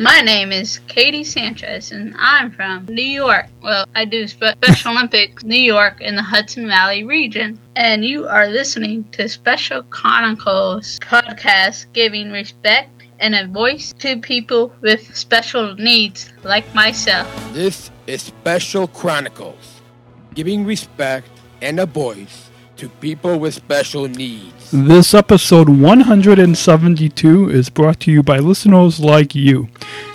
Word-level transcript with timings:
My 0.00 0.22
name 0.22 0.50
is 0.50 0.78
Katy 0.88 1.24
Sanchez, 1.24 1.92
and 1.92 2.14
I'm 2.16 2.50
from 2.52 2.86
New 2.86 3.02
York. 3.02 3.48
Well, 3.62 3.84
I 3.94 4.06
do 4.06 4.26
Special 4.26 4.92
Olympics 4.92 5.44
New 5.44 5.60
York 5.60 6.00
in 6.00 6.16
the 6.16 6.22
Hudson 6.22 6.66
Valley 6.66 7.04
region. 7.04 7.60
And 7.76 8.02
you 8.02 8.26
are 8.26 8.48
listening 8.48 9.04
to 9.12 9.28
Special 9.28 9.82
Chronicles 9.82 10.98
podcast, 11.00 11.92
giving 11.92 12.30
respect 12.30 13.02
and 13.18 13.34
a 13.34 13.46
voice 13.46 13.92
to 13.98 14.18
people 14.18 14.72
with 14.80 15.14
special 15.14 15.74
needs 15.74 16.32
like 16.44 16.74
myself. 16.74 17.28
This 17.52 17.90
is 18.06 18.22
Special 18.22 18.88
Chronicles, 18.88 19.82
giving 20.32 20.64
respect 20.64 21.28
and 21.60 21.78
a 21.78 21.84
voice 21.84 22.49
to 22.80 22.88
people 22.88 23.38
with 23.38 23.52
special 23.52 24.08
needs. 24.08 24.70
This 24.70 25.12
episode 25.12 25.68
172 25.68 27.50
is 27.50 27.68
brought 27.68 28.00
to 28.00 28.10
you 28.10 28.22
by 28.22 28.38
listeners 28.38 28.98
like 28.98 29.34
you. 29.34 29.68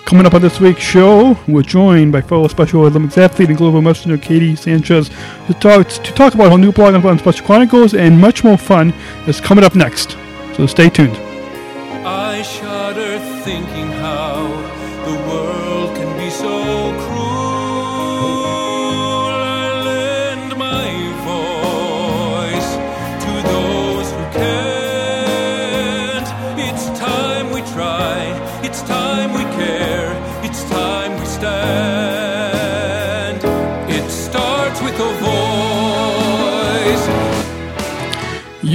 Coming 0.04 0.26
up 0.26 0.34
on 0.34 0.42
this 0.42 0.58
week's 0.58 0.80
show, 0.80 1.38
we're 1.46 1.62
joined 1.62 2.10
by 2.10 2.22
fellow 2.22 2.48
Special 2.48 2.80
Olympics 2.80 3.18
athlete 3.18 3.50
and 3.50 3.56
global 3.56 3.82
messenger 3.82 4.18
Katy 4.18 4.56
Sanchez 4.56 5.10
to 5.46 5.54
talk, 5.54 5.86
to 5.88 6.12
talk 6.14 6.34
about 6.34 6.50
her 6.50 6.58
new 6.58 6.72
blog 6.72 6.96
on 6.96 7.18
Special 7.20 7.46
Chronicles 7.46 7.94
and 7.94 8.20
much 8.20 8.42
more 8.42 8.58
fun 8.58 8.92
is 9.28 9.40
coming 9.40 9.62
up 9.62 9.76
next. 9.76 10.16
So 10.56 10.66
stay 10.66 10.90
tuned. 10.90 11.16
I 12.04 12.42
shudder 12.42 13.20
thinking 13.44 13.95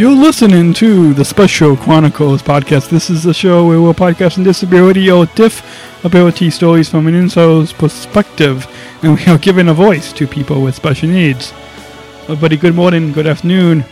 You're 0.02 0.16
listening 0.16 0.74
to 0.74 1.14
the 1.14 1.24
Special 1.24 1.78
Chronicles 1.78 2.42
podcast. 2.42 2.90
This 2.90 3.12
is 3.12 3.22
the 3.22 3.36
show 3.36 3.68
where 3.68 3.80
we're 3.80 3.94
podcasting 3.94 4.44
disability 4.44 5.12
or 5.12 5.28
diff 5.28 5.64
ability 6.04 6.50
stories 6.50 6.90
from 6.90 7.06
an 7.06 7.14
insider's 7.14 7.72
perspective, 7.72 8.66
and 9.04 9.16
we 9.16 9.24
are 9.28 9.38
giving 9.38 9.68
a 9.68 9.76
voice 9.76 10.12
to 10.14 10.26
people 10.26 10.64
with 10.64 10.74
special 10.74 11.08
needs. 11.08 11.52
Uh, 11.52 12.24
Everybody, 12.24 12.58
good 12.58 12.74
morning, 12.74 13.12
good 13.12 13.28
afternoon, 13.28 13.86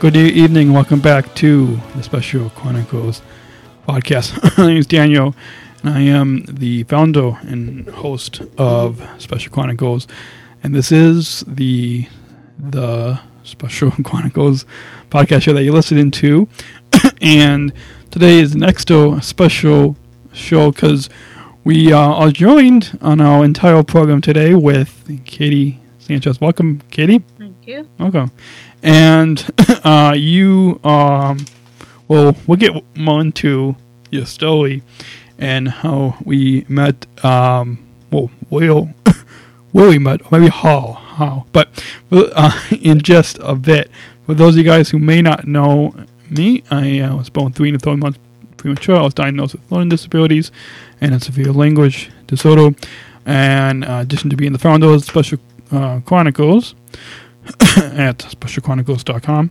good 0.00 0.16
evening. 0.16 0.72
Welcome 0.72 0.98
back 0.98 1.32
to 1.36 1.78
the 1.94 2.02
Special 2.02 2.50
Chronicles 2.50 3.22
podcast. 3.88 4.58
My 4.58 4.66
name 4.66 4.78
is 4.78 4.88
Daniel, 4.88 5.36
and 5.84 5.90
I 5.94 6.00
am 6.00 6.46
the 6.46 6.82
founder 6.82 7.38
and 7.42 7.88
host 7.90 8.42
of 8.58 9.08
Special 9.18 9.52
Chronicles, 9.52 10.08
and 10.64 10.74
this 10.74 10.90
is 10.90 11.44
the 11.46 12.08
the 12.58 13.20
Special 13.44 13.90
Chronicles 14.04 14.66
podcast 15.14 15.42
show 15.42 15.52
that 15.52 15.62
you're 15.62 15.72
listening 15.72 16.10
to. 16.10 16.48
and 17.22 17.72
today 18.10 18.40
is 18.40 18.52
an 18.52 18.64
extra 18.64 19.22
special 19.22 19.96
show 20.32 20.72
because 20.72 21.08
we 21.62 21.92
uh, 21.92 21.98
are 22.00 22.32
joined 22.32 22.98
on 23.00 23.20
our 23.20 23.44
entire 23.44 23.84
program 23.84 24.20
today 24.20 24.56
with 24.56 25.22
Katy 25.24 25.78
Sanchez. 26.00 26.40
Welcome, 26.40 26.82
Katy. 26.90 27.20
Thank 27.38 27.64
you. 27.64 27.88
Welcome. 27.96 28.32
And 28.82 29.48
uh, 29.84 30.16
you, 30.16 30.80
um, 30.82 31.46
well, 32.08 32.34
we'll 32.48 32.58
get 32.58 32.72
more 32.96 33.20
into 33.20 33.76
your 34.10 34.26
story 34.26 34.82
and 35.38 35.68
how 35.68 36.16
we 36.24 36.66
met. 36.68 37.06
Um, 37.24 37.78
well, 38.10 38.32
Will, 38.50 38.86
where 39.70 39.88
we 39.88 40.00
met, 40.00 40.22
or 40.22 40.40
maybe 40.40 40.50
how, 40.50 40.94
how. 40.94 41.46
But 41.52 41.84
uh, 42.10 42.60
in 42.72 43.00
just 43.00 43.38
a 43.40 43.54
bit, 43.54 43.92
for 44.26 44.34
those 44.34 44.54
of 44.54 44.58
you 44.58 44.64
guys 44.64 44.90
who 44.90 44.98
may 44.98 45.22
not 45.22 45.46
know 45.46 45.94
me, 46.30 46.62
I 46.70 47.00
uh, 47.00 47.16
was 47.16 47.30
born 47.30 47.52
three 47.52 47.68
and 47.68 47.76
a 47.76 47.78
third 47.78 47.98
months 47.98 48.18
premature. 48.56 48.96
I 48.96 49.02
was 49.02 49.14
diagnosed 49.14 49.54
with 49.54 49.70
learning 49.70 49.90
disabilities 49.90 50.50
and 51.00 51.14
a 51.14 51.20
severe 51.20 51.52
language 51.52 52.10
disorder. 52.26 52.74
And 53.26 53.84
uh, 53.84 53.88
in 53.88 53.92
addition 54.00 54.30
to 54.30 54.36
being 54.36 54.52
the 54.52 54.58
founder 54.58 54.88
of 54.88 55.04
Special 55.04 55.38
uh, 55.70 56.00
Chronicles 56.00 56.74
at 57.76 58.18
specialchronicles.com, 58.18 59.50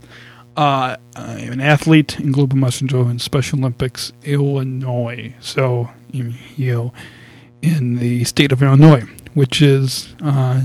uh, 0.56 0.96
I'm 1.16 1.52
an 1.52 1.60
athlete 1.60 2.18
and 2.18 2.32
global 2.32 2.56
messenger 2.56 3.00
in 3.10 3.18
Special 3.18 3.58
Olympics 3.58 4.12
Illinois. 4.24 5.34
So 5.40 5.90
here 6.12 6.90
in 7.62 7.96
the 7.96 8.24
state 8.24 8.52
of 8.52 8.62
Illinois, 8.62 9.04
which 9.34 9.62
is, 9.62 10.14
uh, 10.22 10.62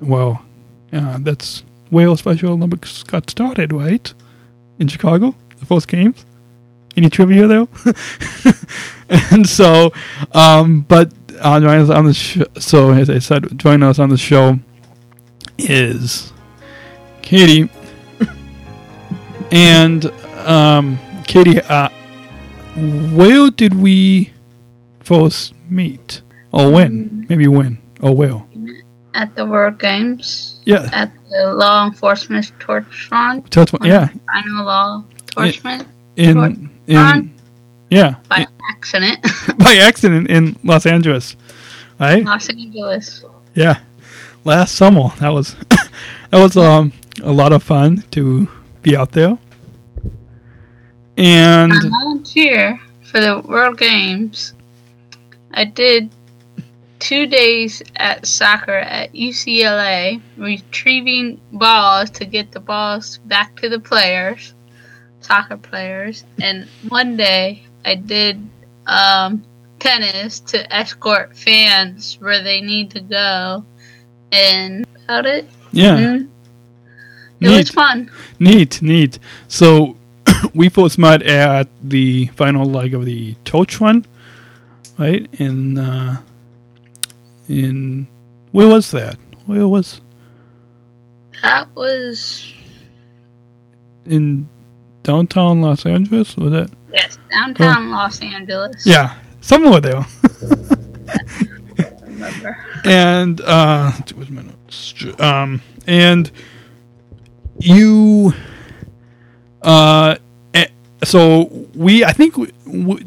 well, 0.00 0.42
uh, 0.92 1.18
that's 1.20 1.64
where 1.90 2.16
Special 2.16 2.52
Olympics 2.52 3.02
got 3.02 3.28
started, 3.28 3.72
right? 3.72 4.12
In 4.78 4.88
Chicago, 4.88 5.34
the 5.58 5.66
first 5.66 5.88
games. 5.88 6.24
Any 6.96 7.10
trivia 7.10 7.46
though? 7.46 7.68
and 9.08 9.48
so, 9.48 9.92
um, 10.32 10.82
but 10.82 11.12
uh, 11.40 11.60
joining 11.60 11.82
us 11.82 11.90
on 11.90 12.06
the 12.06 12.14
show. 12.14 12.44
So 12.58 12.92
as 12.92 13.08
I 13.10 13.18
said, 13.18 13.58
joining 13.58 13.82
us 13.82 13.98
on 13.98 14.10
the 14.10 14.16
show 14.16 14.58
is 15.58 16.32
Katy, 17.22 17.70
and 19.52 20.06
um, 20.46 20.98
Katy. 21.26 21.60
Uh, 21.60 21.90
where 23.12 23.50
did 23.50 23.74
we 23.74 24.32
first 25.00 25.54
meet, 25.68 26.22
or 26.52 26.70
when? 26.72 27.26
Maybe 27.28 27.46
when, 27.46 27.78
or 28.00 28.14
where? 28.14 28.42
At 29.14 29.34
the 29.34 29.44
World 29.44 29.78
Games, 29.78 30.59
Yeah, 30.70 30.88
at 30.92 31.12
the 31.28 31.54
Law 31.54 31.86
Enforcement 31.86 32.52
Torch 32.60 33.10
Run, 33.10 33.42
tell 33.42 33.64
us. 33.64 33.72
Yeah, 33.82 34.08
Final 34.32 34.64
Law 34.64 35.04
Enforcement 35.36 35.88
in 36.16 36.70
in 36.86 36.96
Ron? 36.96 37.34
yeah 37.90 38.14
by 38.28 38.46
accident, 38.70 39.18
by 39.58 39.74
accident 39.76 40.30
in 40.30 40.56
Los 40.62 40.86
Angeles, 40.86 41.36
right? 41.98 42.24
Los 42.24 42.48
Angeles. 42.48 43.24
Yeah, 43.54 43.80
last 44.44 44.76
summer 44.76 45.08
that 45.18 45.30
was 45.30 45.56
that 46.30 46.40
was 46.40 46.56
um 46.56 46.92
a 47.24 47.32
lot 47.32 47.52
of 47.52 47.64
fun 47.64 48.04
to 48.12 48.46
be 48.82 48.96
out 48.96 49.10
there, 49.10 49.36
and 51.16 51.72
I 51.72 51.88
volunteer 51.88 52.78
for 53.02 53.20
the 53.20 53.40
World 53.40 53.76
Games. 53.76 54.54
I 55.52 55.64
did 55.64 56.10
two 57.00 57.26
days 57.26 57.82
at 57.96 58.26
soccer 58.26 58.76
at 58.76 59.12
UCLA, 59.12 60.20
retrieving 60.36 61.40
balls 61.52 62.10
to 62.10 62.24
get 62.24 62.52
the 62.52 62.60
balls 62.60 63.18
back 63.26 63.56
to 63.56 63.68
the 63.68 63.80
players, 63.80 64.54
soccer 65.20 65.56
players, 65.56 66.24
and 66.40 66.68
one 66.88 67.16
day 67.16 67.64
I 67.84 67.96
did 67.96 68.46
um, 68.86 69.42
tennis 69.78 70.40
to 70.40 70.72
escort 70.74 71.36
fans 71.36 72.18
where 72.20 72.42
they 72.42 72.60
need 72.60 72.90
to 72.92 73.00
go, 73.00 73.64
and 74.30 74.86
about 75.04 75.26
it. 75.26 75.48
yeah, 75.72 75.96
Mhm. 75.96 76.28
It 77.40 77.48
was 77.48 77.56
neat, 77.56 77.68
fun. 77.70 78.10
neat, 78.38 78.82
neat. 78.82 79.18
So 79.48 79.96
we 80.54 80.68
first 80.68 80.98
met 80.98 81.22
at 81.22 81.68
the 81.82 82.26
final 82.36 82.66
leg 82.66 82.92
of 82.92 83.06
the 83.06 83.34
torch 83.46 83.80
run, 83.80 84.04
right? 84.98 85.26
In 85.38 85.78
uh, 85.78 86.20
in 87.50 88.06
where 88.52 88.68
was 88.68 88.90
that? 88.92 89.16
Where 89.46 89.66
was 89.66 90.00
That 91.42 91.68
was 91.74 92.52
in 94.06 94.48
downtown 95.02 95.60
Los 95.60 95.84
Angeles? 95.84 96.36
Was 96.36 96.52
it? 96.52 96.70
yes, 96.92 97.18
downtown 97.30 97.90
Los 97.90 98.20
Angeles. 98.20 98.86
Yeah, 98.86 99.14
somewhere 99.40 99.80
there. 99.80 100.06
and 102.84 103.40
uh 103.40 103.90
where's 104.14 104.30
my 104.30 104.42
notes? 104.42 104.94
um 105.18 105.60
and 105.86 106.30
you 107.58 108.32
uh 109.62 110.16
eh, 110.54 110.66
so 111.02 111.44
we 111.74 112.04
i 112.04 112.12
think 112.12 112.36
we, 112.36 112.52
we, 112.66 113.04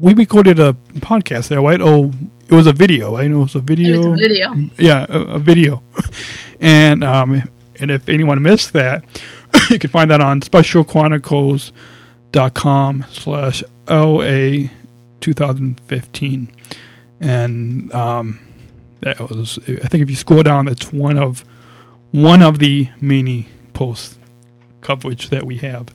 we 0.00 0.14
recorded 0.14 0.58
a 0.58 0.74
podcast 1.00 1.48
there 1.48 1.60
right 1.60 1.80
oh 1.82 2.12
it 2.48 2.54
was 2.54 2.66
a 2.66 2.72
video 2.72 3.16
i 3.16 3.26
know 3.28 3.40
it 3.40 3.44
was 3.44 3.54
a 3.54 3.58
It 3.58 3.64
video 3.64 4.10
was 4.10 4.20
a 4.20 4.28
video. 4.28 4.54
yeah 4.78 5.06
a, 5.08 5.18
a 5.20 5.38
video 5.38 5.82
and 6.60 7.04
um 7.04 7.42
and 7.80 7.90
if 7.90 8.08
anyone 8.08 8.42
missed 8.42 8.72
that 8.72 9.04
you 9.70 9.78
can 9.78 9.90
find 9.90 10.10
that 10.10 10.20
on 10.20 10.40
specialchronicles.com 10.40 13.04
slash 13.10 13.62
la 13.88 14.68
2015 15.20 16.48
and 17.20 17.92
um 17.94 18.38
that 19.00 19.18
was 19.20 19.58
i 19.68 19.86
think 19.88 20.02
if 20.02 20.10
you 20.10 20.16
scroll 20.16 20.42
down 20.42 20.66
it's 20.68 20.92
one 20.92 21.16
of 21.18 21.44
one 22.10 22.42
of 22.42 22.58
the 22.58 22.88
many 23.00 23.48
post 23.74 24.18
coverage 24.80 25.28
that 25.30 25.44
we 25.44 25.58
have 25.58 25.88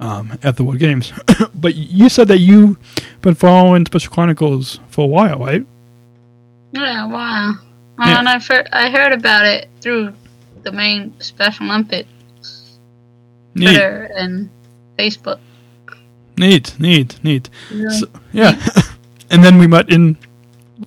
um, 0.00 0.38
at 0.42 0.56
the 0.56 0.64
World 0.64 0.78
Games. 0.78 1.12
but 1.54 1.74
you 1.74 2.08
said 2.08 2.28
that 2.28 2.38
you've 2.38 2.76
been 3.22 3.34
following 3.34 3.84
Special 3.86 4.12
Chronicles 4.12 4.80
for 4.88 5.04
a 5.04 5.08
while, 5.08 5.38
right? 5.38 5.66
Yeah, 6.72 7.06
wow. 7.06 7.54
Yeah. 7.98 8.18
And 8.20 8.28
I 8.28 8.38
fir- 8.38 8.66
I 8.72 8.90
heard 8.90 9.12
about 9.12 9.44
it 9.46 9.68
through 9.80 10.12
the 10.62 10.72
main 10.72 11.18
Special 11.20 11.66
Olympics 11.66 12.78
Neat, 13.54 13.66
Twitter 13.68 14.10
and 14.16 14.50
Facebook. 14.98 15.40
neat, 16.36 16.78
neat, 16.78 17.18
neat. 17.24 17.50
Really? 17.72 17.90
So, 17.98 18.06
yeah, 18.32 18.54
and 19.30 19.42
then 19.42 19.58
we 19.58 19.66
met 19.66 19.90
in 19.90 20.16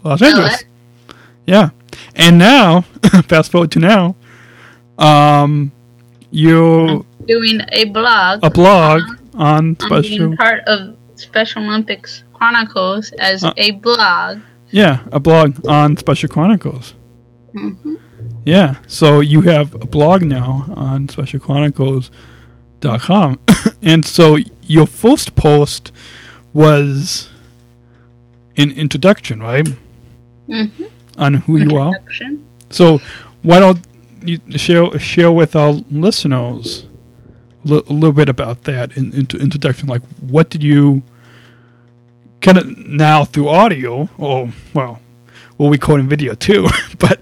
Los 0.03 0.21
Angeles. 0.21 0.63
Yeah, 1.45 1.71
and 2.15 2.37
now, 2.37 2.81
fast 3.27 3.51
forward 3.51 3.71
to 3.71 3.79
now, 3.79 4.15
um, 4.97 5.71
you 6.29 7.05
Doing 7.27 7.61
a 7.71 7.85
blog. 7.85 8.39
a 8.43 8.49
blog 8.49 9.01
on 9.33 9.75
on 9.79 9.79
special. 9.79 10.35
part 10.37 10.63
of 10.65 10.95
Special 11.15 11.63
Olympics 11.63 12.23
Chronicles 12.33 13.11
as 13.19 13.43
Uh, 13.43 13.53
a 13.57 13.71
blog. 13.71 14.39
Yeah, 14.71 15.01
a 15.11 15.19
blog 15.19 15.67
on 15.67 15.97
Special 15.97 16.29
Chronicles. 16.29 16.93
hmm 17.53 17.95
Yeah, 18.45 18.75
so 18.87 19.19
you 19.19 19.41
have 19.41 19.73
a 19.75 19.85
blog 19.85 20.23
now 20.23 20.65
on 20.75 21.07
specialchronicles.com. 21.07 23.39
and 23.81 24.05
so 24.05 24.37
your 24.63 24.87
first 24.87 25.35
post 25.35 25.91
was 26.53 27.29
an 28.57 28.71
introduction, 28.71 29.41
right? 29.41 29.67
hmm 30.47 30.65
On 31.17 31.33
who 31.35 31.57
you 31.57 31.77
are. 31.77 31.93
So 32.69 32.99
why 33.43 33.59
don't 33.59 33.79
you 34.23 34.39
share 34.57 34.97
share 34.99 35.31
with 35.31 35.55
our 35.55 35.73
listeners 35.91 36.85
a 37.65 37.69
little 37.69 38.11
bit 38.13 38.29
about 38.29 38.63
that 38.63 38.95
in, 38.97 39.13
in, 39.13 39.27
introduction? 39.39 39.87
Like, 39.87 40.01
what 40.21 40.49
did 40.49 40.63
you 40.63 41.03
of 42.57 42.77
now 42.77 43.25
through 43.25 43.49
audio, 43.49 44.09
or 44.17 44.49
well, 44.73 44.99
well, 45.57 45.69
we 45.69 45.77
call 45.77 45.99
in 45.99 46.09
video 46.09 46.33
too, 46.33 46.67
but 46.99 47.19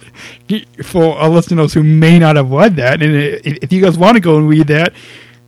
for 0.83 1.17
our 1.17 1.29
listeners 1.29 1.73
who 1.73 1.83
may 1.83 2.19
not 2.19 2.35
have 2.35 2.51
read 2.51 2.75
that, 2.77 3.01
and 3.01 3.13
if 3.13 3.71
you 3.71 3.81
guys 3.81 3.97
want 3.97 4.15
to 4.15 4.21
go 4.21 4.37
and 4.37 4.47
read 4.47 4.67
that, 4.67 4.93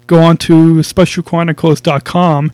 go 0.07 0.21
on 0.21 0.37
to 0.37 0.75
specialchronicles.com 0.75 2.51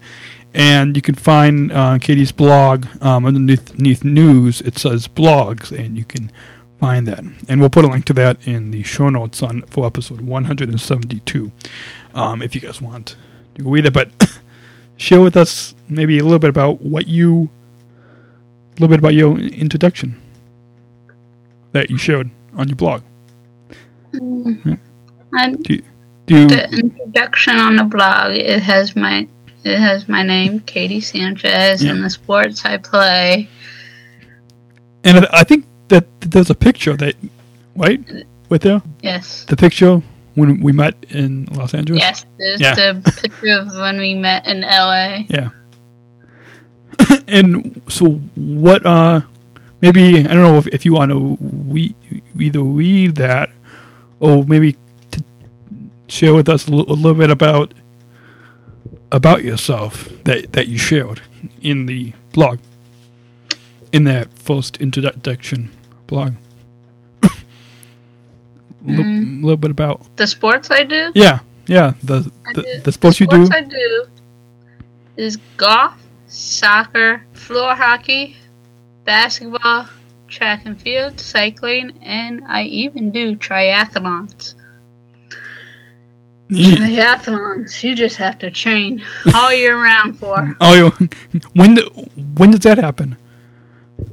and 0.53 0.95
you 0.95 1.01
can 1.01 1.15
find 1.15 1.71
uh, 1.71 1.99
Katy's 1.99 2.31
blog 2.31 2.87
um, 3.01 3.25
underneath, 3.25 3.71
underneath 3.71 4.03
news. 4.03 4.61
It 4.61 4.77
says 4.77 5.07
blogs, 5.07 5.71
and 5.71 5.95
you 5.97 6.03
can 6.03 6.31
find 6.79 7.07
that. 7.07 7.23
And 7.47 7.59
we'll 7.59 7.69
put 7.69 7.85
a 7.85 7.87
link 7.87 8.05
to 8.05 8.13
that 8.13 8.45
in 8.47 8.71
the 8.71 8.81
show 8.83 9.09
notes 9.09 9.43
on 9.43 9.61
for 9.63 9.85
episode 9.85 10.21
172, 10.21 11.51
um, 12.15 12.41
if 12.41 12.55
you 12.55 12.61
guys 12.61 12.81
want 12.81 13.15
to 13.55 13.63
read 13.63 13.85
it. 13.85 13.93
But 13.93 14.09
share 14.97 15.21
with 15.21 15.37
us 15.37 15.73
maybe 15.89 16.19
a 16.19 16.23
little 16.23 16.39
bit 16.39 16.49
about 16.49 16.81
what 16.81 17.07
you, 17.07 17.49
a 18.71 18.73
little 18.81 18.89
bit 18.89 18.99
about 18.99 19.13
your 19.13 19.37
introduction 19.37 20.19
that 21.71 21.89
you 21.89 21.97
showed 21.97 22.29
on 22.55 22.67
your 22.67 22.75
blog. 22.75 23.01
Mm. 24.13 24.79
And 25.33 25.55
um, 25.57 25.61
Do 25.61 25.73
you, 25.75 25.83
do 26.25 26.39
you, 26.41 26.47
the 26.47 26.69
introduction 26.71 27.57
on 27.57 27.75
the 27.75 27.83
blog 27.83 28.31
it 28.33 28.61
has 28.63 28.95
my 28.95 29.27
it 29.63 29.77
has 29.77 30.07
my 30.07 30.23
name 30.23 30.61
Katy 30.61 31.01
Sanchez 31.01 31.83
Yeah. 31.83 31.91
and 31.91 32.03
the 32.03 32.09
sports 32.09 32.63
I 32.65 32.77
play. 32.77 33.49
and 35.03 35.17
I 35.19 35.27
I 35.33 35.43
think 35.43 35.65
that 35.89 36.05
there's 36.21 36.49
a 36.49 36.55
picture 36.55 36.95
that, 36.97 37.15
right, 37.75 38.01
with 38.49 38.61
there, 38.63 38.81
Yes. 39.01 39.45
the 39.45 39.55
picture 39.57 40.01
when 40.37 40.61
we 40.61 40.71
met 40.71 40.93
in 41.09 41.45
Los 41.51 41.73
Angeles. 41.73 41.99
Yes, 41.99 42.25
there's 42.37 42.61
Yeah. 42.61 42.75
the 42.75 43.19
picture 43.21 43.57
of 43.59 43.73
when 43.75 43.97
we 43.97 44.13
met 44.13 44.45
in 44.45 44.61
LA. 44.61 45.25
Yeah. 45.29 45.49
and 47.27 47.81
so 47.89 48.21
what 48.35 48.85
uh 48.85 49.21
maybe 49.81 50.19
I 50.19 50.23
don't 50.23 50.43
know 50.43 50.57
if, 50.57 50.67
if 50.67 50.85
you 50.85 50.93
want 50.93 51.11
to 51.11 51.37
we 51.41 51.95
either 52.39 52.61
read 52.61 53.15
that 53.15 53.49
or 54.19 54.43
maybe 54.43 54.75
to 55.11 55.23
share 56.07 56.35
with 56.35 56.47
us 56.47 56.67
a 56.67 56.71
little 56.71 57.15
bit 57.15 57.31
about 57.31 57.73
about 59.11 59.43
yourself 59.43 60.07
that 60.25 60.53
that 60.53 60.67
you 60.67 60.77
shared 60.77 61.21
in 61.61 61.87
the 61.87 62.13
blog 62.33 62.59
in 63.91 64.03
that 64.03 64.31
first 64.37 64.77
introduction 64.77 65.71
blog. 66.05 66.33
A 68.87 68.91
little, 68.91 69.16
Mm. 69.37 69.43
little 69.43 69.57
bit 69.57 69.71
about 69.71 70.01
The 70.17 70.27
sports 70.27 70.69
I 70.71 70.83
do? 70.83 71.11
yeah 71.15 71.39
yeah 71.67 71.93
the 72.03 72.29
the, 72.53 72.61
do- 72.63 72.79
the 72.83 72.91
sports 72.91 73.19
you 73.19 73.27
do 73.27 73.45
sports 73.45 73.65
I 73.65 73.67
do 73.67 74.05
is 75.17 75.37
golf, 75.57 75.95
soccer, 76.27 77.23
floor 77.33 77.73
hockey, 77.75 78.37
basketball, 79.03 79.87
track 80.27 80.61
and 80.65 80.79
field, 80.79 81.19
cycling, 81.19 81.97
and 82.03 82.43
I 82.47 82.63
even 82.63 83.09
do 83.11 83.35
triathlons. 83.35 84.53
Neat. 86.49 86.77
Triathlons, 86.79 87.83
you 87.83 87.95
just 87.95 88.15
have 88.17 88.37
to 88.39 88.49
train 88.51 89.03
all 89.33 89.51
year 89.51 89.81
round 89.81 90.17
for. 90.19 90.55
Oh, 90.61 90.91
when 91.53 91.75
do- 91.75 91.89
when 92.37 92.51
does 92.51 92.61
that 92.61 92.77
happen? 92.77 93.17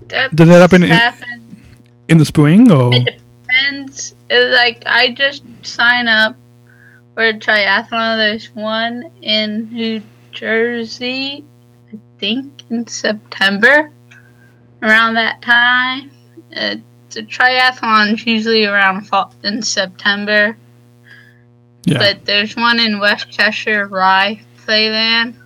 That 0.09 0.35
Does 0.35 0.49
that 0.49 0.61
happen 0.61 0.82
in, 0.85 0.99
in 2.09 2.19
the 2.19 2.25
spring 2.25 2.71
or? 2.73 2.94
It 2.94 3.21
depends. 4.35 4.47
It's 4.47 4.55
like 4.55 4.83
I 4.87 5.13
just 5.13 5.45
sign 5.63 6.09
up 6.09 6.37
for 7.15 7.25
a 7.25 7.35
triathlon. 7.35 8.17
There's 8.17 8.55
one 8.55 9.11
in 9.23 9.71
New 9.73 10.03
Jersey, 10.33 11.45
I 11.93 11.99
think 12.19 12.63
in 12.71 12.87
September. 12.87 13.91
Around 14.83 15.15
that 15.15 15.41
time, 15.41 16.11
uh, 16.55 16.77
the 17.11 17.23
triathlon's 17.23 18.27
usually 18.27 18.67
around 18.67 19.07
fall 19.07 19.33
in 19.43 19.63
September. 19.63 20.57
Yeah. 21.87 21.99
But 21.99 22.25
there's 22.25 22.57
one 22.57 22.81
in 22.81 22.99
Westchester, 22.99 23.87
Rye 23.87 24.41
Playland. 24.59 25.37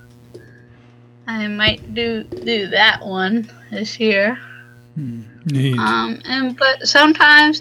I 1.26 1.46
might 1.46 1.94
do 1.94 2.24
do 2.24 2.68
that 2.68 3.04
one 3.04 3.50
this 3.70 4.00
year. 4.00 4.38
Neat. 4.96 5.78
Um, 5.78 6.20
and 6.24 6.56
but 6.56 6.88
sometimes 6.88 7.60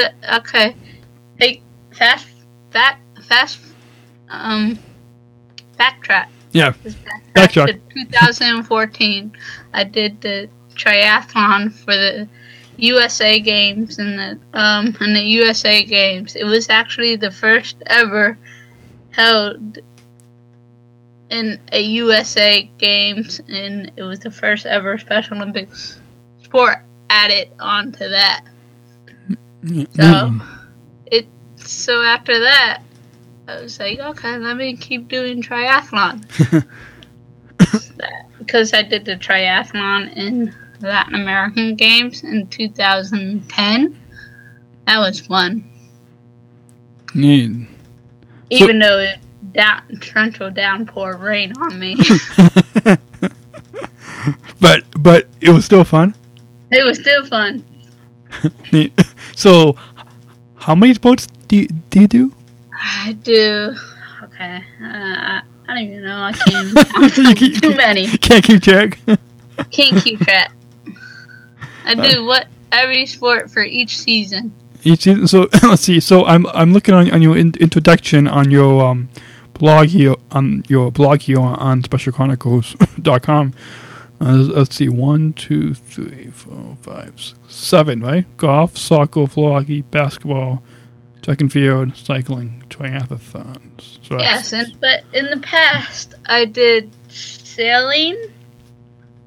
the 0.00 0.36
okay, 0.38 0.74
hey, 1.38 1.62
fast, 1.92 2.28
back, 2.70 3.00
fast, 3.22 3.60
um, 4.28 4.78
backtrack. 5.78 6.28
yeah. 6.52 6.72
Backtrack. 7.34 7.66
to 7.66 7.94
2014. 7.94 9.32
I 9.72 9.84
did 9.84 10.20
the 10.20 10.48
triathlon 10.74 11.72
for 11.72 11.94
the 11.94 12.28
USA 12.78 13.40
Games 13.40 13.98
and 13.98 14.18
the 14.18 14.58
um 14.58 14.96
and 15.00 15.14
the 15.14 15.22
USA 15.22 15.84
Games. 15.84 16.36
It 16.36 16.44
was 16.44 16.70
actually 16.70 17.16
the 17.16 17.30
first 17.30 17.76
ever 17.86 18.38
held 19.10 19.78
in 21.30 21.60
a 21.72 21.80
USA 21.80 22.68
Games, 22.78 23.40
and 23.48 23.92
it 23.96 24.02
was 24.02 24.18
the 24.20 24.30
first 24.30 24.66
ever 24.66 24.98
Special 24.98 25.36
Olympics 25.36 26.00
sport 26.42 26.78
added 27.08 27.50
onto 27.60 28.08
that. 28.08 28.44
So 29.66 30.02
Mm. 30.02 30.42
it 31.06 31.26
so 31.56 32.02
after 32.02 32.38
that, 32.40 32.82
I 33.48 33.60
was 33.60 33.78
like, 33.78 33.98
okay, 33.98 34.36
let 34.38 34.56
me 34.56 34.76
keep 34.76 35.08
doing 35.08 35.42
triathlon 35.42 36.24
because 38.38 38.72
I 38.72 38.82
did 38.82 39.04
the 39.04 39.16
triathlon 39.16 40.14
in 40.16 40.54
Latin 40.80 41.14
American 41.14 41.74
Games 41.76 42.24
in 42.24 42.46
2010. 42.46 44.00
That 44.86 44.98
was 44.98 45.20
fun, 45.20 45.64
Neat. 47.14 47.68
even 48.48 48.78
though 48.78 48.98
it 48.98 49.18
down 49.52 49.82
torrential 50.00 50.50
downpour 50.50 51.16
rain 51.16 51.52
on 51.58 51.78
me. 51.78 51.96
but 54.60 54.84
but 54.98 55.26
it 55.40 55.50
was 55.50 55.64
still 55.64 55.84
fun. 55.84 56.14
it 56.70 56.84
was 56.84 56.98
still 56.98 57.24
fun. 57.26 57.64
Neat. 58.72 58.92
So, 59.40 59.74
how 60.56 60.74
many 60.74 60.92
sports 60.92 61.26
do 61.48 61.56
you, 61.56 61.68
do 61.88 62.00
you 62.02 62.08
do? 62.08 62.32
I 62.74 63.16
do. 63.22 63.74
Okay, 64.24 64.56
uh, 64.82 64.84
I 64.84 65.42
I 65.66 65.74
don't 65.74 65.84
even 65.84 66.02
know. 66.02 66.20
I 66.20 66.32
can't 66.32 67.40
You 67.40 67.58
too 67.58 67.74
many. 67.74 68.06
Can't 68.18 68.44
keep 68.44 68.62
track. 68.62 68.98
Can't 69.70 70.02
keep 70.04 70.20
track. 70.20 70.52
I 71.86 71.94
do 71.94 72.26
what 72.26 72.48
every 72.70 73.06
sport 73.06 73.50
for 73.50 73.62
each 73.62 73.96
season. 73.96 74.52
Each 74.84 75.04
season. 75.04 75.26
So 75.26 75.48
let's 75.62 75.82
see. 75.82 76.00
So 76.00 76.26
I'm 76.26 76.46
I'm 76.48 76.74
looking 76.74 76.92
on, 76.92 77.10
on 77.10 77.22
your 77.22 77.38
in, 77.38 77.54
introduction 77.60 78.28
on 78.28 78.50
your 78.50 78.84
um, 78.84 79.08
blog 79.54 79.86
here 79.88 80.16
on 80.32 80.64
your 80.68 80.90
blog 80.90 81.20
here 81.20 81.40
on, 81.40 81.54
on 81.54 81.82
specialchronicles.com. 81.82 83.54
Uh, 84.20 84.32
let's 84.54 84.76
see, 84.76 84.88
one, 84.88 85.32
two, 85.32 85.72
three, 85.72 86.26
four, 86.30 86.76
five, 86.82 87.14
six, 87.18 87.38
seven, 87.48 88.00
right? 88.02 88.26
Golf, 88.36 88.76
soccer, 88.76 89.26
floor 89.26 89.58
hockey, 89.58 89.80
basketball, 89.80 90.62
track 91.22 91.40
and 91.40 91.50
field, 91.50 91.96
cycling, 91.96 92.62
triathlons. 92.68 93.98
So 94.06 94.18
Yes, 94.18 94.52
and 94.52 94.76
but 94.80 95.04
in 95.14 95.26
the 95.30 95.38
past 95.38 96.14
I 96.26 96.44
did 96.44 96.90
sailing 97.08 98.16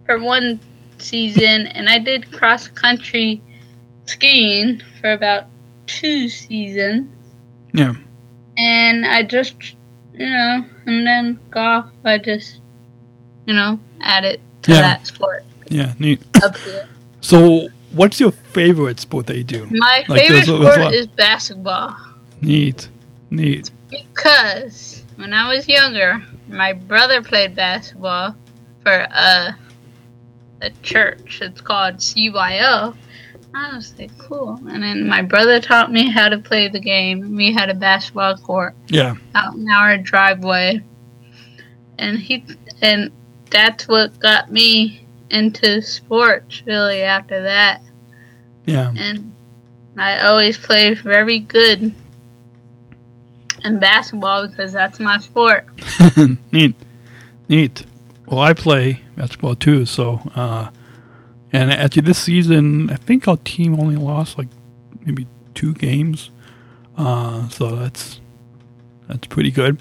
for 0.06 0.20
one 0.20 0.60
season, 1.00 1.68
and 1.68 1.90
I 1.90 1.98
did 1.98 2.32
cross 2.32 2.68
country 2.68 3.42
skiing 4.06 4.82
for 5.02 5.12
about 5.14 5.46
two 5.88 6.30
seasons, 6.30 7.08
Yeah. 7.74 7.94
and 8.58 9.06
I 9.08 9.24
just, 9.24 9.56
you 10.14 10.30
know, 10.30 10.66
and 10.86 11.08
then 11.08 11.40
golf 11.50 11.86
I 12.06 12.20
just, 12.20 12.62
you 13.48 13.54
know, 13.56 13.80
added 14.02 14.40
to 14.64 14.72
Yeah. 14.72 14.82
that 14.82 15.08
sport 15.08 15.44
Yeah. 15.70 15.94
Neat. 16.00 16.22
So, 17.22 17.70
what's 17.94 18.20
your 18.20 18.32
favorite 18.32 19.00
sport 19.00 19.28
that 19.28 19.38
you 19.38 19.46
do? 19.46 19.66
My 19.72 20.04
Like, 20.10 20.20
favorite 20.20 20.46
there's 20.46 20.48
there's 20.48 20.74
sport 20.76 20.94
is 20.94 21.08
basketball. 21.08 21.96
Neat. 22.42 22.90
Neat. 23.30 23.72
Because 23.90 25.04
when 25.16 25.32
I 25.34 25.48
was 25.48 25.66
younger, 25.70 26.22
my 26.50 26.74
brother 26.74 27.22
played 27.22 27.56
basketball 27.56 28.36
for 28.84 28.92
a 28.92 29.56
a 30.62 30.70
church. 30.82 31.40
It's 31.42 31.62
called 31.62 31.96
CYO. 31.98 32.94
I 33.56 33.76
was 33.76 33.94
like, 33.98 34.18
cool. 34.18 34.60
And 34.70 34.82
then 34.84 35.08
my 35.08 35.22
brother 35.22 35.60
taught 35.62 35.92
me 35.92 36.10
how 36.10 36.28
to 36.28 36.38
play 36.40 36.68
the 36.70 36.80
game. 36.80 37.36
We 37.36 37.54
had 37.54 37.70
a 37.70 37.74
basketball 37.74 38.36
court 38.38 38.74
Yeah. 38.90 39.16
out 39.36 39.56
in 39.56 39.70
our 39.70 39.98
driveway, 39.98 40.82
and 41.98 42.18
he 42.20 42.44
and 42.82 43.12
that's 43.54 43.88
what 43.88 44.20
got 44.20 44.52
me 44.52 45.06
into 45.30 45.82
sports. 45.82 46.62
Really, 46.66 47.02
after 47.04 47.42
that, 47.44 47.82
Yeah. 48.66 48.92
and 48.98 49.32
I 49.98 50.20
always 50.28 50.58
play 50.58 50.94
very 50.96 51.40
good 51.40 51.94
in 53.64 53.80
basketball 53.80 54.48
because 54.48 54.74
that's 54.74 55.00
my 55.00 55.18
sport. 55.20 55.66
Neat. 56.52 56.76
Neat. 57.48 57.86
Well, 58.28 58.40
I 58.40 58.54
play 58.54 59.02
basketball 59.16 59.56
too, 59.56 59.86
so 59.86 60.20
uh 60.36 60.70
and 61.52 61.72
actually 61.72 62.02
this 62.02 62.18
season 62.18 62.90
I 62.90 62.96
think 62.96 63.28
our 63.28 63.38
team 63.38 63.80
only 63.80 63.96
lost 63.96 64.38
like 64.38 64.48
maybe 65.06 65.28
two 65.54 65.74
games. 65.74 66.32
Uh 66.98 67.48
so 67.50 67.76
that's 67.76 68.20
that's 69.08 69.28
pretty 69.28 69.52
good. 69.52 69.78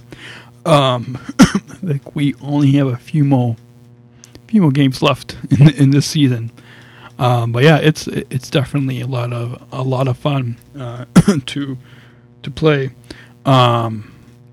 Um 0.64 1.18
like 1.82 2.14
we 2.14 2.34
only 2.40 2.72
have 2.72 2.86
a 2.86 2.96
few 2.96 3.24
more 3.24 3.56
few 4.46 4.62
more 4.62 4.70
games 4.70 5.02
left 5.02 5.36
in 5.50 5.70
in 5.70 5.90
this 5.90 6.06
season. 6.06 6.50
Um 7.18 7.52
but 7.52 7.64
yeah, 7.64 7.78
it's 7.78 8.06
it's 8.06 8.50
definitely 8.50 9.00
a 9.00 9.06
lot 9.06 9.32
of 9.32 9.62
a 9.72 9.82
lot 9.82 10.08
of 10.08 10.16
fun 10.18 10.56
uh 10.78 11.04
to 11.46 11.78
to 12.42 12.50
play. 12.50 12.90
Um 13.44 14.12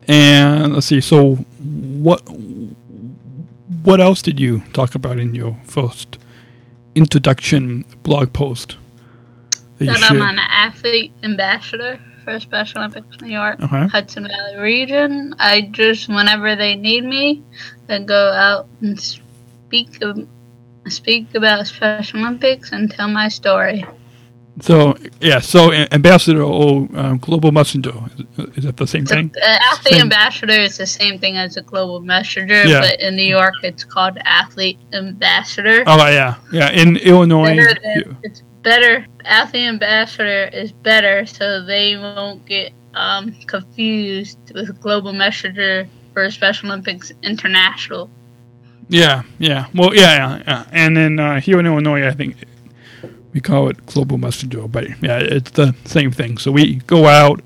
and 0.10 0.74
let's 0.74 0.88
see. 0.88 1.02
So, 1.02 1.36
what 1.36 2.22
what 3.84 4.02
else 4.02 4.22
did 4.24 4.40
you 4.40 4.64
talk 4.74 4.96
about 4.96 5.20
in 5.20 5.36
your 5.36 5.56
first 5.66 6.18
introduction 6.96 7.86
blog 8.02 8.34
post? 8.34 8.76
That 9.78 9.86
That 9.86 10.12
I'm 10.12 10.22
an 10.22 10.40
athlete 10.40 11.14
ambassador 11.24 12.00
for 12.30 12.40
Special 12.40 12.80
Olympics 12.80 13.22
New 13.22 13.32
York, 13.32 13.60
Okay. 13.62 13.88
Hudson 13.88 14.28
Valley 14.28 14.58
region. 14.58 15.34
I 15.40 15.62
just, 15.62 16.08
whenever 16.10 16.56
they 16.56 16.76
need 16.76 17.04
me, 17.04 17.44
I 17.90 18.00
go 18.00 18.32
out 18.32 18.68
and 18.82 19.00
speak 19.00 20.02
speak 20.88 21.36
about 21.36 21.68
Special 21.68 22.20
Olympics 22.20 22.72
and 22.72 22.90
tell 22.92 23.08
my 23.08 23.28
story. 23.30 23.86
So 24.62 24.96
yeah, 25.22 25.40
so 25.40 25.72
ambassador 25.72 26.42
or 26.44 26.88
um, 26.96 27.18
global 27.20 27.52
messenger 27.52 27.94
is, 28.58 28.66
that 28.66 28.76
the 28.76 28.88
same 28.88 29.06
thing? 29.06 29.32
uh, 29.42 29.58
athlete 29.72 29.94
Same. 29.94 30.02
ambassador 30.02 30.54
is 30.54 30.78
the 30.78 30.86
same 30.86 31.18
thing 31.18 31.38
as 31.38 31.56
a 31.56 31.62
global 31.62 32.02
messenger, 32.02 32.68
Yeah. 32.68 32.82
but 32.82 33.00
in 33.00 33.16
New 33.16 33.30
York 33.40 33.54
it's 33.64 33.86
called 33.86 34.18
athlete 34.26 34.78
ambassador. 34.92 35.84
Oh 35.88 35.98
yeah, 36.08 36.36
yeah. 36.52 36.72
In 36.72 36.98
Illinois, 36.98 37.56
than, 37.56 38.18
it's 38.24 38.42
better. 38.64 39.06
Athlete 39.26 39.68
ambassador 39.68 40.46
is 40.54 40.72
better, 40.72 41.26
so 41.26 41.64
they 41.64 41.98
won't 41.98 42.46
get 42.46 42.72
um, 42.94 43.34
confused 43.48 44.38
with 44.54 44.80
global 44.82 45.14
messenger 45.14 45.88
for 46.14 46.30
Special 46.32 46.70
Olympics 46.70 47.12
International. 47.24 48.10
yeah, 48.90 49.24
yeah. 49.38 49.68
Well, 49.74 49.94
yeah, 49.96 50.16
yeah. 50.16 50.44
yeah. 50.48 50.66
And 50.72 50.98
then 50.98 51.20
uh, 51.20 51.40
here 51.40 51.60
in 51.60 51.66
Illinois, 51.66 52.08
I 52.08 52.12
think 52.12 52.38
we 53.34 53.40
call 53.42 53.70
it 53.70 53.86
global 53.86 54.18
messenger, 54.18 54.68
but 54.68 54.86
yeah, 55.02 55.20
it's 55.20 55.52
the 55.52 55.76
same 55.86 56.12
thing. 56.12 56.38
So 56.38 56.52
we 56.52 56.76
go 56.88 57.06
out, 57.06 57.42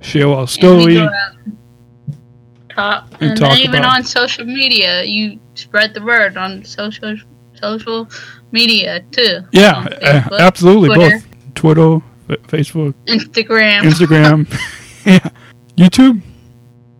share 0.00 0.28
our 0.28 0.48
story. 0.48 0.96
and 0.98 1.10
talk, 2.70 3.08
And 3.20 3.30
and, 3.30 3.38
talk 3.38 3.58
even 3.58 3.84
on 3.84 4.02
social 4.04 4.44
media, 4.46 5.02
you 5.04 5.38
spread 5.54 5.94
the 5.94 6.02
word 6.02 6.36
on 6.36 6.64
social 6.64 7.16
social 7.60 8.08
media 8.52 9.02
too. 9.10 9.40
Yeah, 9.52 9.78
uh, 9.78 10.20
Facebook, 10.22 10.38
absolutely. 10.38 10.88
Twitter. 10.94 11.18
Both 11.18 11.54
Twitter, 11.54 11.98
Facebook, 12.48 12.94
Instagram. 13.06 13.80
Instagram, 13.82 14.46
yeah, 15.06 15.28
YouTube. 15.76 16.22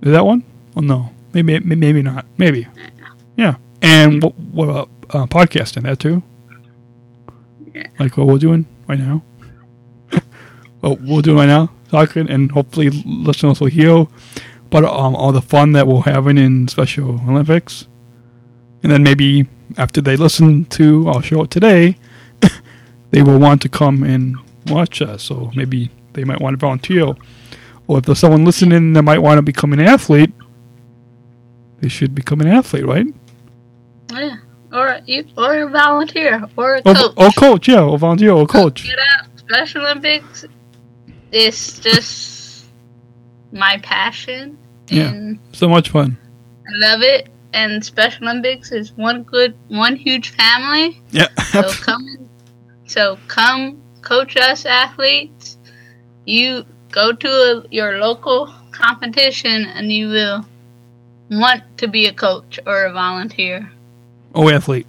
Is 0.03 0.13
that 0.13 0.25
one? 0.25 0.43
Oh 0.77 0.81
no, 0.81 1.11
maybe 1.33 1.61
maybe 1.61 2.03
not. 2.03 2.27
Maybe. 2.39 2.67
Yeah. 3.37 3.57
And 3.83 4.23
what, 4.23 4.39
what 4.39 4.69
about 4.69 4.89
uh, 5.11 5.27
podcasting? 5.27 5.83
That 5.83 5.99
too. 5.99 6.23
Yeah. 7.75 7.87
Like 7.99 8.17
what 8.17 8.27
we're 8.27 8.39
doing 8.39 8.67
right 8.87 8.99
now. 8.99 9.23
what 10.81 11.01
we're 11.01 11.23
doing 11.23 11.39
right 11.39 11.47
now, 11.47 11.71
talking, 11.91 12.31
and 12.31 12.53
hopefully 12.53 12.91
listeners 12.91 13.61
will 13.61 13.69
hear 13.69 14.07
But 14.71 14.85
um, 14.85 15.17
all 15.17 15.33
the 15.33 15.43
fun 15.43 15.73
that 15.73 15.87
we're 15.87 16.03
having 16.03 16.39
in 16.39 16.69
Special 16.69 17.21
Olympics. 17.29 17.87
And 18.83 18.91
then 18.91 19.03
maybe 19.03 19.47
after 19.79 20.01
they 20.01 20.17
listen 20.17 20.65
to 20.67 21.09
our 21.09 21.23
show 21.23 21.45
today, 21.45 21.97
they 23.11 23.23
will 23.23 23.39
want 23.39 23.63
to 23.63 23.69
come 23.69 24.03
and 24.03 24.37
watch 24.67 25.03
us. 25.03 25.23
So 25.23 25.51
maybe 25.55 25.91
they 26.13 26.25
might 26.25 26.41
want 26.41 26.55
to 26.55 26.59
volunteer. 26.59 27.15
Or 27.87 27.99
if 27.99 28.05
there's 28.05 28.19
someone 28.19 28.45
listening 28.45 28.93
that 28.95 29.03
might 29.03 29.19
want 29.19 29.39
to 29.39 29.43
become 29.43 29.73
an 29.73 29.81
athlete, 29.81 30.33
they 31.81 31.89
should 31.89 32.15
become 32.15 32.41
an 32.41 32.49
athlete, 32.49 32.87
right? 32.87 33.07
yeah. 34.13 34.37
Or 34.73 35.01
or 35.37 35.63
a 35.63 35.69
volunteer, 35.69 36.49
or 36.57 36.77
a 36.77 36.83
coach. 36.83 37.13
or 37.17 37.31
coach, 37.33 37.69
yeah, 37.69 37.83
or 37.83 37.99
volunteer, 37.99 38.31
or 38.31 38.47
coach. 38.47 38.85
Get 38.85 38.99
out. 38.99 39.27
Special 39.39 39.83
Olympics 39.83 40.47
is 41.31 41.79
just 41.81 42.67
my 43.53 43.79
passion. 43.83 44.57
Yeah. 44.89 45.09
And 45.11 45.39
So 45.53 45.69
much 45.69 45.91
fun. 45.91 46.17
I 46.67 46.71
love 46.91 47.03
it. 47.03 47.29
And 47.55 47.85
Special 47.85 48.29
Olympics 48.29 48.73
is 48.73 48.93
one 48.93 49.23
good, 49.25 49.55
one 49.69 49.97
huge 49.97 50.31
family. 50.31 51.01
Yeah. 51.11 51.29
So 51.53 51.63
come, 51.71 52.29
so 52.87 53.19
come 53.29 53.81
coach 54.01 54.37
us 54.37 54.65
athletes. 54.65 55.59
You 56.25 56.65
go 56.91 57.13
to 57.13 57.29
a, 57.29 57.65
your 57.71 57.99
local 57.99 58.53
competition 58.71 59.67
and 59.67 59.93
you 59.93 60.09
will 60.09 60.47
want 61.31 61.63
to 61.79 61.89
be 61.89 62.07
a 62.07 62.13
coach 62.13 62.59
or 62.67 62.85
a 62.85 62.93
volunteer 62.93 63.71
oh, 64.35 64.49
athlete. 64.51 64.87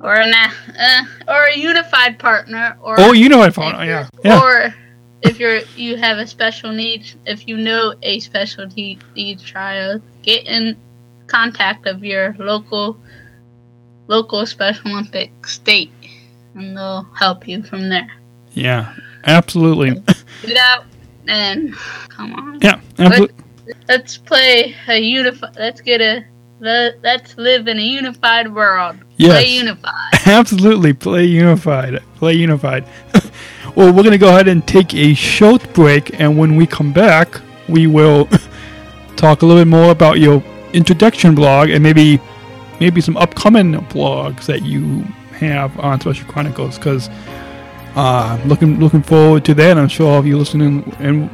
or 0.00 0.14
an 0.16 0.32
a- 0.34 0.52
uh, 0.78 1.04
or 1.34 1.44
a 1.46 1.56
unified 1.58 2.18
partner 2.18 2.76
or 2.82 2.96
Oh, 2.98 3.12
you 3.12 3.28
know 3.28 3.40
I 3.42 3.48
if 3.48 3.54
found. 3.54 3.76
you're- 3.78 3.86
Yeah. 3.88 4.08
Yeah. 4.24 4.40
Or 4.42 4.74
if 5.22 5.38
you're 5.38 5.60
you 5.76 5.96
have 5.96 6.18
a 6.18 6.26
special 6.26 6.72
needs, 6.72 7.16
if 7.26 7.46
you 7.48 7.56
know 7.56 7.94
a 8.02 8.18
special 8.20 8.66
needs 8.76 9.42
child, 9.42 10.02
get 10.22 10.46
in 10.46 10.76
contact 11.32 11.86
of 11.86 12.04
your 12.04 12.36
local 12.38 12.96
local 14.06 14.44
Special 14.46 14.90
Olympic 14.90 15.30
state, 15.46 15.90
and 16.54 16.76
they'll 16.76 17.04
help 17.18 17.48
you 17.48 17.62
from 17.62 17.88
there. 17.88 18.10
Yeah. 18.52 18.94
Absolutely. 19.24 19.90
Get 20.44 20.56
out 20.56 20.84
and 21.28 21.74
come 22.08 22.34
on. 22.34 22.58
Yeah. 22.60 22.80
Absolutely. 22.98 23.36
Let's 23.88 24.18
play 24.18 24.74
a 24.88 24.98
unified. 24.98 25.56
Let's 25.56 25.80
get 25.80 26.00
a. 26.00 26.24
let- 26.60 27.00
Let's 27.02 27.36
live 27.38 27.68
in 27.68 27.78
a 27.78 27.82
unified 27.82 28.52
world. 28.52 28.96
Yes. 29.16 29.32
Play 29.42 29.48
unified. 29.62 30.12
Absolutely. 30.26 30.92
Play 30.92 31.24
unified. 31.24 32.00
Play 32.16 32.34
unified. 32.34 32.84
well, 33.76 33.92
we're 33.94 34.02
going 34.02 34.10
to 34.10 34.18
go 34.18 34.28
ahead 34.30 34.48
and 34.48 34.66
take 34.66 34.92
a 34.94 35.14
short 35.14 35.72
break. 35.72 36.20
And 36.20 36.36
when 36.36 36.56
we 36.56 36.66
come 36.66 36.92
back, 36.92 37.40
we 37.68 37.86
will 37.86 38.28
talk 39.16 39.42
a 39.42 39.46
little 39.46 39.62
bit 39.62 39.68
more 39.70 39.90
about 39.92 40.18
your 40.18 40.42
introduction 40.72 41.34
blog 41.34 41.70
and 41.70 41.82
maybe 41.82 42.20
maybe 42.80 43.00
some 43.00 43.16
upcoming 43.16 43.72
blogs 43.72 44.46
that 44.46 44.62
you 44.62 45.02
have 45.32 45.78
on 45.80 46.00
Special 46.00 46.26
Chronicles. 46.28 46.78
Because 46.78 47.08
uh, 47.94 48.40
looking 48.46 48.80
looking 48.80 49.02
forward 49.02 49.44
to 49.46 49.54
that. 49.54 49.78
I'm 49.78 49.88
sure 49.88 50.10
all 50.10 50.18
of 50.18 50.26
you 50.26 50.38
listening 50.38 50.94
and 50.98 51.30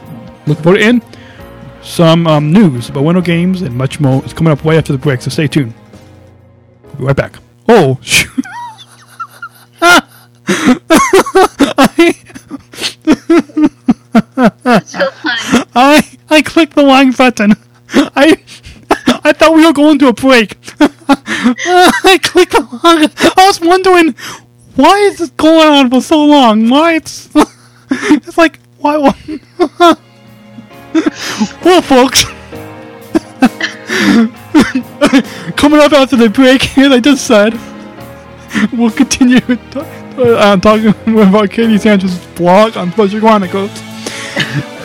looking 0.46 0.62
forward 0.62 0.78
to 0.80 0.88
in 0.88 1.02
some 1.82 2.26
um, 2.26 2.52
news 2.52 2.88
about 2.88 3.04
Winter 3.04 3.22
Games 3.22 3.62
and 3.62 3.74
much 3.74 4.00
more 4.00 4.24
is 4.24 4.32
coming 4.32 4.52
up 4.52 4.64
right 4.64 4.78
after 4.78 4.92
the 4.92 4.98
break. 4.98 5.22
So 5.22 5.30
stay 5.30 5.46
tuned. 5.46 5.74
We'll 6.82 6.96
be 6.96 7.04
right 7.04 7.16
back. 7.16 7.36
Oh, 7.68 7.98
shoot. 8.02 8.30
I 15.74 16.02
I 16.30 16.42
clicked 16.42 16.74
the 16.74 16.84
wrong 16.84 17.12
button. 17.12 17.54
I 17.94 18.42
I 19.24 19.32
thought 19.32 19.54
we 19.54 19.64
were 19.64 19.72
going 19.72 19.98
to 20.00 20.08
a 20.08 20.12
break. 20.12 20.56
I 20.80 22.18
clicked 22.22 22.54
wrong. 22.54 22.70
I 22.82 23.46
was 23.46 23.60
wondering 23.60 24.14
why 24.76 24.96
is 24.98 25.18
this 25.18 25.30
going 25.30 25.66
on 25.66 25.90
for 25.90 26.00
so 26.00 26.24
long? 26.24 26.68
Why 26.68 26.94
it's 26.94 27.28
it's 27.90 28.38
like 28.38 28.60
why? 28.78 28.98
well, 31.64 31.82
folks. 31.82 32.24
Coming 35.56 35.80
up 35.80 35.92
after 35.92 36.16
the 36.16 36.30
break, 36.32 36.78
as 36.78 36.92
I 36.92 37.00
just 37.00 37.26
said, 37.26 37.58
we'll 38.72 38.90
continue 38.90 39.40
t- 39.40 39.56
uh, 40.18 40.56
talking 40.58 40.94
about 41.18 41.50
Katy 41.50 41.78
Sanchez's 41.78 42.24
blog 42.36 42.76
on 42.76 42.92
Special 42.92 43.20
Chronicles, 43.20 43.70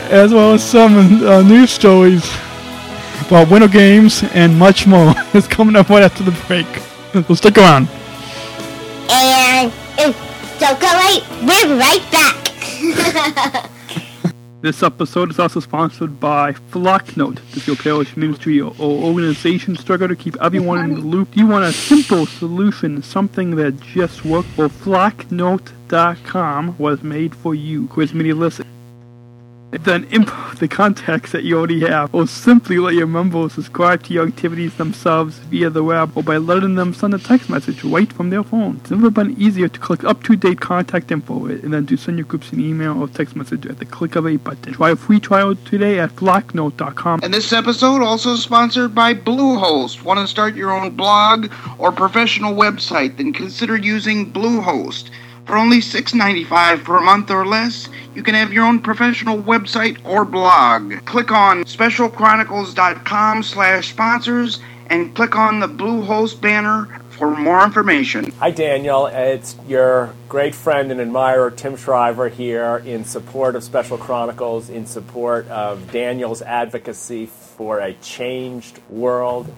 as 0.10 0.34
well 0.34 0.54
as 0.54 0.64
some 0.64 1.24
uh, 1.24 1.42
news 1.42 1.72
stories 1.72 2.24
about 3.22 3.50
winter 3.50 3.68
games 3.68 4.24
and 4.34 4.58
much 4.58 4.88
more. 4.88 5.14
It's 5.34 5.48
coming 5.48 5.76
up 5.76 5.90
right 5.90 6.04
after 6.04 6.24
the 6.24 6.32
break. 6.48 6.68
So 7.28 7.36
stick 7.36 7.58
around. 7.58 7.90
And 9.10 9.72
don't 10.60 10.80
go 10.80 10.88
away. 10.88 11.22
We're 11.42 11.78
right 11.78 12.06
back. 12.12 13.70
This 14.64 14.82
episode 14.82 15.30
is 15.30 15.38
also 15.40 15.60
sponsored 15.60 16.22
by 16.22 16.54
Flocknote. 16.54 17.40
Does 17.52 17.68
your 17.68 17.76
parish 17.76 18.16
ministry 18.16 18.62
or 18.62 18.74
organization 18.80 19.76
struggle 19.76 20.08
to 20.08 20.16
keep 20.16 20.42
everyone 20.42 20.86
in 20.86 20.94
the 20.94 21.02
loop? 21.02 21.32
Do 21.32 21.42
you 21.42 21.48
want 21.48 21.66
a 21.66 21.74
simple 21.74 22.26
solution, 22.26 23.04
something 23.04 23.58
that 23.58 23.78
just 23.82 24.24
works? 24.24 24.48
Well, 24.56 24.70
Flocknote.com 24.70 26.78
was 26.78 27.04
made 27.04 27.36
for 27.36 27.54
you. 27.54 27.88
Quiz 27.88 28.14
many 28.14 28.32
listen. 28.32 28.66
Then 29.82 30.06
import 30.12 30.60
the 30.60 30.68
contacts 30.68 31.32
that 31.32 31.44
you 31.44 31.58
already 31.58 31.82
have, 31.82 32.14
or 32.14 32.28
simply 32.28 32.78
let 32.78 32.94
your 32.94 33.08
members 33.08 33.54
subscribe 33.54 34.04
to 34.04 34.14
your 34.14 34.28
activities 34.28 34.76
themselves 34.76 35.40
via 35.40 35.70
the 35.70 35.84
web, 35.84 36.16
or 36.16 36.24
by 36.24 36.38
letting 36.38 36.76
them 36.76 36.94
send 36.94 37.14
a 37.14 37.20
text 37.20 37.50
message 37.50 37.84
right 37.84 38.12
from 38.12 38.30
their 38.30 38.44
phone. 38.44 38.78
It's 38.78 38.92
never 38.92 39.10
been 39.10 39.40
easier 39.42 39.68
to 39.68 39.80
click 39.80 40.04
up-to-date 40.04 40.60
contact 40.60 41.12
info 41.12 41.46
and 41.46 41.74
then 41.74 41.86
to 41.88 41.98
send 41.98 42.18
your 42.18 42.28
groups 42.28 42.52
an 42.52 42.60
email 42.60 43.02
or 43.02 43.08
text 43.08 43.36
message 43.36 43.66
at 43.66 43.80
the 43.80 43.86
click 43.86 44.16
of 44.16 44.28
a 44.28 44.38
button. 44.38 44.74
Try 44.74 44.92
a 44.92 44.96
free 44.96 45.20
trial 45.20 45.56
today 45.56 46.00
at 46.00 46.16
flocknote.com. 46.16 47.22
And 47.24 47.34
this 47.34 47.52
episode 47.52 48.02
also 48.02 48.36
sponsored 48.36 48.94
by 48.94 49.14
Bluehost. 49.14 50.04
Want 50.04 50.20
to 50.20 50.28
start 50.28 50.56
your 50.56 50.72
own 50.72 50.92
blog 50.92 51.52
or 51.78 51.92
professional 51.92 52.54
website? 52.54 53.18
Then 53.18 53.34
consider 53.34 53.76
using 53.76 54.32
Bluehost. 54.32 55.10
For 55.46 55.58
only 55.58 55.80
$6.95 55.80 56.84
per 56.84 57.02
month 57.02 57.30
or 57.30 57.46
less, 57.46 57.90
you 58.16 58.24
can 58.24 58.34
have 58.34 58.54
your 58.54 58.66
own 58.66 58.80
professional 58.80 59.42
website 59.42 60.04
or 60.06 60.24
blog. 60.24 61.06
Click 61.06 61.32
on 61.32 61.66
specialchronicles.com 61.66 63.44
slash 63.44 63.90
sponsors 63.90 64.62
and 64.88 65.14
click 65.16 65.36
on 65.36 65.60
the 65.60 65.68
Bluehost 65.68 66.40
banner 66.40 67.02
for 67.10 67.36
more 67.36 67.64
information. 67.64 68.32
Hi, 68.40 68.52
Daniel. 68.52 69.08
It's 69.08 69.56
your 69.68 70.14
great 70.30 70.56
friend 70.56 70.92
and 70.92 71.02
admirer, 71.02 71.52
Tim 71.52 71.76
Shriver, 71.76 72.30
here 72.30 72.78
in 72.86 73.04
support 73.04 73.56
of 73.56 73.64
Special 73.64 73.98
Chronicles, 73.98 74.70
in 74.70 74.86
support 74.86 75.48
of 75.50 75.92
Daniel's 75.92 76.42
advocacy 76.42 77.26
for 77.26 77.80
a 77.80 77.94
changed 77.96 78.80
world, 78.90 79.54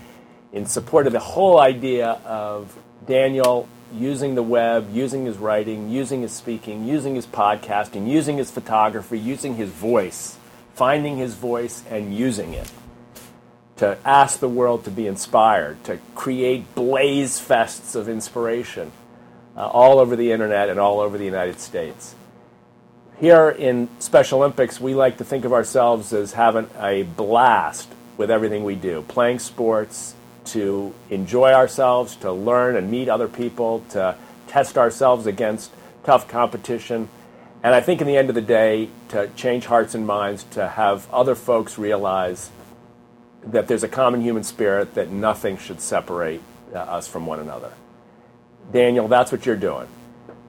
in 0.51 0.65
support 0.65 1.07
of 1.07 1.13
the 1.13 1.19
whole 1.19 1.59
idea 1.59 2.19
of 2.25 2.77
Daniel 3.05 3.67
using 3.95 4.35
the 4.35 4.43
web, 4.43 4.89
using 4.93 5.25
his 5.25 5.37
writing, 5.37 5.89
using 5.89 6.21
his 6.21 6.31
speaking, 6.31 6.85
using 6.87 7.15
his 7.15 7.25
podcasting, 7.25 8.07
using 8.07 8.37
his 8.37 8.51
photography, 8.51 9.17
using 9.17 9.55
his 9.55 9.69
voice, 9.69 10.37
finding 10.73 11.17
his 11.17 11.33
voice 11.35 11.83
and 11.89 12.15
using 12.15 12.53
it 12.53 12.71
to 13.77 13.97
ask 14.05 14.39
the 14.39 14.49
world 14.49 14.85
to 14.85 14.91
be 14.91 15.05
inspired, 15.05 15.83
to 15.83 15.99
create 16.13 16.75
blaze 16.75 17.39
fests 17.39 17.95
of 17.95 18.07
inspiration 18.07 18.91
uh, 19.57 19.67
all 19.67 19.99
over 19.99 20.15
the 20.15 20.31
internet 20.31 20.69
and 20.69 20.79
all 20.79 20.99
over 20.99 21.17
the 21.17 21.25
United 21.25 21.59
States. 21.59 22.15
Here 23.19 23.49
in 23.49 23.89
Special 23.99 24.39
Olympics, 24.39 24.79
we 24.79 24.93
like 24.93 25.17
to 25.17 25.23
think 25.23 25.45
of 25.45 25.53
ourselves 25.53 26.13
as 26.13 26.33
having 26.33 26.69
a 26.79 27.03
blast 27.03 27.89
with 28.17 28.31
everything 28.31 28.63
we 28.63 28.75
do, 28.75 29.03
playing 29.07 29.39
sports, 29.39 30.14
to 30.45 30.93
enjoy 31.09 31.51
ourselves, 31.51 32.15
to 32.17 32.31
learn 32.31 32.75
and 32.75 32.89
meet 32.89 33.09
other 33.09 33.27
people, 33.27 33.83
to 33.89 34.15
test 34.47 34.77
ourselves 34.77 35.25
against 35.25 35.71
tough 36.03 36.27
competition. 36.27 37.09
And 37.63 37.73
I 37.73 37.81
think 37.81 38.01
in 38.01 38.07
the 38.07 38.17
end 38.17 38.29
of 38.29 38.35
the 38.35 38.41
day, 38.41 38.89
to 39.09 39.27
change 39.35 39.65
hearts 39.65 39.95
and 39.95 40.05
minds, 40.05 40.43
to 40.51 40.67
have 40.67 41.11
other 41.11 41.35
folks 41.35 41.77
realize 41.77 42.51
that 43.43 43.67
there's 43.67 43.83
a 43.83 43.87
common 43.87 44.21
human 44.21 44.43
spirit, 44.43 44.93
that 44.95 45.09
nothing 45.09 45.57
should 45.57 45.81
separate 45.81 46.41
uh, 46.73 46.77
us 46.77 47.07
from 47.07 47.25
one 47.25 47.39
another. 47.39 47.73
Daniel, 48.71 49.07
that's 49.07 49.31
what 49.31 49.45
you're 49.45 49.55
doing. 49.55 49.87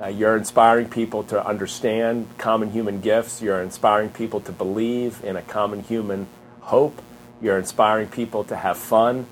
Uh, 0.01 0.09
you're 0.09 0.37
inspiring 0.37 0.89
people 0.89 1.23
to 1.25 1.47
understand 1.47 2.27
common 2.37 2.71
human 2.71 3.01
gifts. 3.01 3.41
You're 3.41 3.63
inspiring 3.63 4.11
people 4.11 4.41
to 4.41 4.53
believe 4.53 5.25
in 5.25 5.37
a 5.37 5.43
common 5.43 5.83
human 5.83 6.27
hope. 6.61 7.01
You're 7.41 7.59
inspiring 7.59 8.09
people 8.09 8.45
to 8.45 8.57
have 8.57 8.77
fun 8.77 9.27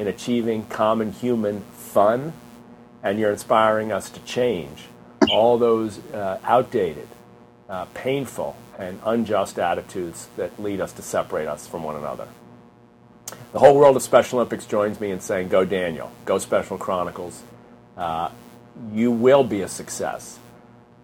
in 0.00 0.08
achieving 0.08 0.64
common 0.64 1.12
human 1.12 1.60
fun. 1.74 2.32
And 3.02 3.18
you're 3.18 3.32
inspiring 3.32 3.92
us 3.92 4.08
to 4.10 4.20
change 4.20 4.86
all 5.30 5.58
those 5.58 5.98
uh, 6.14 6.38
outdated, 6.42 7.06
uh, 7.68 7.84
painful, 7.92 8.56
and 8.78 8.98
unjust 9.04 9.58
attitudes 9.58 10.28
that 10.38 10.58
lead 10.60 10.80
us 10.80 10.92
to 10.94 11.02
separate 11.02 11.48
us 11.48 11.66
from 11.66 11.84
one 11.84 11.96
another. 11.96 12.26
The 13.52 13.58
whole 13.58 13.76
world 13.76 13.94
of 13.94 14.02
Special 14.02 14.38
Olympics 14.38 14.64
joins 14.64 14.98
me 15.00 15.10
in 15.10 15.20
saying, 15.20 15.48
Go 15.48 15.66
Daniel, 15.66 16.10
go 16.24 16.38
Special 16.38 16.78
Chronicles. 16.78 17.42
Uh, 17.94 18.30
you 18.94 19.12
will 19.12 19.44
be 19.44 19.60
a 19.60 19.68
success. 19.68 20.38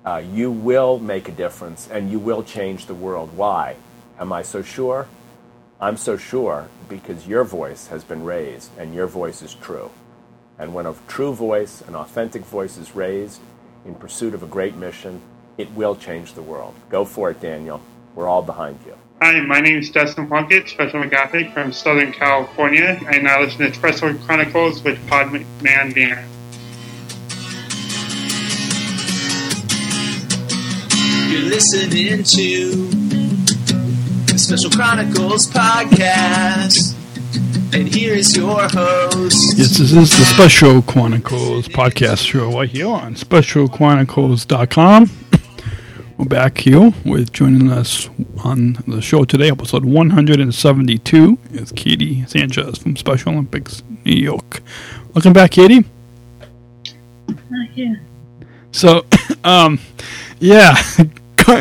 Uh, 0.07 0.23
you 0.33 0.51
will 0.51 0.99
make 0.99 1.29
a 1.29 1.33
difference 1.33 1.87
and 1.91 2.11
you 2.11 2.19
will 2.19 2.43
change 2.43 2.87
the 2.87 2.95
world. 2.95 3.37
Why? 3.37 3.77
Am 4.19 4.33
I 4.33 4.43
so 4.43 4.63
sure? 4.63 5.07
I'm 5.79 5.99
so 5.99 6.17
sure 6.17 6.69
because 6.89 7.29
your 7.29 7.45
voice 7.45 7.89
has 7.89 8.03
been 8.03 8.25
raised 8.25 8.71
and 8.79 8.95
your 8.95 9.07
voice 9.07 9.43
is 9.43 9.53
true. 9.53 9.91
And 10.59 10.73
when 10.73 10.87
a 10.87 10.95
true 11.07 11.35
voice, 11.35 11.83
an 11.83 11.95
authentic 11.95 12.47
voice 12.47 12.79
is 12.79 12.97
raised 12.97 13.41
in 13.85 13.95
pursuit 13.95 14.33
of 14.33 14.43
a 14.43 14.47
great 14.47 14.75
mission, 14.75 15.21
it 15.59 15.71
will 15.73 15.95
change 15.95 16.33
the 16.33 16.41
world. 16.41 16.75
Go 16.89 17.05
for 17.05 17.31
it, 17.31 17.43
Daniel. 17.43 17.83
We're 18.15 18.27
all 18.27 18.41
behind 18.41 18.79
you. 18.87 18.97
Hi, 19.21 19.39
my 19.41 19.61
name 19.61 19.81
is 19.81 19.91
Dustin 19.91 20.27
Plunkett, 20.27 20.67
Special 20.71 21.03
McGothic 21.03 21.53
from 21.53 21.73
Southern 21.73 22.11
California, 22.11 22.99
and 23.13 23.29
I 23.29 23.39
listen 23.43 23.59
to 23.61 23.75
Special 23.75 24.15
Chronicles 24.15 24.83
with 24.83 24.99
Podman 25.09 25.45
Dan. 25.63 26.27
You're 31.31 31.51
listening 31.51 32.23
to 32.23 32.89
the 32.89 33.06
Special 34.47 34.71
Chronicles 34.71 35.49
podcast. 35.49 36.95
And 37.75 37.93
here's 37.93 38.37
your 38.37 38.69
host. 38.69 39.59
Yes, 39.59 39.77
this 39.77 39.93
is 39.93 40.17
the 40.17 40.25
Special 40.25 40.83
Chronicles 40.83 41.67
podcast 41.67 42.25
show 42.25 42.53
right 42.53 42.69
here 42.69 42.87
on 42.87 43.17
specialchronicles.com. 43.17 45.11
We're 46.17 46.25
back 46.27 46.59
here 46.59 46.93
with 47.05 47.33
joining 47.33 47.73
us 47.73 48.09
on 48.45 48.75
the 48.87 49.03
show 49.03 49.25
today, 49.25 49.51
episode 49.51 49.85
172, 49.85 51.39
is 51.51 51.73
Katy 51.73 52.25
Sanchez 52.27 52.79
from 52.79 52.95
Special 52.95 53.33
Olympics 53.33 53.83
New 54.05 54.15
York. 54.15 54.63
Welcome 55.13 55.33
back, 55.33 55.51
Katy. 55.51 55.85
Not 57.51 57.69
here. 57.71 58.01
So, 58.71 59.07
um, 59.45 59.81
yeah. 60.39 60.77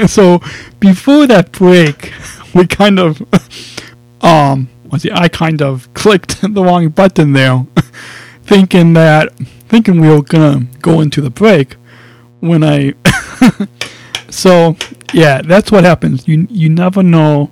So 0.08 0.41
before 0.80 1.28
that 1.28 1.52
break, 1.52 2.12
we 2.56 2.65
kind 2.65 2.98
of, 2.98 3.22
um, 4.22 4.70
see, 4.98 5.12
I 5.12 5.28
kind 5.28 5.62
of 5.62 5.94
clicked 5.94 6.41
the 6.41 6.63
wrong 6.63 6.89
button 6.89 7.34
there, 7.34 7.68
thinking 8.44 8.94
that, 8.94 9.36
thinking 9.68 10.02
we 10.02 10.08
were 10.08 10.24
gonna 10.24 10.65
go 10.82 11.02
into 11.02 11.22
the 11.22 11.30
break. 11.30 11.76
When 12.39 12.63
I, 12.63 12.94
so 14.30 14.78
yeah, 15.13 15.41
that's 15.41 15.72
what 15.72 15.84
happens. 15.84 16.28
You 16.28 16.48
you 16.50 16.70
never 16.70 17.04
know 17.04 17.52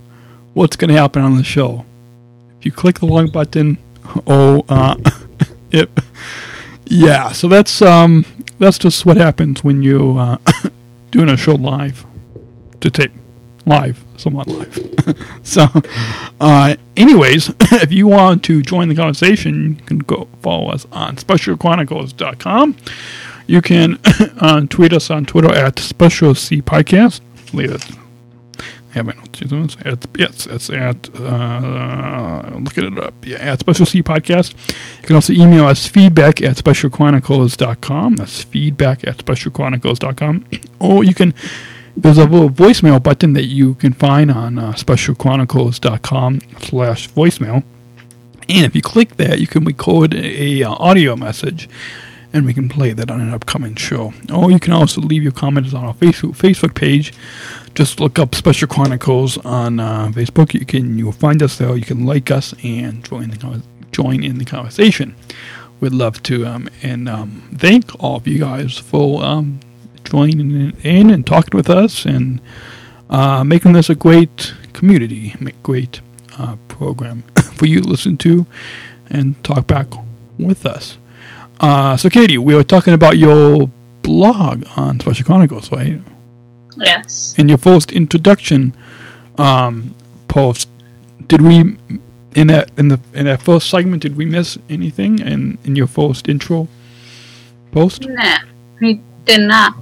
what's 0.54 0.76
gonna 0.76 0.94
happen 0.94 1.22
on 1.22 1.36
the 1.38 1.44
show. 1.44 1.86
If 2.60 2.66
you 2.66 2.72
click 2.72 3.00
the 3.00 3.08
wrong 3.08 3.30
button, 3.30 3.78
oh, 4.26 4.63
uh, 4.70 4.96
it, 5.72 5.89
yeah. 6.86 7.32
So 7.32 7.48
that's 7.48 7.82
um, 7.82 8.26
that's 8.58 8.78
just 8.78 9.06
what 9.06 9.18
happens 9.18 9.63
when 9.63 9.84
you 9.84 10.18
uh, 10.18 10.38
doing 11.12 11.30
a 11.30 11.38
show 11.38 11.56
live 11.56 12.06
to 12.82 12.89
tape 12.89 13.12
live, 13.65 14.04
somewhat 14.17 14.47
live. 14.47 14.78
so, 15.43 15.67
uh, 16.39 16.76
anyways, 16.97 17.52
if 17.62 17.91
you 17.91 18.08
want 18.08 18.43
to 18.45 18.62
join 18.62 18.89
the 18.89 18.95
conversation, 18.95 19.78
you 19.80 19.86
can 19.86 19.99
go 19.99 20.28
follow 20.41 20.69
us 20.69 20.86
on 20.91 21.15
specialchronicles.com. 21.17 22.76
You 23.47 23.62
can 23.62 23.99
uh, 24.39 24.65
tweet 24.69 24.93
us 24.93 25.10
on 25.10 25.26
Twitter 25.26 25.54
at 25.54 25.80
Special 25.80 26.36
C 26.36 26.62
Podcast. 26.62 27.21
Leave 27.54 27.73
us 27.73 27.91
have 28.93 29.08
my 29.08 29.13
notes. 29.13 29.78
It's 29.86 30.08
yes, 30.17 30.45
it's 30.45 30.69
at, 30.69 31.10
uh, 31.19 32.52
looking 32.60 32.86
it 32.86 32.99
up. 32.99 33.13
Yeah, 33.26 33.38
at 33.38 33.60
Special 33.60 33.86
C 33.86 34.04
Podcast. 34.04 34.54
You 35.02 35.08
can 35.08 35.15
also 35.15 35.34
email 35.34 35.65
us 35.65 35.88
feedback 35.88 36.41
at 36.41 36.58
specialchronicles.com. 36.58 38.15
That's 38.17 38.43
feedback 38.43 39.06
at 39.08 39.17
specialchronicles.com. 39.17 40.45
Or 40.80 41.06
you 41.06 41.13
can, 41.13 41.34
there's 41.95 42.17
a 42.17 42.25
little 42.25 42.49
voicemail 42.49 43.01
button 43.01 43.34
that 43.34 43.45
you 43.45 43.75
can 43.75 43.93
find 43.93 44.32
on 44.32 44.58
uh, 44.58 44.73
specialchronicles.com 44.73 46.41
slash 46.60 47.10
voicemail. 47.10 47.63
And 48.49 48.65
if 48.65 48.75
you 48.75 48.82
click 48.82 49.17
that, 49.17 49.39
you 49.39 49.47
can 49.47 49.63
record 49.63 50.13
a, 50.13 50.63
uh, 50.63 50.71
audio 50.73 51.15
message 51.15 51.69
and 52.34 52.45
we 52.45 52.53
can 52.53 52.67
play 52.67 52.91
that 52.93 53.12
on 53.12 53.21
an 53.21 53.34
upcoming 53.34 53.75
show. 53.75 54.12
Or 54.34 54.51
you 54.51 54.60
can 54.60 54.73
also 54.73 55.01
leave 55.01 55.21
your 55.21 55.32
comments 55.32 55.73
on 55.73 55.86
our 55.86 55.93
Facebook 55.93 56.32
Facebook 56.32 56.73
page. 56.73 57.13
Just 57.75 57.99
look 57.99 58.17
up 58.17 58.34
Special 58.34 58.67
Chronicles 58.67 59.38
on 59.45 59.79
uh, 59.79 60.08
Facebook. 60.08 60.53
You 60.53 60.65
can 60.65 60.97
you'll 60.97 61.12
find 61.12 61.41
us 61.43 61.58
there. 61.58 61.75
You 61.75 61.86
can 61.86 62.06
like 62.06 62.32
us 62.32 62.53
and 62.63 63.06
join 63.06 63.29
the 63.29 63.62
join 63.91 64.23
in 64.23 64.39
the 64.39 64.45
conversation. 64.45 65.15
We'd 65.79 65.93
love 65.93 66.23
to 66.23 66.45
um, 66.47 66.69
and 66.82 67.08
um, 67.08 67.49
thank 67.56 68.03
all 68.03 68.17
of 68.17 68.27
you 68.27 68.39
guys 68.39 68.77
for 68.77 69.23
um, 69.23 69.60
joining 70.04 70.76
in 70.82 71.10
and 71.10 71.26
talking 71.26 71.58
with 71.58 71.70
us 71.70 72.06
and 72.06 72.42
uh, 73.10 73.44
making 73.44 73.74
this 73.74 73.89
a 73.89 73.96
great 73.96 74.54
community, 74.74 75.36
make 75.39 75.62
great 75.63 76.02
uh, 76.38 76.56
program 76.68 77.24
for 77.56 77.66
you 77.66 77.82
to 77.82 77.88
listen 77.88 78.18
to 78.18 78.46
and 79.10 79.42
talk 79.44 79.68
back 79.68 79.88
with 80.38 80.66
us. 80.66 80.98
Uh, 81.60 81.96
so, 81.96 82.10
Katy, 82.10 82.38
we 82.38 82.56
were 82.56 82.63
talking 82.63 82.94
about 82.94 83.18
your 83.18 83.70
blog 84.02 84.66
on 84.76 85.00
Special 85.00 85.26
Chronicles, 85.26 85.72
right? 85.72 86.02
Yes. 86.78 87.36
In 87.38 87.48
your 87.48 87.58
first 87.58 87.92
introduction 87.92 88.76
um, 89.38 89.96
post, 90.28 90.68
did 91.28 91.42
we 91.42 91.78
in 92.36 92.48
that 92.48 92.72
in 92.78 92.88
the 92.88 93.00
in 93.13 93.26
that 93.26 93.42
first 93.42 93.70
segment 93.70 94.02
did 94.02 94.18
we 94.18 94.26
miss 94.26 94.58
anything 94.70 95.20
in 95.20 95.58
in 95.63 95.76
your 95.76 95.88
first 95.88 96.28
intro 96.28 96.68
post? 97.72 98.08
Nah, 98.08 98.39
we 98.82 99.00
did 99.26 99.42
not. 99.42 99.76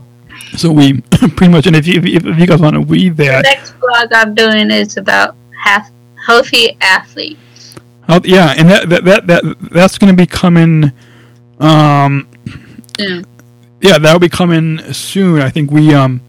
So 0.58 0.72
we 0.72 1.02
pretty 1.12 1.50
much, 1.50 1.68
and 1.68 1.76
if 1.76 1.88
you 1.88 2.00
if, 2.02 2.26
if 2.26 2.40
you 2.40 2.46
guys 2.48 2.60
want 2.62 2.76
to 2.76 2.82
read 2.82 3.18
that, 3.18 3.44
The 3.44 3.50
next 3.50 3.80
blog 3.80 4.12
I'm 4.14 4.36
doing 4.36 4.70
is 4.72 4.98
about 4.98 5.36
half 5.64 5.90
healthy 6.26 6.78
athletes. 6.82 7.76
oh, 8.10 8.20
yeah, 8.24 8.54
and 8.58 8.70
that 8.70 8.90
that 8.90 9.06
that, 9.06 9.28
that 9.28 9.44
that's 9.72 9.98
going 9.98 10.16
to 10.16 10.18
be 10.18 10.28
coming. 10.28 10.92
Um, 11.60 12.28
Soon. 12.98 13.26
yeah, 13.82 13.98
that'll 13.98 14.20
be 14.20 14.30
coming 14.30 14.80
soon. 14.94 15.42
I 15.42 15.50
think 15.50 15.72
we 15.72 15.94
um, 15.94 16.22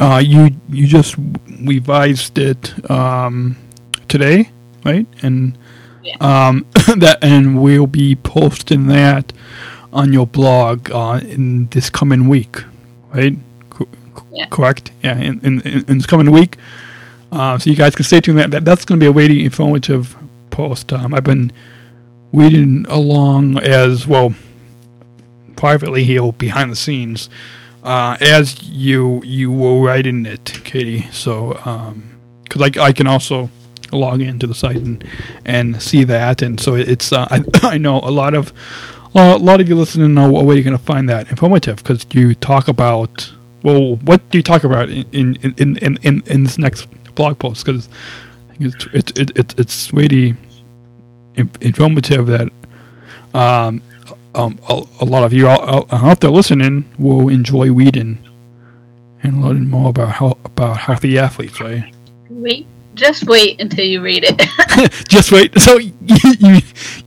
uh, 0.00 0.20
you 0.24 0.50
you 0.68 0.86
just 0.86 1.14
revised 1.60 2.38
it 2.38 2.90
um 2.90 3.56
today, 4.08 4.50
right? 4.84 5.06
And 5.22 5.56
um, 6.20 6.66
that 6.96 7.18
and 7.22 7.60
we'll 7.62 7.86
be 7.86 8.16
posting 8.16 8.86
that 8.88 9.32
on 9.92 10.12
your 10.12 10.26
blog 10.26 10.90
uh, 10.90 11.20
in 11.22 11.66
this 11.68 11.88
coming 11.90 12.28
week, 12.28 12.62
right? 13.16 13.36
Co- 13.70 13.88
Yeah. 14.32 14.46
Correct. 14.46 14.90
Yeah, 15.02 15.18
in, 15.18 15.40
in, 15.40 15.60
in 15.88 15.98
this 15.98 16.06
coming 16.06 16.30
week. 16.30 16.56
Uh, 17.32 17.58
so 17.58 17.70
you 17.70 17.76
guys 17.76 17.94
can 17.94 18.04
stay 18.04 18.20
tuned. 18.20 18.38
That, 18.38 18.50
that 18.52 18.64
that's 18.64 18.84
going 18.84 19.00
to 19.00 19.04
be 19.04 19.08
a 19.08 19.12
really 19.12 19.44
informative 19.44 20.16
post. 20.50 20.92
Um, 20.92 21.12
I've 21.14 21.24
been 21.24 21.52
reading 22.32 22.86
along 22.88 23.58
as 23.58 24.06
well 24.06 24.34
privately 25.56 26.04
here 26.04 26.32
behind 26.32 26.70
the 26.70 26.76
scenes 26.76 27.30
uh, 27.82 28.16
as 28.20 28.62
you 28.62 29.22
you 29.24 29.50
were 29.50 29.80
writing 29.80 30.26
it, 30.26 30.60
Katy. 30.64 31.02
So 31.12 31.54
because 32.44 32.62
I, 32.62 32.82
I 32.82 32.92
can 32.92 33.06
also 33.06 33.48
log 33.92 34.20
into 34.20 34.46
the 34.46 34.54
site 34.54 34.76
and 34.76 35.04
and 35.44 35.80
see 35.80 36.04
that, 36.04 36.42
and 36.42 36.60
so 36.60 36.74
it's 36.74 37.12
uh, 37.12 37.26
I, 37.30 37.44
I 37.74 37.78
know 37.78 38.00
a 38.00 38.10
lot 38.10 38.34
of 38.34 38.52
a 39.16 39.36
lot 39.36 39.60
of 39.60 39.68
you 39.68 39.74
listening 39.76 40.14
know 40.14 40.30
what 40.30 40.44
where 40.44 40.56
you're 40.56 40.64
going 40.64 40.76
to 40.76 40.82
find 40.82 41.08
that 41.08 41.30
informative 41.30 41.76
because 41.76 42.06
you 42.12 42.34
talk 42.34 42.68
about 42.68 43.32
well 43.62 43.96
what 43.96 44.28
do 44.30 44.38
you 44.38 44.42
talk 44.42 44.64
about 44.64 44.88
in 44.88 45.04
in 45.12 45.54
in 45.56 45.76
in, 45.78 45.98
in, 46.02 46.22
in 46.26 46.44
this 46.44 46.58
next 46.58 46.86
blog 47.14 47.38
post 47.38 47.64
because 47.64 47.88
it's 48.60 48.86
it's 48.92 49.12
it, 49.18 49.38
it, 49.38 49.58
it's 49.58 49.92
really 49.92 50.36
informative 51.60 52.26
that 52.26 52.48
um, 53.34 53.82
um, 54.34 54.58
a, 54.68 54.82
a 55.00 55.04
lot 55.04 55.24
of 55.24 55.32
you 55.32 55.48
out, 55.48 55.62
out- 55.68 55.92
out 55.92 56.20
there 56.20 56.30
listening 56.30 56.84
will 56.98 57.28
enjoy 57.28 57.72
reading 57.72 58.18
and 59.22 59.42
learning 59.42 59.68
more 59.68 59.90
about 59.90 60.12
how 60.12 60.38
about 60.44 60.76
healthy 60.78 61.18
athletes, 61.18 61.60
right? 61.60 61.92
Wait, 62.28 62.66
just 62.94 63.26
wait 63.26 63.60
until 63.60 63.84
you 63.84 64.00
read 64.00 64.24
it. 64.26 64.40
Just 65.08 65.30
wait. 65.32 65.58
So 65.60 65.76
you 65.78 65.92
you, 66.00 66.60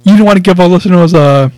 you 0.03 0.17
don't 0.17 0.25
want 0.25 0.37
to 0.37 0.41
give 0.41 0.59
our 0.59 0.67
listeners 0.67 1.13
a 1.13 1.51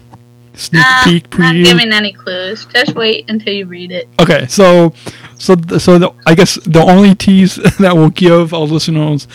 sneak 0.62 0.82
Nah, 0.82 1.04
peek 1.04 1.26
Uh, 1.36 1.38
not 1.44 1.56
giving 1.56 1.92
any 1.92 2.14
clues. 2.14 2.66
Just 2.66 2.96
wait 2.96 3.30
until 3.30 3.54
you 3.54 3.66
read 3.66 3.92
it. 3.92 4.08
Okay, 4.20 4.46
so 4.48 4.94
so 5.38 5.56
so 5.78 5.98
the, 6.00 6.12
I 6.26 6.36
guess 6.36 6.56
the 6.66 6.82
only 6.82 7.16
tease 7.16 7.56
that 7.80 7.96
we'll 7.96 8.10
give 8.10 8.54
our 8.54 8.62
listeners 8.62 9.28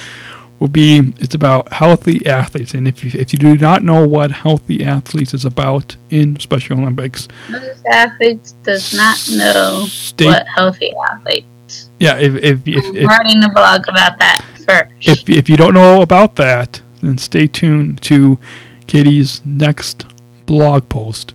will 0.58 0.68
be 0.68 1.12
it's 1.18 1.34
about 1.34 1.70
healthy 1.72 2.24
athletes, 2.26 2.72
and 2.74 2.88
if 2.88 3.04
you 3.04 3.10
if 3.20 3.32
you 3.32 3.38
do 3.38 3.56
not 3.58 3.82
know 3.82 4.06
what 4.06 4.30
healthy 4.30 4.84
athletes 4.84 5.34
is 5.34 5.44
about 5.44 5.96
in 6.10 6.38
Special 6.40 6.78
Olympics, 6.80 7.28
Most 7.50 7.84
athletes 7.86 8.52
does 8.62 8.94
not 8.94 9.18
know 9.36 9.84
Stay- 9.88 10.26
what 10.26 10.46
healthy 10.46 10.92
athletes. 11.10 11.90
yeah, 12.00 12.16
if 12.18 12.34
if 12.36 12.66
if, 12.66 12.84
if, 12.94 13.06
writing 13.06 13.44
a 13.44 13.48
blog 13.50 13.86
about 13.88 14.18
that 14.18 14.40
first. 14.66 14.92
if 15.00 15.28
if 15.28 15.48
you 15.50 15.56
don't 15.58 15.74
know 15.74 16.00
about 16.00 16.36
that, 16.36 16.80
then 17.02 17.18
stay 17.18 17.46
tuned 17.46 18.00
to 18.02 18.38
Katy's 18.86 19.42
next 19.44 20.06
blog 20.46 20.88
post, 20.88 21.34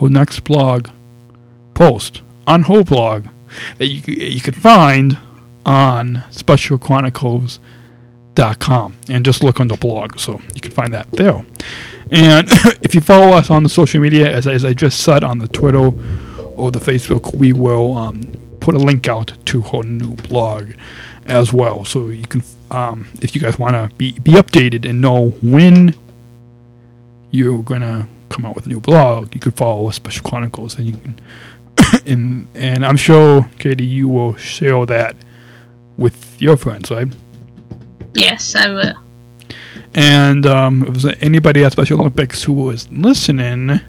her 0.00 0.08
next 0.08 0.40
blog 0.40 0.88
post 1.74 2.22
on 2.46 2.64
her 2.64 2.84
blog 2.84 3.26
that 3.78 3.86
you 3.86 4.02
you 4.14 4.40
can 4.40 4.52
find 4.54 5.16
on 5.66 6.22
specialchronicles.com 6.30 8.96
and 9.08 9.24
just 9.24 9.42
look 9.42 9.60
on 9.60 9.68
the 9.68 9.76
blog 9.76 10.18
so 10.18 10.40
you 10.54 10.60
can 10.60 10.72
find 10.72 10.92
that 10.92 11.10
there. 11.12 11.44
And 12.10 12.48
if 12.82 12.94
you 12.94 13.00
follow 13.00 13.36
us 13.36 13.50
on 13.50 13.62
the 13.62 13.68
social 13.68 14.00
media, 14.00 14.30
as, 14.30 14.46
as 14.46 14.64
I 14.64 14.74
just 14.74 15.00
said 15.00 15.24
on 15.24 15.38
the 15.38 15.48
Twitter 15.48 15.92
or 16.56 16.70
the 16.70 16.78
Facebook, 16.78 17.34
we 17.34 17.52
will 17.52 17.96
um, 17.96 18.22
put 18.60 18.74
a 18.74 18.78
link 18.78 19.08
out 19.08 19.32
to 19.46 19.62
her 19.62 19.82
new 19.82 20.14
blog 20.14 20.72
as 21.26 21.52
well. 21.52 21.84
So 21.84 22.08
you 22.08 22.26
can, 22.26 22.42
um, 22.70 23.08
if 23.22 23.34
you 23.34 23.40
guys 23.40 23.58
want 23.58 23.74
to 23.74 23.90
be, 23.96 24.12
be 24.18 24.32
updated 24.32 24.88
and 24.88 25.00
know 25.00 25.30
when 25.42 25.94
you're 27.30 27.62
to 27.62 28.06
come 28.34 28.44
out 28.44 28.56
with 28.56 28.66
a 28.66 28.68
new 28.68 28.80
blog, 28.80 29.32
you 29.34 29.40
could 29.40 29.54
follow 29.54 29.88
Special 29.90 30.28
Chronicles 30.28 30.76
and 30.76 30.86
you 30.86 30.92
can, 30.94 31.20
and, 32.06 32.48
and 32.54 32.84
I'm 32.84 32.96
sure, 32.96 33.48
Katy, 33.58 33.86
you 33.86 34.08
will 34.08 34.34
share 34.36 34.84
that 34.86 35.16
with 35.96 36.40
your 36.42 36.56
friends, 36.56 36.90
right? 36.90 37.08
yes, 38.14 38.54
I 38.54 38.68
will. 38.70 38.94
And 39.94 40.44
um, 40.46 40.82
if 40.82 40.94
there's 40.94 41.16
anybody 41.20 41.64
at 41.64 41.72
Special 41.72 42.00
Olympics 42.00 42.42
who 42.42 42.52
was 42.52 42.90
listening, 42.90 43.68
do 43.68 43.80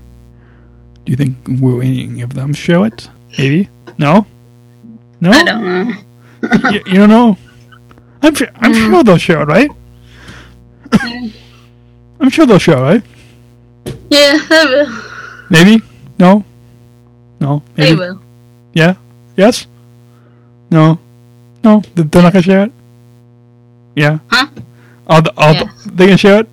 you 1.11 1.15
think 1.15 1.37
will 1.59 1.81
any 1.81 2.21
of 2.21 2.33
them 2.33 2.53
show 2.53 2.83
it? 2.83 3.09
Maybe? 3.37 3.69
No? 3.97 4.27
No? 5.21 5.31
I 5.31 5.43
don't 5.43 5.63
know. 5.63 6.69
you, 6.69 6.81
you 6.85 6.93
don't 6.93 7.09
know? 7.09 7.37
I'm 8.21 8.35
sure, 8.35 8.47
I'm 8.57 8.73
sure 8.73 9.03
they'll 9.03 9.17
show 9.17 9.41
it, 9.41 9.45
right? 9.45 9.71
I'm 12.19 12.29
sure 12.29 12.45
they'll 12.45 12.59
show 12.59 12.77
it, 12.77 12.81
right? 12.81 13.03
Yeah, 14.09 14.37
I 14.49 14.65
will. 14.65 15.01
Maybe? 15.49 15.83
No? 16.19 16.43
No? 17.39 17.61
They 17.75 17.83
Maybe? 17.89 17.99
will. 17.99 18.21
Yeah? 18.73 18.95
Yes? 19.37 19.67
No? 20.71 20.99
No? 21.63 21.81
They- 21.95 22.03
They're 22.03 22.21
not 22.23 22.33
gonna 22.33 22.43
share 22.43 22.63
it? 22.65 22.71
Yeah? 23.95 24.19
Huh? 24.29 24.47
Are 25.07 25.21
the, 25.21 25.33
are 25.37 25.53
Yes. 25.53 25.83
the, 25.83 25.91
they 25.91 26.05
gonna 26.07 26.17
share 26.17 26.39
it? 26.41 26.49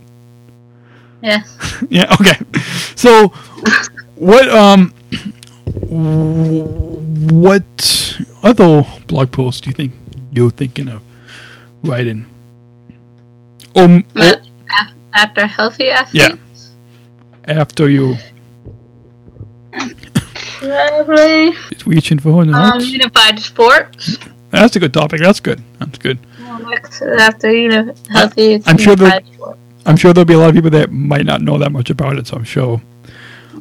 Yes. 1.23 1.57
yeah. 1.88 2.12
Okay. 2.21 2.37
So, 2.97 3.29
what 4.16 4.49
um, 4.51 4.92
what 7.33 7.64
other 8.42 8.85
blog 9.07 9.31
posts 9.33 9.61
do 9.61 9.71
you 9.71 9.75
think 9.75 9.92
you're 10.33 10.51
thinking 10.51 10.88
of 10.88 11.01
writing? 11.85 12.27
Um, 13.77 14.05
after 15.14 15.47
healthy 15.47 15.90
athletes, 15.90 16.14
yeah. 16.29 16.37
After 17.44 17.88
you 17.88 18.16
probably 20.62 21.52
reaching 21.87 22.18
for 22.18 22.44
the 22.44 22.52
um, 22.52 22.81
unified 22.81 23.38
sports. 23.38 24.18
That's 24.50 24.76
a 24.76 24.81
good 24.81 24.92
topic. 24.92 25.20
That's 25.20 25.40
good. 25.40 25.62
That's 25.78 25.98
good. 25.98 26.18
Well, 26.40 26.59
next 26.70 27.02
after 27.02 27.52
uni- 27.52 27.92
healthy, 28.11 28.55
it's 28.55 28.68
I'm 28.68 28.78
sure 28.78 28.94
unified 28.96 29.26
sports. 29.33 29.59
I'm 29.87 29.96
sure 29.96 30.12
there'll 30.12 30.26
be 30.26 30.35
a 30.35 30.38
lot 30.38 30.50
of 30.50 30.55
people 30.55 30.70
that 30.70 30.92
might 30.92 31.26
not 31.26 31.42
know 31.42 31.59
that 31.59 31.72
much 31.72 31.90
about 31.90 32.16
it. 32.16 32.26
So 32.26 32.37
I'm 32.37 32.44
sure 32.44 32.81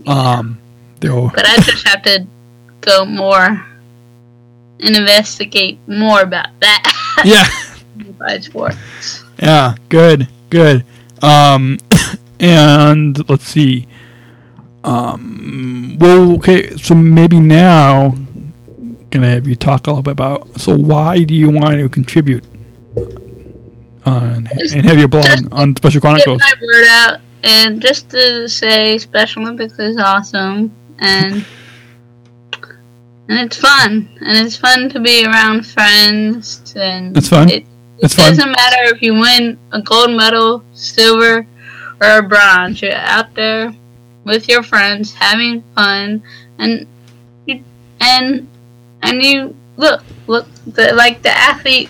um, 0.05 0.59
they'll 0.99 1.29
But 1.29 1.47
I 1.47 1.55
just 1.61 1.87
have 1.87 2.03
to 2.03 2.27
go 2.81 3.05
more 3.05 3.65
and 4.79 4.95
investigate 4.95 5.79
more 5.87 6.21
about 6.21 6.47
that. 6.59 7.23
yeah, 7.25 7.47
by 8.19 8.39
sports. 8.39 9.23
Yeah, 9.41 9.75
good, 9.89 10.27
good. 10.49 10.85
Um, 11.21 11.77
and 12.41 13.29
let's 13.29 13.45
see. 13.45 13.87
Um, 14.83 15.95
well, 15.99 16.33
okay, 16.37 16.75
so 16.75 16.95
maybe 16.95 17.39
now, 17.39 18.15
gonna 19.11 19.29
have 19.29 19.47
you 19.47 19.55
talk 19.55 19.87
a 19.87 19.91
little 19.91 20.03
bit 20.03 20.11
about. 20.11 20.59
So, 20.59 20.75
why 20.75 21.23
do 21.23 21.35
you 21.35 21.49
want 21.49 21.75
to 21.75 21.87
contribute 21.87 22.43
on 24.05 24.47
and 24.47 24.85
have 24.85 24.97
your 24.97 25.07
blog 25.07 25.47
on 25.51 25.75
Special 25.75 26.01
Chronicles? 26.01 26.41
Get 26.41 26.57
my 26.59 26.65
word 26.65 26.87
out, 26.87 27.19
and 27.43 27.79
just 27.79 28.09
to 28.09 28.49
say, 28.49 28.97
Special 28.97 29.43
Olympics 29.43 29.77
is 29.77 29.97
awesome, 29.97 30.73
and 30.97 31.45
and 33.29 33.39
it's 33.39 33.57
fun, 33.57 34.09
and 34.19 34.45
it's 34.45 34.57
fun 34.57 34.89
to 34.89 34.99
be 34.99 35.25
around 35.25 35.63
friends, 35.65 36.73
and 36.75 37.15
It's 37.15 37.29
fun. 37.29 37.49
It, 37.49 37.65
it 37.99 38.11
fun. 38.11 38.31
doesn't 38.31 38.51
matter 38.51 38.95
if 38.95 39.01
you 39.03 39.13
win 39.13 39.59
a 39.73 39.81
gold 39.83 40.09
medal, 40.09 40.63
silver, 40.73 41.45
or 42.01 42.17
a 42.17 42.23
bronze. 42.23 42.81
You're 42.81 42.93
out 42.93 43.33
there 43.35 43.73
with 44.23 44.49
your 44.49 44.63
friends 44.63 45.13
having 45.13 45.63
fun, 45.75 46.23
and 46.57 46.87
you 47.45 47.63
and 47.99 48.47
and 49.03 49.23
you 49.23 49.55
look 49.77 50.03
look 50.27 50.47
the, 50.67 50.93
like 50.93 51.21
the 51.21 51.29
athlete. 51.29 51.89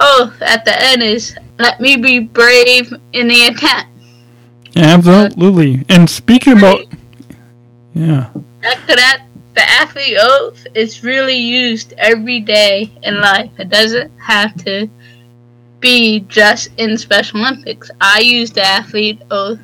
Oh, 0.00 0.36
at 0.40 0.64
the 0.64 0.80
end 0.80 1.02
is 1.02 1.36
let 1.58 1.80
me 1.80 1.96
be 1.96 2.20
brave 2.20 2.92
in 3.12 3.26
the 3.26 3.46
attempt. 3.46 3.88
Absolutely. 4.76 5.84
And 5.88 6.08
speaking 6.08 6.56
about, 6.56 6.82
yeah, 7.94 8.30
That, 8.62 8.78
that 8.86 9.26
the 9.54 9.68
athlete 9.68 10.16
oath 10.20 10.64
is 10.74 11.02
really 11.02 11.36
used 11.36 11.94
every 11.98 12.38
day 12.38 12.92
in 13.02 13.20
life. 13.20 13.50
It 13.58 13.70
doesn't 13.70 14.12
have 14.18 14.54
to 14.64 14.88
be 15.80 16.20
just 16.20 16.70
in 16.76 16.96
Special 16.98 17.40
Olympics. 17.40 17.90
I 18.00 18.20
use 18.20 18.50
the 18.52 18.62
athlete 18.62 19.22
oath 19.30 19.60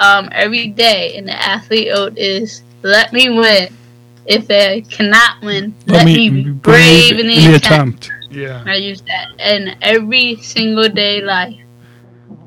um, 0.00 0.28
every 0.32 0.68
day, 0.68 1.16
and 1.16 1.28
the 1.28 1.32
athlete 1.32 1.88
oath 1.92 2.14
is 2.16 2.62
"Let 2.82 3.12
me 3.12 3.30
win." 3.30 3.68
If 4.26 4.50
I 4.50 4.82
cannot 4.82 5.42
win, 5.42 5.74
let, 5.86 6.04
me, 6.04 6.30
be 6.30 6.50
brave 6.50 7.18
in 7.18 7.26
the, 7.26 7.54
attempt. 7.54 8.10
Yeah. 8.30 8.62
I 8.64 8.76
use 8.76 9.02
that 9.02 9.28
in 9.40 9.76
every 9.82 10.36
single 10.36 10.88
day 10.88 11.20
life. 11.20 11.58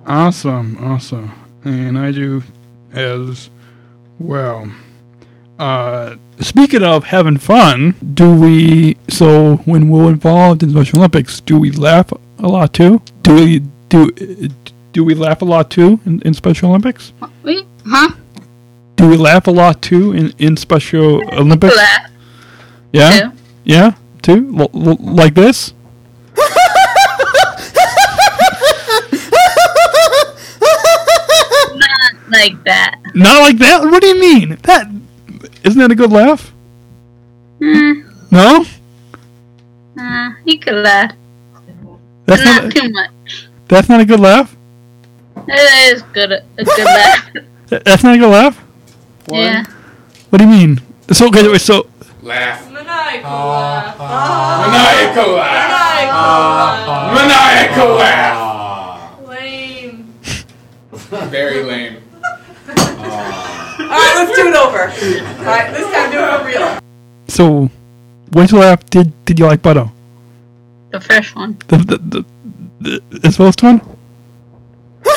Awesome, 0.05 0.77
awesome. 0.81 1.31
And 1.65 1.97
I 1.97 2.11
do 2.11 2.43
as 2.93 3.49
well. 4.19 4.71
Uh, 5.59 6.15
speaking 6.39 6.83
of 6.83 7.05
having 7.05 7.37
fun, 7.37 7.95
do 8.13 8.33
we, 8.33 8.97
so 9.09 9.57
when 9.65 9.89
we're 9.89 10.09
involved 10.09 10.63
in 10.63 10.69
Special 10.71 10.99
Olympics, 10.99 11.41
do 11.41 11.57
we 11.59 11.71
laugh 11.71 12.13
a 12.43 12.47
lot 12.47 12.73
too? 12.73 13.01
Do 13.23 13.35
we, 13.35 13.59
do, 13.89 14.11
do 14.91 15.03
we 15.03 15.15
laugh 15.15 15.41
a 15.41 15.45
lot 15.45 15.69
too 15.71 15.99
in, 16.05 16.21
in 16.21 16.33
Special 16.33 16.69
Olympics? 16.69 17.13
We, 17.43 17.65
huh? 17.87 18.09
Do 18.95 19.07
we 19.09 19.17
laugh 19.17 19.47
a 19.47 19.51
lot 19.51 19.81
too 19.81 20.13
in, 20.13 20.33
in 20.37 20.57
Special 20.57 21.21
Olympics? 21.33 21.75
Laugh. 21.75 22.11
Yeah? 22.91 23.19
too. 23.19 23.31
Yeah? 23.63 23.91
Too? 24.21 24.55
L- 24.59 24.69
l- 24.73 24.97
like 24.99 25.33
this? 25.33 25.73
Not 31.75 32.13
like 32.29 32.63
that. 32.65 32.99
Not 33.15 33.41
like 33.41 33.57
that? 33.57 33.81
What 33.83 34.01
do 34.01 34.07
you 34.07 34.19
mean? 34.19 34.57
That, 34.63 34.87
isn't 35.63 35.79
that 35.79 35.91
a 35.91 35.95
good 35.95 36.11
laugh? 36.11 36.51
Hmm. 37.59 38.01
No? 38.31 38.65
Uh, 39.99 40.29
you 40.45 40.59
could 40.59 40.75
laugh. 40.83 41.13
That's 42.25 42.43
not 42.43 42.63
not, 42.63 42.71
too 42.73 42.89
much. 42.89 43.47
that's 43.67 43.89
not 43.89 43.99
a 44.01 44.05
good 44.05 44.19
laugh? 44.19 44.55
It 45.47 45.95
is 45.95 46.01
good. 46.13 46.31
A 46.31 46.63
good 46.63 46.85
laugh. 46.85 47.29
That's 47.83 48.03
not 48.03 48.15
a 48.15 48.17
good 48.19 48.29
laugh? 48.29 48.63
yeah. 49.31 49.63
What 50.29 50.37
do 50.39 50.45
you 50.45 50.51
mean? 50.51 50.81
So 51.11 51.27
okay, 51.27 51.47
wait, 51.47 51.59
so 51.59 51.87
Laugh. 52.21 52.71
Maniacal 52.71 53.29
laugh. 53.29 53.97
Maniacal 54.63 55.33
laugh. 55.33 57.13
Maniacal 57.15 57.95
laugh. 57.95 59.27
Lame. 59.27 60.13
Very 61.29 61.63
lame. 61.63 61.97
Alright, 62.69 64.15
let's 64.15 64.35
do 64.37 64.47
it 64.47 64.55
over. 64.55 64.83
Alright, 65.39 65.73
this 65.73 65.91
time 65.91 66.11
do 66.11 66.19
it 66.19 66.39
for 66.39 66.45
real. 66.45 66.79
so 67.27 67.69
which 68.31 68.53
laugh 68.53 68.83
did 68.89 69.11
did 69.25 69.39
you 69.39 69.45
like 69.45 69.61
better? 69.61 69.89
The 70.93 71.01
first 71.01 71.35
one. 71.35 71.57
The 71.69 71.77
the 71.77 71.97
the, 71.97 72.25
the 72.79 73.01
this 73.17 73.37
first 73.37 73.63
one? 73.63 73.81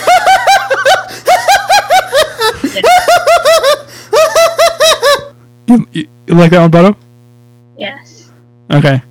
you, 5.68 5.86
you, 5.92 6.08
you 6.26 6.34
like 6.34 6.50
that 6.52 6.62
one 6.62 6.70
better? 6.70 6.96
Yes. 7.76 8.32
Okay. 8.72 9.02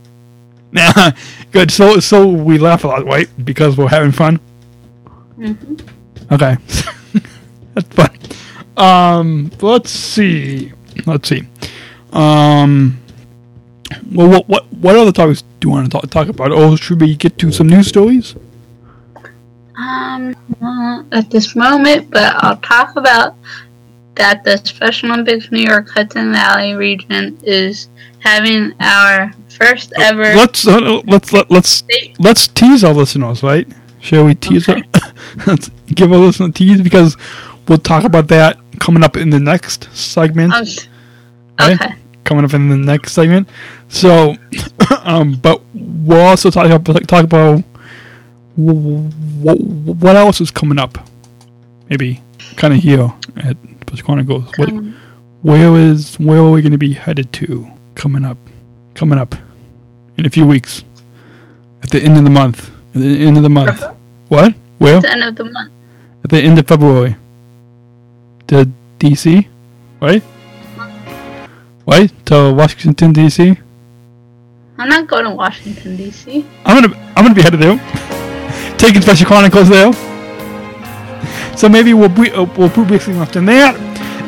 Nah, 0.72 1.12
good. 1.52 1.70
So 1.70 2.00
so 2.00 2.28
we 2.28 2.58
laugh 2.58 2.84
a 2.84 2.88
lot, 2.88 3.06
right? 3.06 3.30
Because 3.46 3.78
we're 3.78 3.88
having 3.88 4.12
fun. 4.12 4.40
hmm 5.36 5.54
Okay. 6.32 6.58
That's 7.76 7.88
fun. 7.90 8.10
Um, 8.76 9.52
let's 9.62 9.92
see. 9.92 10.74
Let's 11.06 11.30
see. 11.30 11.44
Um, 12.12 13.00
well, 14.12 14.30
what 14.30 14.50
what 14.50 14.74
what 14.74 14.96
other 14.96 15.12
topics 15.12 15.44
you 15.66 15.72
want 15.72 15.92
to 15.92 15.98
talk, 16.00 16.10
talk 16.10 16.28
about? 16.28 16.52
Oh, 16.52 16.76
should 16.76 17.02
we 17.02 17.16
get 17.16 17.38
to 17.40 17.52
some 17.52 17.68
news 17.68 17.88
stories? 17.88 18.36
Um, 19.78 20.36
well, 20.62 21.06
at 21.12 21.30
this 21.30 21.56
moment, 21.56 22.12
but 22.12 22.36
I'll 22.44 22.58
talk 22.58 22.96
about 22.96 23.36
that 24.16 24.44
the 24.44 24.58
Special 24.58 25.12
Olympics 25.12 25.52
New 25.52 25.64
York 25.64 25.90
Hudson 25.90 26.32
Valley 26.32 26.74
region 26.74 27.38
is 27.44 27.90
having 28.20 28.74
our 28.80 29.34
first 29.50 29.92
ever. 29.98 30.24
Let's 30.24 30.66
uh, 30.68 31.02
let's 31.06 31.34
let, 31.34 31.52
let's 31.52 31.84
let's 32.20 32.48
tease 32.48 32.84
our 32.84 32.94
listeners, 32.94 33.44
right? 33.44 33.68
Shall 34.00 34.26
we 34.26 34.36
tease? 34.36 34.70
our- 34.70 34.82
let's 35.48 35.70
give 35.88 36.14
our 36.14 36.20
listeners 36.20 36.50
a 36.50 36.54
tease 36.54 36.82
because 36.82 37.18
we'll 37.68 37.78
talk 37.80 38.04
about 38.04 38.28
that 38.30 38.58
coming 38.80 39.04
up 39.04 39.18
in 39.18 39.30
the 39.32 39.40
next 39.40 39.90
segment. 39.94 40.54
Um, 40.54 40.66
right? 41.60 41.82
okay. 41.82 41.96
Coming 42.26 42.44
up 42.44 42.54
in 42.54 42.70
the 42.70 42.76
next 42.78 43.14
segment. 43.14 43.48
So, 43.88 44.36
um, 45.04 45.36
but 45.36 45.62
we'll 45.74 46.20
also 46.22 46.50
talk 46.52 46.70
about 46.70 47.08
talk 47.08 47.24
about 47.24 47.64
what, 48.56 49.60
what 49.60 50.16
else 50.16 50.42
is 50.42 50.52
coming 50.52 50.78
up. 50.80 50.98
Maybe 51.90 52.22
kind 52.58 52.74
of 52.74 52.80
here 52.82 53.14
at 53.38 53.58
Special 53.88 54.06
Chronicles. 54.06 54.52
What, 54.58 54.70
Um, 54.70 54.96
where 55.44 55.76
is 55.78 56.16
where 56.20 56.40
are 56.40 56.52
we 56.52 56.62
going 56.62 56.72
to 56.72 56.78
be 56.78 56.94
headed 56.94 57.32
to 57.34 57.68
coming 57.96 58.26
up? 58.26 58.38
Coming 58.96 59.20
up 59.20 59.36
in 60.18 60.26
a 60.26 60.30
few 60.30 60.46
weeks. 60.48 60.84
At 61.84 61.92
the 61.92 62.02
end 62.02 62.18
of 62.18 62.24
the 62.24 62.30
month. 62.32 62.72
At 62.96 63.02
the 63.02 63.26
end 63.28 63.38
of 63.38 63.44
the 63.44 63.50
month. 63.50 63.84
What? 64.30 64.56
Where? 64.80 64.96
At 64.98 65.02
the 65.04 65.12
end 65.12 65.24
of 65.24 65.36
the 65.36 65.44
month. 65.46 65.72
At 66.24 66.30
the 66.32 66.42
end 66.42 66.58
of 66.58 66.68
February. 66.68 67.16
To 68.48 68.68
DC, 69.00 69.48
right? 70.02 70.24
Right? 71.86 72.12
To 72.28 72.54
Washington 72.54 73.14
DC. 73.14 73.62
I'm 74.78 74.90
not 74.90 75.08
going 75.08 75.24
to 75.24 75.32
Washington 75.32 75.96
D.C. 75.96 76.46
I'm 76.66 76.82
gonna 76.82 76.96
I'm 77.16 77.24
gonna 77.24 77.36
be 77.36 77.42
headed 77.42 77.62
there. 77.62 77.78
Taking 78.78 79.02
Special 79.02 79.26
Chronicles 79.26 79.70
there. 79.70 79.94
So 81.58 81.70
maybe 81.70 81.94
we'll 81.94 82.10
be, 82.10 82.30
uh, 82.32 82.44
we'll 82.58 82.70
put 82.70 82.88
briefly 82.88 83.14
left 83.14 83.38
in 83.38 83.46
that. 83.46 83.76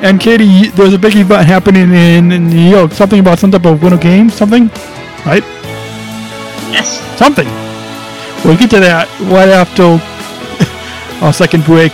And 0.02 0.22
Katy, 0.22 0.70
there's 0.70 0.94
a 0.94 1.00
big 1.00 1.16
event 1.18 1.46
happening 1.46 1.92
in, 1.92 2.32
in 2.32 2.50
New 2.50 2.70
York. 2.70 2.92
Something 2.92 3.20
about 3.20 3.40
some 3.40 3.52
type 3.52 3.66
of 3.66 3.82
Winter 3.84 3.98
game, 3.98 4.30
something, 4.30 4.68
right? 5.26 5.44
Yes. 6.72 7.02
Something. 7.18 7.48
We'll 8.46 8.58
get 8.58 8.70
to 8.70 8.80
that 8.80 9.10
right 9.22 9.50
after 9.50 10.00
our 11.26 11.34
second 11.34 11.66
break. 11.66 11.92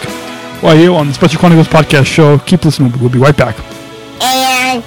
Right 0.62 0.80
you 0.80 0.95
on 0.95 1.08
the 1.08 1.13
Special 1.13 1.39
Chronicles 1.39 1.67
podcast 1.67 2.06
show. 2.06 2.38
Keep 2.39 2.65
listening. 2.65 2.93
We'll 2.99 3.10
be 3.10 3.19
right 3.19 3.36
back. 3.36 3.56
And 4.21 4.84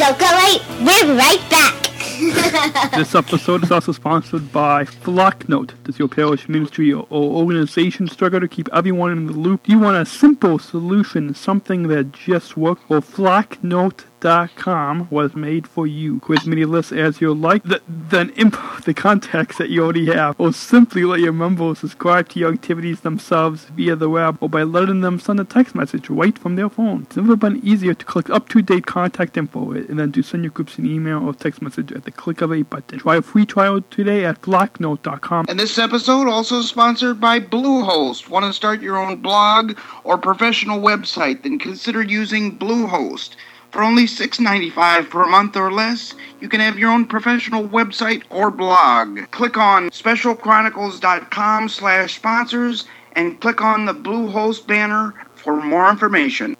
don't 0.00 0.18
go 0.18 0.24
away. 0.24 0.58
We're 0.80 1.14
right 1.14 1.44
back. 1.50 1.76
This 2.96 3.14
episode 3.14 3.62
is 3.64 3.70
also 3.70 3.92
sponsored 3.92 4.50
by 4.50 4.84
Flocknote. 4.84 5.72
Does 5.84 5.98
your 5.98 6.08
parish 6.08 6.48
ministry 6.48 6.92
or 6.92 7.06
organization 7.10 8.08
struggle 8.08 8.40
to 8.40 8.48
keep 8.48 8.68
everyone 8.72 9.12
in 9.12 9.26
the 9.26 9.32
loop? 9.32 9.64
Do 9.64 9.72
you 9.72 9.78
want 9.78 9.96
a 9.96 10.06
simple 10.06 10.58
solution, 10.58 11.34
something 11.34 11.88
that 11.88 12.12
just 12.12 12.56
works? 12.56 12.82
Well, 12.88 13.02
Flocknote 13.02 14.04
quizmedia.com 14.20 15.08
was 15.10 15.34
made 15.34 15.66
for 15.66 15.86
you. 15.86 16.20
Quiz 16.20 16.46
Media 16.46 16.66
lists 16.66 16.92
as 16.92 17.20
you 17.20 17.32
like, 17.34 17.64
th- 17.64 17.82
then 17.88 18.30
input 18.30 18.84
the 18.84 18.94
contacts 18.94 19.58
that 19.58 19.70
you 19.70 19.82
already 19.82 20.06
have, 20.06 20.38
or 20.38 20.52
simply 20.52 21.04
let 21.04 21.20
your 21.20 21.32
members 21.32 21.78
subscribe 21.78 22.28
to 22.30 22.40
your 22.40 22.52
activities 22.52 23.00
themselves 23.00 23.64
via 23.64 23.96
the 23.96 24.08
web, 24.08 24.38
or 24.40 24.48
by 24.48 24.62
letting 24.62 25.00
them 25.00 25.18
send 25.18 25.40
a 25.40 25.44
text 25.44 25.74
message 25.74 26.08
right 26.10 26.38
from 26.38 26.56
their 26.56 26.68
phone. 26.68 27.02
It's 27.02 27.16
never 27.16 27.36
been 27.36 27.60
easier 27.64 27.94
to 27.94 28.04
collect 28.04 28.30
up-to-date 28.30 28.86
contact 28.86 29.36
info 29.36 29.72
and 29.72 29.98
then 29.98 30.12
to 30.12 30.22
send 30.22 30.44
your 30.44 30.52
groups 30.52 30.78
an 30.78 30.86
email 30.86 31.26
or 31.26 31.34
text 31.34 31.62
message 31.62 31.92
at 31.92 32.04
the 32.04 32.10
click 32.10 32.40
of 32.40 32.52
a 32.52 32.62
button. 32.62 32.98
Try 32.98 33.16
a 33.16 33.22
free 33.22 33.46
trial 33.46 33.82
today 33.90 34.24
at 34.24 34.40
flocknote.com. 34.42 35.46
And 35.48 35.58
this 35.58 35.78
episode 35.78 36.28
also 36.28 36.62
sponsored 36.62 37.20
by 37.20 37.40
Bluehost. 37.40 38.28
Want 38.28 38.44
to 38.44 38.52
start 38.52 38.82
your 38.82 38.96
own 38.96 39.16
blog 39.16 39.78
or 40.04 40.18
professional 40.18 40.80
website? 40.80 41.42
Then 41.42 41.58
consider 41.58 42.02
using 42.02 42.58
Bluehost. 42.58 43.36
For 43.70 43.82
only 43.82 44.04
$6.95 44.04 45.10
per 45.10 45.26
month 45.26 45.56
or 45.56 45.70
less, 45.70 46.14
you 46.40 46.48
can 46.48 46.60
have 46.60 46.78
your 46.78 46.90
own 46.90 47.06
professional 47.06 47.68
website 47.68 48.24
or 48.28 48.50
blog. 48.50 49.30
Click 49.30 49.56
on 49.56 49.90
specialchronicles.com 49.90 51.68
slash 51.68 52.16
sponsors 52.16 52.86
and 53.12 53.40
click 53.40 53.60
on 53.62 53.86
the 53.86 53.94
Bluehost 53.94 54.66
banner 54.66 55.14
for 55.34 55.62
more 55.62 55.88
information. 55.88 56.56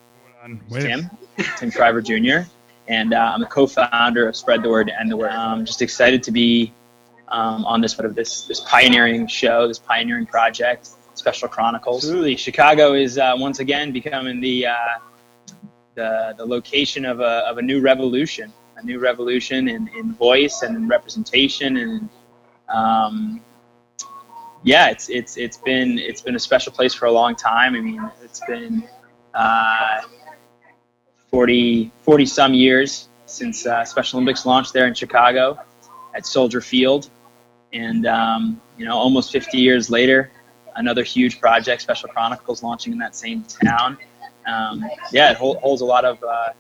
Tim, 0.71 1.11
Tim 1.59 1.71
Shriver 1.71 2.01
Jr., 2.01 2.49
and 2.89 3.15
uh, 3.15 3.33
I'm 3.35 3.43
a 3.43 3.47
co-founder 3.47 4.29
of 4.29 4.37
Spread 4.37 4.63
the 4.63 4.69
Word 4.69 4.89
to 4.89 5.01
End 5.01 5.11
the 5.11 5.17
Word. 5.17 5.31
I'm 5.31 5.65
just 5.65 5.83
excited 5.83 6.23
to 6.25 6.33
be 6.33 6.73
um, 7.29 7.65
on 7.65 7.81
this 7.81 7.93
sort 7.93 8.07
of 8.07 8.15
this 8.15 8.43
this 8.43 8.61
pioneering 8.61 9.27
show, 9.29 9.69
this 9.69 9.79
pioneering 9.79 10.27
project, 10.27 10.91
Special 11.15 11.49
Chronicles. 11.49 12.05
Absolutely, 12.05 12.37
Chicago 12.37 12.95
is 12.95 13.19
uh, 13.19 13.35
once 13.37 13.61
again 13.61 13.93
becoming 13.93 14.41
the 14.41 14.67
uh, 14.67 14.75
the 15.95 16.35
the 16.37 16.47
location 16.47 17.05
of 17.05 17.21
a 17.21 17.45
of 17.49 17.59
a 17.59 17.63
new 17.63 17.81
revolution, 17.81 18.53
a 18.77 18.83
new 18.85 18.99
revolution 18.99 19.69
in, 19.69 19.89
in 19.97 20.13
voice 20.15 20.63
and 20.63 20.77
in 20.77 20.89
representation 20.89 21.77
and. 21.77 22.09
Um, 22.69 23.43
yeah, 24.63 24.91
it's 24.91 25.09
it's 25.09 25.37
it's 25.39 25.57
been 25.57 25.99
it's 25.99 26.21
been 26.21 26.37
a 26.37 26.39
special 26.39 26.71
place 26.71 26.93
for 26.93 27.07
a 27.07 27.13
long 27.13 27.35
time. 27.35 27.75
I 27.75 27.81
mean, 27.81 28.11
it's 28.23 28.41
been 28.47 28.87
uh, 29.35 30.03
40, 31.31 31.93
40 32.03 32.27
some 32.27 32.55
years 32.55 33.09
since 33.27 33.67
uh, 33.67 33.85
Special 33.85 34.19
Olympics 34.19 34.45
launched 34.45 34.73
there 34.73 34.87
in 34.87 34.95
Chicago 34.95 35.59
at 36.15 36.27
Soldier 36.27 36.61
Field, 36.61 37.09
and 37.73 38.07
um, 38.07 38.61
you 38.77 38.85
know, 38.85 38.97
almost 38.97 39.31
50 39.33 39.59
years 39.59 39.91
later, 39.91 40.31
another 40.77 41.03
huge 41.03 41.41
project, 41.41 41.83
Special 41.83 42.09
Chronicles, 42.09 42.63
launching 42.63 42.93
in 42.93 42.99
that 42.99 43.15
same 43.15 43.45
town. 43.45 43.99
Um, 44.47 44.85
yeah, 45.13 45.31
it 45.31 45.37
hold, 45.37 45.59
holds 45.59 45.83
a 45.83 45.85
lot 45.85 46.05
of 46.05 46.23
uh, 46.23 46.53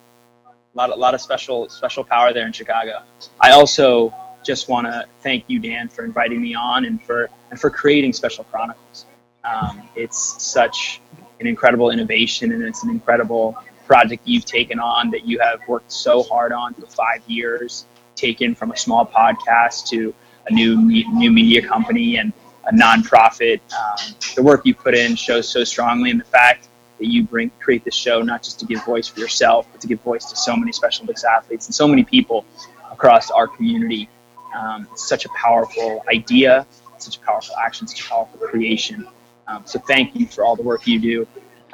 lot, 0.74 0.90
a 0.90 0.94
lot 0.94 1.14
of 1.14 1.20
special 1.20 1.68
special 1.68 2.04
power 2.04 2.32
there 2.32 2.46
in 2.46 2.52
Chicago. 2.52 3.02
I 3.40 3.52
also 3.52 4.14
just 4.44 4.68
want 4.68 4.86
to 4.86 5.06
thank 5.20 5.44
you, 5.48 5.58
Dan, 5.58 5.88
for 5.88 6.04
inviting 6.04 6.40
me 6.40 6.54
on 6.54 6.84
and 6.84 7.02
for 7.02 7.28
and 7.50 7.60
for 7.60 7.70
creating 7.70 8.12
Special 8.12 8.44
Chronicles. 8.44 9.06
Um, 9.44 9.82
it's 9.96 10.42
such 10.42 11.00
an 11.40 11.46
incredible 11.46 11.90
innovation, 11.90 12.52
and 12.52 12.62
it's 12.62 12.84
an 12.84 12.90
incredible 12.90 13.56
project 13.86 14.22
you've 14.24 14.44
taken 14.44 14.78
on 14.78 15.10
that 15.10 15.26
you 15.26 15.38
have 15.40 15.60
worked 15.66 15.90
so 15.90 16.22
hard 16.22 16.52
on 16.52 16.74
for 16.74 16.86
five 16.86 17.22
years, 17.26 17.86
taken 18.14 18.54
from 18.54 18.70
a 18.70 18.76
small 18.76 19.04
podcast 19.04 19.88
to 19.88 20.14
a 20.46 20.52
new 20.52 20.80
new 20.80 21.30
media 21.30 21.66
company 21.66 22.16
and 22.16 22.32
a 22.66 22.72
nonprofit. 22.72 23.60
Um, 23.72 24.14
the 24.36 24.42
work 24.42 24.62
you 24.64 24.74
put 24.74 24.94
in 24.94 25.16
shows 25.16 25.48
so 25.48 25.64
strongly, 25.64 26.10
and 26.10 26.20
the 26.20 26.24
fact 26.24 26.68
that 26.98 27.06
you 27.06 27.24
bring 27.24 27.50
create 27.60 27.84
this 27.84 27.94
show 27.94 28.20
not 28.22 28.42
just 28.42 28.60
to 28.60 28.66
give 28.66 28.84
voice 28.84 29.08
for 29.08 29.20
yourself, 29.20 29.66
but 29.72 29.80
to 29.80 29.86
give 29.86 30.00
voice 30.02 30.26
to 30.26 30.36
so 30.36 30.54
many 30.56 30.72
Special 30.72 31.02
Olympics 31.02 31.24
athletes 31.24 31.66
and 31.66 31.74
so 31.74 31.88
many 31.88 32.04
people 32.04 32.44
across 32.90 33.30
our 33.30 33.48
community. 33.48 34.08
Um, 34.56 34.86
it's 34.92 35.08
such 35.08 35.24
a 35.24 35.28
powerful 35.30 36.04
idea, 36.12 36.66
such 36.98 37.16
a 37.16 37.20
powerful 37.20 37.54
action, 37.56 37.86
such 37.88 38.04
a 38.04 38.08
powerful 38.08 38.38
creation. 38.40 39.06
Um, 39.48 39.62
so 39.64 39.78
thank 39.80 40.14
you 40.14 40.26
for 40.26 40.44
all 40.44 40.56
the 40.56 40.62
work 40.62 40.86
you 40.86 41.00
do. 41.00 41.26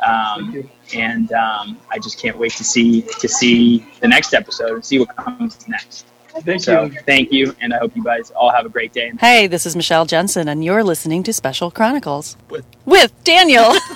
Um, 0.06 0.68
and 0.94 1.32
um, 1.32 1.78
I 1.90 1.98
just 1.98 2.20
can't 2.20 2.38
wait 2.38 2.52
to 2.52 2.64
see 2.64 3.02
to 3.02 3.28
see 3.28 3.86
the 4.00 4.08
next 4.08 4.34
episode 4.34 4.72
and 4.72 4.84
see 4.84 4.98
what 4.98 5.14
comes 5.16 5.66
next. 5.68 6.06
Thank 6.42 6.62
so, 6.62 6.84
you. 6.84 7.00
Thank 7.06 7.32
you, 7.32 7.54
and 7.60 7.72
I 7.72 7.78
hope 7.78 7.96
you 7.96 8.04
guys 8.04 8.30
all 8.30 8.50
have 8.50 8.66
a 8.66 8.68
great 8.68 8.92
day. 8.92 9.12
Hey, 9.18 9.46
this 9.46 9.66
is 9.66 9.74
Michelle 9.76 10.06
Jensen, 10.06 10.48
and 10.48 10.64
you're 10.64 10.84
listening 10.84 11.22
to 11.24 11.32
Special 11.32 11.70
Chronicles 11.70 12.36
with, 12.50 12.64
with 12.84 13.12
Daniel. 13.24 13.74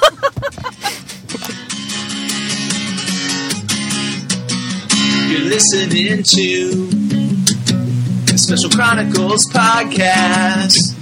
You're 5.31 5.48
listening 5.48 6.24
to 6.24 6.87
the 8.26 8.35
Special 8.37 8.68
Chronicles 8.68 9.46
podcast. 9.46 10.96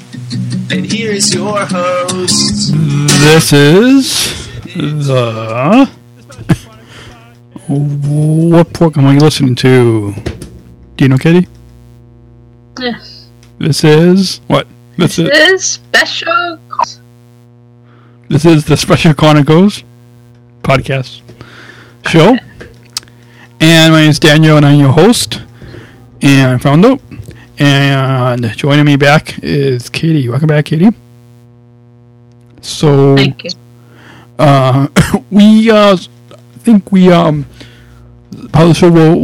And 0.70 0.84
here 0.84 1.12
is 1.12 1.34
your 1.34 1.60
host. 1.60 2.74
This 2.74 3.52
is 3.54 4.48
the. 4.76 5.90
What 7.68 8.72
program 8.72 9.06
are 9.06 9.14
you 9.14 9.20
listening 9.20 9.54
to? 9.56 10.14
Do 10.98 11.04
you 11.04 11.08
know, 11.08 11.16
Katy? 11.18 11.46
Yes. 12.80 13.28
This 13.58 13.84
is 13.84 14.40
what? 14.48 14.66
This 14.96 15.16
This 15.16 15.28
is 15.30 15.54
is 15.54 15.64
special. 15.64 16.58
this 18.28 18.44
is 18.44 18.64
the 18.64 18.76
Special 18.76 19.14
Chronicles 19.14 19.84
podcast 20.62 21.22
show, 22.06 22.36
and 23.60 23.92
my 23.92 24.00
name 24.00 24.10
is 24.10 24.18
Daniel, 24.18 24.56
and 24.56 24.66
I'm 24.66 24.78
your 24.80 24.90
host 24.92 25.40
and 26.20 26.60
founder. 26.60 26.96
And 27.60 28.42
joining 28.56 28.84
me 28.84 28.96
back 28.96 29.38
is 29.42 29.88
Katy. 29.88 30.28
Welcome 30.28 30.48
back, 30.48 30.64
Katy. 30.66 30.88
So, 32.60 33.14
Thank 33.16 33.44
you. 33.44 33.50
uh, 34.40 34.88
we 35.30 35.70
uh, 35.70 35.96
think 36.58 36.90
we 36.90 37.12
um, 37.12 37.46
of 38.52 38.68
the 38.68 38.74
show 38.74 38.90
will 38.90 39.20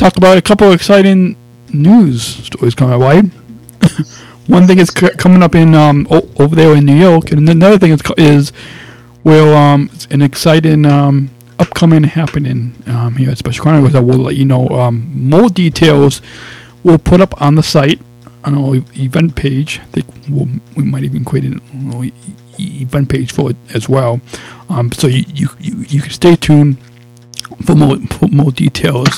talk 0.00 0.16
about 0.16 0.38
a 0.38 0.42
couple 0.42 0.66
of 0.66 0.72
exciting 0.72 1.36
news 1.74 2.22
stories 2.22 2.74
coming 2.74 2.94
up, 2.94 3.00
right? 3.02 3.22
One 4.46 4.66
thing 4.66 4.78
is 4.78 4.88
c- 4.88 5.10
coming 5.10 5.42
up 5.42 5.54
in 5.54 5.74
um, 5.74 6.06
o- 6.10 6.28
over 6.38 6.56
there 6.56 6.74
in 6.74 6.86
New 6.86 6.96
York, 6.96 7.30
and 7.32 7.46
another 7.46 7.78
thing 7.78 7.92
is 7.92 8.00
co- 8.00 8.14
is 8.16 8.50
well 9.24 9.54
um, 9.54 9.90
it's 9.92 10.06
an 10.06 10.22
exciting 10.22 10.86
um, 10.86 11.28
upcoming 11.58 12.04
happening 12.04 12.74
um, 12.86 13.16
here 13.16 13.30
at 13.30 13.36
Special 13.36 13.62
Chronicles. 13.62 13.94
I 13.94 14.00
will 14.00 14.16
let 14.18 14.36
you 14.36 14.46
know 14.46 14.68
um, 14.68 15.10
more 15.14 15.50
details. 15.50 16.22
We'll 16.82 16.98
put 16.98 17.20
up 17.20 17.40
on 17.42 17.56
the 17.56 17.62
site 17.62 18.00
on 18.44 18.56
our 18.56 18.76
event 18.94 19.36
page. 19.36 19.80
I 19.80 19.84
think 19.84 20.06
we'll, 20.30 20.48
we 20.76 20.82
might 20.82 21.04
even 21.04 21.26
create 21.26 21.44
an 21.44 21.60
event 22.58 23.10
page 23.10 23.32
for 23.32 23.50
it 23.50 23.56
as 23.74 23.86
well. 23.86 24.22
Um, 24.70 24.90
so 24.92 25.08
you, 25.08 25.24
you, 25.34 25.48
you, 25.60 25.84
you 25.88 26.00
can 26.00 26.10
stay 26.10 26.36
tuned 26.36 26.78
for 27.66 27.74
more 27.74 27.98
for 27.98 28.28
more 28.28 28.50
details 28.50 29.10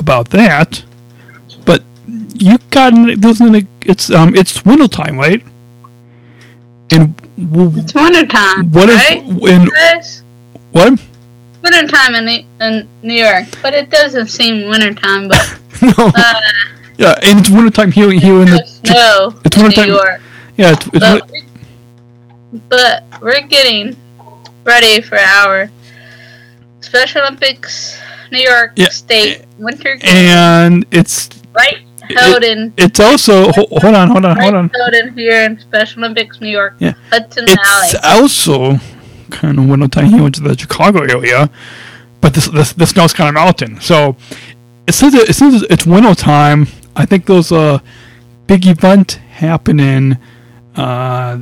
about 0.00 0.30
that. 0.30 0.82
But 1.64 1.82
you 2.34 2.58
got 2.70 2.92
an, 2.92 3.08
it's 3.82 4.10
um 4.10 4.34
it's 4.34 4.64
winter 4.64 4.88
time, 4.88 5.18
right? 5.18 5.42
And 6.90 7.14
w- 7.52 7.72
It's 7.78 7.94
winter 7.94 8.26
time. 8.26 8.70
what 8.72 8.88
if 8.90 8.96
right? 8.96 9.24
when 9.24 9.68
Yes. 9.74 10.22
what? 10.72 10.98
winter 11.62 11.86
time 11.86 12.14
in, 12.14 12.24
New- 12.24 12.44
in 12.66 12.88
New 13.02 13.14
York, 13.14 13.46
but 13.62 13.74
it 13.74 13.90
doesn't 13.90 14.28
seem 14.28 14.68
winter 14.68 14.92
time. 14.94 15.28
But 15.28 15.58
no. 15.82 16.10
uh, 16.16 16.40
Yeah, 16.98 17.14
and 17.22 17.38
it's 17.40 17.50
winter 17.50 17.70
time 17.70 17.92
here 17.92 18.10
here 18.10 18.40
in 18.42 18.50
the 18.50 18.64
snow 18.66 19.34
it's 19.44 19.56
in 19.56 19.62
winter 19.64 19.86
New 19.86 19.96
time. 19.96 20.04
York. 20.06 20.20
Yeah, 20.56 20.72
it's, 20.72 20.86
it's 20.88 20.98
But, 20.98 21.30
but 22.68 23.04
we're 23.22 23.46
getting 23.46 23.96
ready 24.64 25.00
for 25.00 25.16
our 25.18 25.70
Special 26.80 27.22
Olympics 27.22 27.99
New 28.30 28.38
York 28.40 28.72
Yeah, 28.76 28.88
State 28.88 29.44
Winter 29.58 29.94
Games, 29.96 30.02
and 30.04 30.86
it's 30.90 31.28
right 31.54 31.78
held 32.16 32.42
in 32.42 32.72
it's 32.76 32.98
also 33.00 33.52
ho- 33.52 33.66
hold 33.70 33.94
on, 33.94 34.08
hold 34.08 34.24
on, 34.24 34.36
hold 34.40 34.54
on. 34.54 34.68
held 34.74 34.94
in 34.94 35.12
here 35.14 35.42
in 35.44 35.58
Special 35.60 36.02
Olympics 36.04 36.40
New 36.40 36.48
York, 36.48 36.74
Yeah. 36.78 36.94
Hudson 37.10 37.44
It's 37.48 37.92
Valley. 37.94 38.22
also 38.22 38.78
kind 39.30 39.58
of 39.58 39.68
winter 39.68 39.86
time 39.88 40.06
here 40.06 40.26
into 40.26 40.40
the 40.40 40.56
Chicago 40.58 41.02
area, 41.02 41.50
but 42.20 42.34
this 42.34 42.46
this 42.48 42.72
the 42.72 42.86
snow's 42.86 43.12
kind 43.12 43.28
of 43.28 43.34
melting. 43.34 43.78
So 43.80 44.16
it 44.86 44.92
says 44.94 45.14
it, 45.14 45.28
it 45.30 45.34
says 45.34 45.62
it's 45.70 45.86
winter 45.86 46.14
time. 46.14 46.66
I 46.96 47.06
think 47.06 47.26
there's 47.26 47.52
a 47.52 47.80
big 48.48 48.66
event 48.66 49.20
happening 49.30 50.18
uh, 50.76 51.38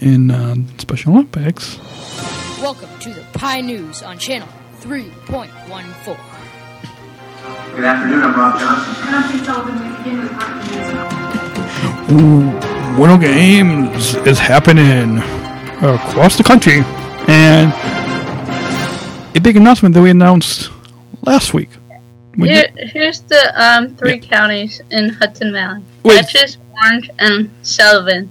in 0.00 0.30
uh, 0.30 0.56
Special 0.78 1.12
Olympics. 1.14 1.78
Welcome 2.60 2.90
to 3.00 3.10
the 3.14 3.22
Pi 3.32 3.62
News 3.62 4.02
on 4.02 4.18
channel 4.18 4.48
3.14. 4.86 6.16
Good 7.74 7.84
afternoon, 7.84 8.22
I'm 8.22 8.38
Rob 8.38 8.56
Johnson. 8.60 8.94
Ooh, 12.14 13.00
Winter 13.00 13.18
Games 13.18 14.14
is 14.14 14.38
happening 14.38 15.18
across 15.82 16.36
the 16.36 16.44
country, 16.44 16.84
and 17.26 17.72
a 19.36 19.40
big 19.40 19.56
announcement 19.56 19.92
that 19.96 20.02
we 20.02 20.10
announced 20.10 20.70
last 21.22 21.52
week. 21.52 21.70
Would 22.36 22.48
Here, 22.48 22.70
here's 22.76 23.22
the 23.22 23.60
um, 23.60 23.96
three 23.96 24.20
counties 24.20 24.80
in 24.92 25.08
Hudson 25.08 25.52
Valley: 25.52 25.82
Wait. 26.04 26.20
Dutchess, 26.20 26.58
Orange, 26.80 27.10
and 27.18 27.50
Sullivan. 27.62 28.30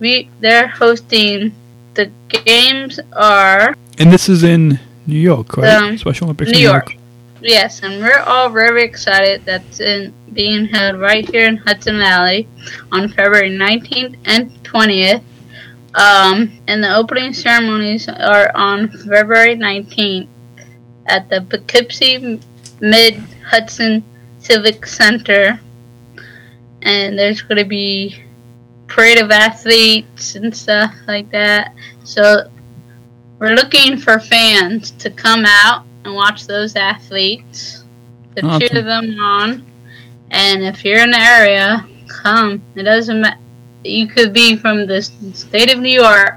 We 0.00 0.28
they're 0.40 0.68
hosting 0.68 1.54
the 1.94 2.10
games 2.28 3.00
are 3.14 3.74
And 3.96 4.12
this 4.12 4.28
is 4.28 4.42
in 4.42 4.78
New 5.06 5.18
York, 5.18 5.56
right? 5.56 5.74
Um, 5.74 5.98
Special 5.98 6.26
Olympics 6.26 6.50
New 6.50 6.58
York. 6.58 6.96
Yes, 7.40 7.82
and 7.82 8.02
we're 8.02 8.20
all 8.20 8.48
very 8.48 8.84
excited 8.84 9.44
that's 9.44 9.80
in 9.80 10.14
being 10.32 10.64
held 10.64 10.98
right 10.98 11.28
here 11.28 11.46
in 11.46 11.58
Hudson 11.58 11.98
Valley 11.98 12.48
on 12.90 13.08
February 13.08 13.50
19th 13.50 14.16
and 14.24 14.50
20th. 14.64 15.22
Um, 15.94 16.50
and 16.66 16.82
the 16.82 16.96
opening 16.96 17.34
ceremonies 17.34 18.08
are 18.08 18.50
on 18.54 18.88
February 18.88 19.56
19th 19.56 20.26
at 21.06 21.28
the 21.28 21.42
Poughkeepsie 21.42 22.40
Mid 22.80 23.22
Hudson 23.46 24.02
Civic 24.38 24.86
Center. 24.86 25.60
And 26.82 27.18
there's 27.18 27.42
going 27.42 27.58
to 27.58 27.68
be 27.68 28.24
parade 28.86 29.18
of 29.18 29.30
athletes 29.30 30.34
and 30.34 30.56
stuff 30.56 30.94
like 31.06 31.30
that. 31.30 31.74
So 32.04 32.50
we're 33.44 33.54
looking 33.54 33.98
for 33.98 34.18
fans 34.18 34.92
to 34.92 35.10
come 35.10 35.44
out 35.46 35.84
and 36.04 36.14
watch 36.14 36.46
those 36.46 36.76
athletes, 36.76 37.84
to 38.36 38.58
cheer 38.58 38.82
them 38.82 39.18
on. 39.20 39.66
And 40.30 40.62
if 40.64 40.82
you're 40.82 41.00
in 41.00 41.10
the 41.10 41.20
area, 41.20 41.86
come. 42.08 42.62
It 42.74 42.84
doesn't 42.84 43.20
matter. 43.20 43.38
You 43.84 44.06
could 44.06 44.32
be 44.32 44.56
from 44.56 44.86
the 44.86 45.02
state 45.02 45.70
of 45.70 45.78
New 45.78 45.90
York, 45.90 46.36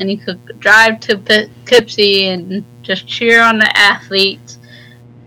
and 0.00 0.10
you 0.10 0.18
could 0.18 0.58
drive 0.58 0.98
to 1.00 1.16
Poughkeepsie 1.16 2.26
and 2.26 2.64
just 2.82 3.06
cheer 3.06 3.40
on 3.40 3.58
the 3.58 3.78
athletes. 3.78 4.58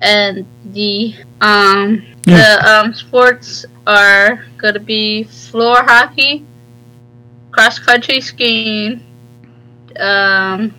And 0.02 0.46
the 0.74 1.16
um 1.40 2.04
Yeah. 2.26 2.36
the 2.36 2.70
um 2.70 2.94
sports 2.94 3.66
are 3.88 4.44
going 4.58 4.74
to 4.74 4.82
be 4.82 5.24
floor 5.24 5.82
hockey, 5.82 6.44
cross 7.52 7.80
country 7.80 8.20
skiing, 8.20 9.02
um, 9.98 10.74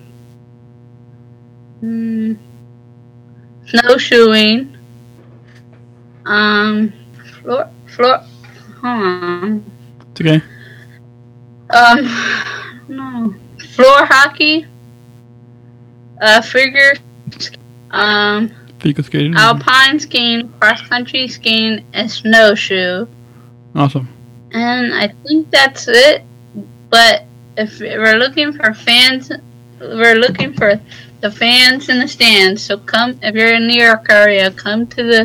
mm, 1.83 2.37
snowshoeing, 3.67 4.75
um, 6.25 6.93
floor, 7.41 7.69
floor, 7.87 8.17
hold 8.81 8.85
on, 9.03 9.63
It's 10.11 10.21
okay. 10.21 10.41
um, 11.69 12.05
no, 12.87 13.33
floor 13.73 14.05
hockey, 14.05 14.65
uh, 16.21 16.41
figure, 16.41 16.93
um, 17.91 18.51
Figure 18.79 19.03
skating. 19.03 19.35
alpine 19.35 19.99
skiing, 19.99 20.49
cross 20.59 20.81
country 20.87 21.27
skiing, 21.27 21.83
and 21.93 22.09
snowshoe. 22.11 23.07
Awesome. 23.75 24.07
And 24.51 24.93
I 24.93 25.07
think 25.23 25.49
that's 25.51 25.87
it. 25.87 26.23
But 26.89 27.25
if 27.57 27.79
we're 27.79 28.17
looking 28.17 28.53
for 28.53 28.73
fans, 28.73 29.31
we're 29.79 30.15
looking 30.15 30.53
for 30.53 30.79
the 31.21 31.31
fans 31.31 31.89
in 31.89 31.99
the 31.99 32.07
stands. 32.07 32.63
So 32.63 32.77
come 32.77 33.19
if 33.21 33.35
you're 33.35 33.53
in 33.53 33.67
the 33.67 33.75
New 33.75 33.83
York 33.83 34.07
area, 34.09 34.49
come 34.51 34.87
to 34.87 35.03
the 35.03 35.21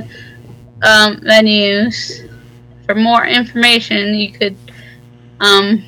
um, 0.83 1.21
venues. 1.21 2.29
For 2.87 2.95
more 2.95 3.25
information, 3.25 4.15
you 4.15 4.33
could 4.33 4.57
um, 5.41 5.83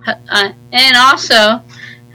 uh, 0.06 0.52
and 0.72 0.96
also, 0.96 1.62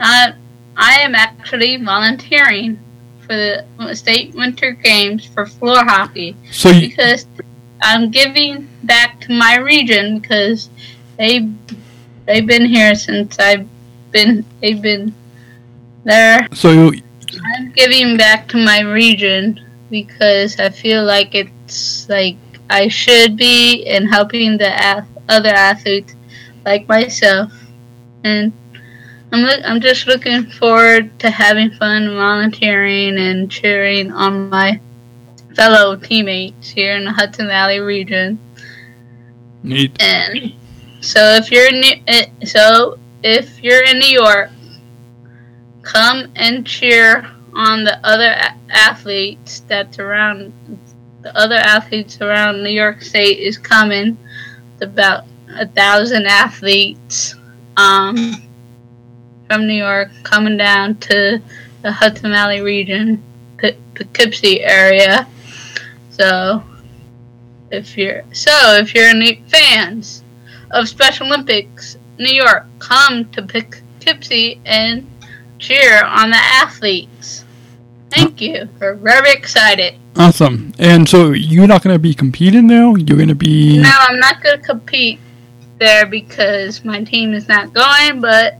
uh, 0.00 0.32
I 0.76 0.94
am 1.00 1.14
actually 1.14 1.76
volunteering 1.76 2.78
for 3.20 3.34
the 3.34 3.94
state 3.94 4.34
winter 4.34 4.72
games 4.72 5.24
for 5.26 5.46
floor 5.46 5.84
hockey 5.84 6.36
So 6.50 6.70
you, 6.70 6.88
because 6.88 7.26
I'm 7.82 8.10
giving 8.10 8.68
back 8.84 9.20
to 9.22 9.32
my 9.32 9.56
region 9.58 10.18
because 10.18 10.68
they 11.18 11.48
they've 12.26 12.46
been 12.46 12.64
here 12.66 12.94
since 12.94 13.38
I've 13.38 13.66
been 14.10 14.44
they've 14.60 14.80
been 14.82 15.14
there. 16.04 16.48
so 16.52 16.70
you, 16.70 17.02
I'm 17.56 17.70
giving 17.72 18.16
back 18.16 18.48
to 18.48 18.56
my 18.56 18.80
region 18.80 19.60
because 19.90 20.58
I 20.58 20.70
feel 20.70 21.04
like 21.04 21.34
it's 21.34 22.08
like 22.08 22.36
I 22.70 22.88
should 22.88 23.36
be 23.36 23.82
in 23.82 24.06
helping 24.06 24.56
the 24.56 24.68
ath- 24.68 25.08
other 25.28 25.50
athletes 25.50 26.14
like 26.64 26.88
myself, 26.88 27.52
and 28.24 28.52
I'm 29.32 29.40
look- 29.42 29.62
I'm 29.64 29.80
just 29.80 30.06
looking 30.06 30.44
forward 30.44 31.18
to 31.20 31.30
having 31.30 31.70
fun, 31.72 32.14
volunteering, 32.14 33.18
and 33.18 33.50
cheering 33.50 34.12
on 34.12 34.48
my 34.48 34.80
fellow 35.56 35.96
teammates 35.96 36.70
here 36.70 36.96
in 36.96 37.04
the 37.04 37.12
Hudson 37.12 37.48
Valley 37.48 37.80
region. 37.80 38.38
neat. 39.62 40.00
And 40.00 40.52
so 41.00 41.34
if 41.34 41.50
you're 41.50 41.66
in 41.66 41.80
New- 41.80 42.02
eh, 42.06 42.26
so 42.44 42.98
if 43.22 43.62
you're 43.62 43.84
in 43.84 43.98
New 43.98 44.08
York, 44.08 44.50
come 45.82 46.28
and 46.36 46.66
cheer 46.66 47.26
on 47.52 47.84
the 47.84 47.98
other 48.06 48.30
a- 48.30 48.54
athletes 48.70 49.64
that's 49.68 49.98
around. 49.98 50.52
The 51.22 51.36
other 51.36 51.56
athletes 51.56 52.20
around 52.20 52.62
New 52.62 52.70
York 52.70 53.02
State 53.02 53.38
is 53.38 53.58
coming. 53.58 54.16
About 54.80 55.24
a 55.48 55.66
thousand 55.66 56.26
athletes 56.26 57.34
um, 57.76 58.42
from 59.46 59.66
New 59.66 59.74
York 59.74 60.10
coming 60.22 60.56
down 60.56 60.96
to 60.98 61.42
the 61.82 61.92
Hudson 61.92 62.30
Valley 62.30 62.60
region, 62.60 63.22
P- 63.58 63.76
Poughkeepsie 63.94 64.62
area. 64.62 65.26
So 66.10 66.62
if 67.70 67.96
you're 67.96 68.24
so 68.32 68.76
if 68.76 68.94
you're 68.94 69.06
any 69.06 69.42
fans 69.48 70.24
of 70.70 70.88
Special 70.88 71.26
Olympics 71.26 71.96
New 72.18 72.32
York, 72.32 72.66
come 72.78 73.30
to 73.30 73.42
Poughkeepsie 73.42 74.60
and 74.64 75.10
cheer 75.58 76.04
on 76.04 76.30
the 76.30 76.36
athletes. 76.36 77.44
Thank 78.40 78.56
you. 78.56 78.68
We're 78.80 78.94
very 78.94 79.32
excited. 79.32 79.96
Awesome. 80.16 80.72
And 80.78 81.06
so 81.06 81.32
you're 81.32 81.66
not 81.66 81.82
going 81.82 81.94
to 81.94 81.98
be 81.98 82.14
competing 82.14 82.66
now? 82.66 82.94
You're 82.94 83.18
going 83.18 83.28
to 83.28 83.34
be. 83.34 83.82
No, 83.82 83.92
I'm 83.92 84.18
not 84.18 84.42
going 84.42 84.58
to 84.58 84.64
compete 84.64 85.20
there 85.78 86.06
because 86.06 86.82
my 86.82 87.04
team 87.04 87.34
is 87.34 87.48
not 87.48 87.74
going, 87.74 88.22
but 88.22 88.54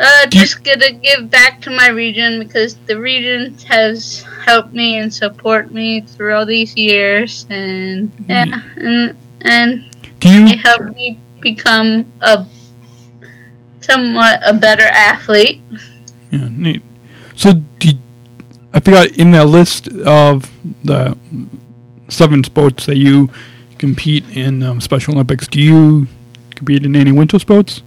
uh, 0.00 0.26
just 0.26 0.64
gonna 0.64 0.92
give 0.92 1.28
back 1.28 1.60
to 1.60 1.70
my 1.70 1.88
region 1.88 2.38
because 2.38 2.76
the 2.86 2.98
region 2.98 3.54
has 3.66 4.22
helped 4.46 4.72
me 4.72 4.96
and 4.96 5.12
support 5.12 5.72
me 5.72 6.00
through 6.00 6.34
all 6.34 6.46
these 6.46 6.74
years, 6.74 7.46
and 7.50 8.10
yeah, 8.26 8.62
and 8.76 9.14
and 9.42 9.84
Do 10.20 10.30
you 10.30 10.46
it 10.46 10.58
helped 10.60 10.96
me 10.96 11.18
become 11.40 12.10
a 12.22 12.46
somewhat 13.80 14.40
a 14.42 14.54
better 14.54 14.86
athlete. 14.86 15.60
Yeah, 16.30 16.48
neat. 16.50 16.82
So, 17.36 17.54
do 17.78 17.90
I 18.72 18.80
forgot 18.80 19.08
in 19.18 19.32
that 19.32 19.46
list 19.46 19.88
of 19.88 20.50
the 20.84 21.16
seven 22.08 22.44
sports 22.44 22.86
that 22.86 22.96
you 22.96 23.30
compete 23.78 24.24
in 24.36 24.62
um, 24.62 24.80
Special 24.80 25.14
Olympics, 25.14 25.48
do 25.48 25.60
you 25.60 26.06
compete 26.54 26.84
in 26.84 26.94
any 26.94 27.12
winter 27.12 27.38
sports? 27.38 27.82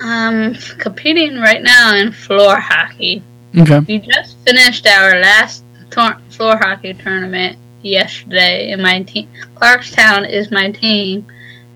I'm 0.00 0.54
competing 0.54 1.38
right 1.38 1.62
now 1.62 1.96
in 1.96 2.12
floor 2.12 2.58
hockey. 2.58 3.22
Okay. 3.56 3.80
We 3.80 3.98
just 3.98 4.38
finished 4.46 4.86
our 4.86 5.20
last 5.20 5.64
tor- 5.90 6.18
floor 6.30 6.56
hockey 6.56 6.94
tournament 6.94 7.58
yesterday, 7.82 8.70
and 8.70 8.82
my 8.82 9.02
team, 9.02 9.28
Clarkstown, 9.54 10.28
is 10.28 10.50
my 10.50 10.70
team, 10.70 11.26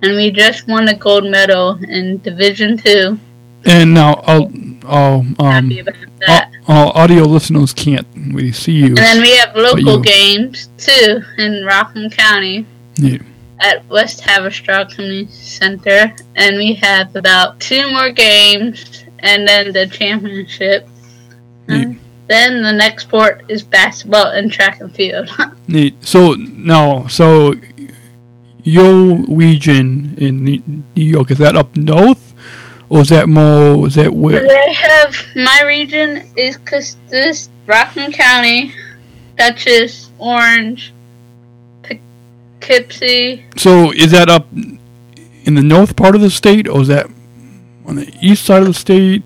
and 0.02 0.16
we 0.16 0.30
just 0.30 0.66
won 0.66 0.88
a 0.88 0.96
gold 0.96 1.24
medal 1.24 1.78
in 1.88 2.18
Division 2.18 2.78
Two. 2.78 3.18
And 3.64 3.94
now, 3.94 4.22
I'll, 4.26 4.50
I'll, 4.84 5.18
um, 5.40 5.68
that. 5.68 6.50
all, 6.52 6.55
all 6.68 6.90
audio 6.90 7.22
listeners 7.24 7.72
can't 7.72 8.06
really 8.14 8.52
see 8.52 8.72
you. 8.72 8.86
And 8.88 8.96
then 8.96 9.20
we 9.22 9.36
have 9.36 9.54
local 9.54 10.00
games 10.00 10.68
too 10.78 11.22
in 11.38 11.64
Rockland 11.64 12.12
County 12.12 12.66
Yeah. 12.96 13.18
at 13.60 13.86
West 13.88 14.20
Haverstraw 14.22 14.92
Community 14.94 15.30
Center, 15.32 16.14
and 16.34 16.56
we 16.56 16.74
have 16.74 17.14
about 17.14 17.60
two 17.60 17.90
more 17.90 18.10
games, 18.10 19.04
and 19.20 19.46
then 19.46 19.72
the 19.72 19.86
championship. 19.86 20.88
And 21.68 21.84
um, 21.86 22.00
then 22.28 22.62
the 22.62 22.72
next 22.72 23.04
sport 23.04 23.44
is 23.48 23.62
basketball 23.62 24.26
and 24.26 24.50
track 24.50 24.80
and 24.80 24.92
field. 24.94 25.28
Neat. 25.68 25.94
So 26.04 26.34
now, 26.34 27.06
so 27.06 27.54
your 28.64 29.16
region 29.28 30.14
in 30.18 30.44
New 30.44 30.62
York 30.94 31.30
is 31.30 31.38
that 31.38 31.54
up 31.56 31.76
north, 31.76 32.25
or 32.88 33.00
is 33.00 33.08
that 33.08 33.28
more? 33.28 33.86
Is 33.86 33.94
that 33.96 34.12
where? 34.12 34.46
They 34.46 34.72
have 34.72 35.14
my 35.34 35.62
region 35.66 36.28
is 36.36 36.58
this 37.08 37.48
Rockland 37.66 38.14
County, 38.14 38.72
Dutchess, 39.36 40.10
Orange, 40.18 40.92
Poughkeepsie. 41.82 43.44
So 43.56 43.92
is 43.92 44.12
that 44.12 44.28
up 44.28 44.46
in 44.52 45.54
the 45.54 45.62
north 45.62 45.96
part 45.96 46.14
of 46.14 46.20
the 46.20 46.30
state, 46.30 46.68
or 46.68 46.80
is 46.82 46.88
that 46.88 47.06
on 47.86 47.96
the 47.96 48.12
east 48.20 48.44
side 48.44 48.62
of 48.62 48.68
the 48.68 48.74
state, 48.74 49.22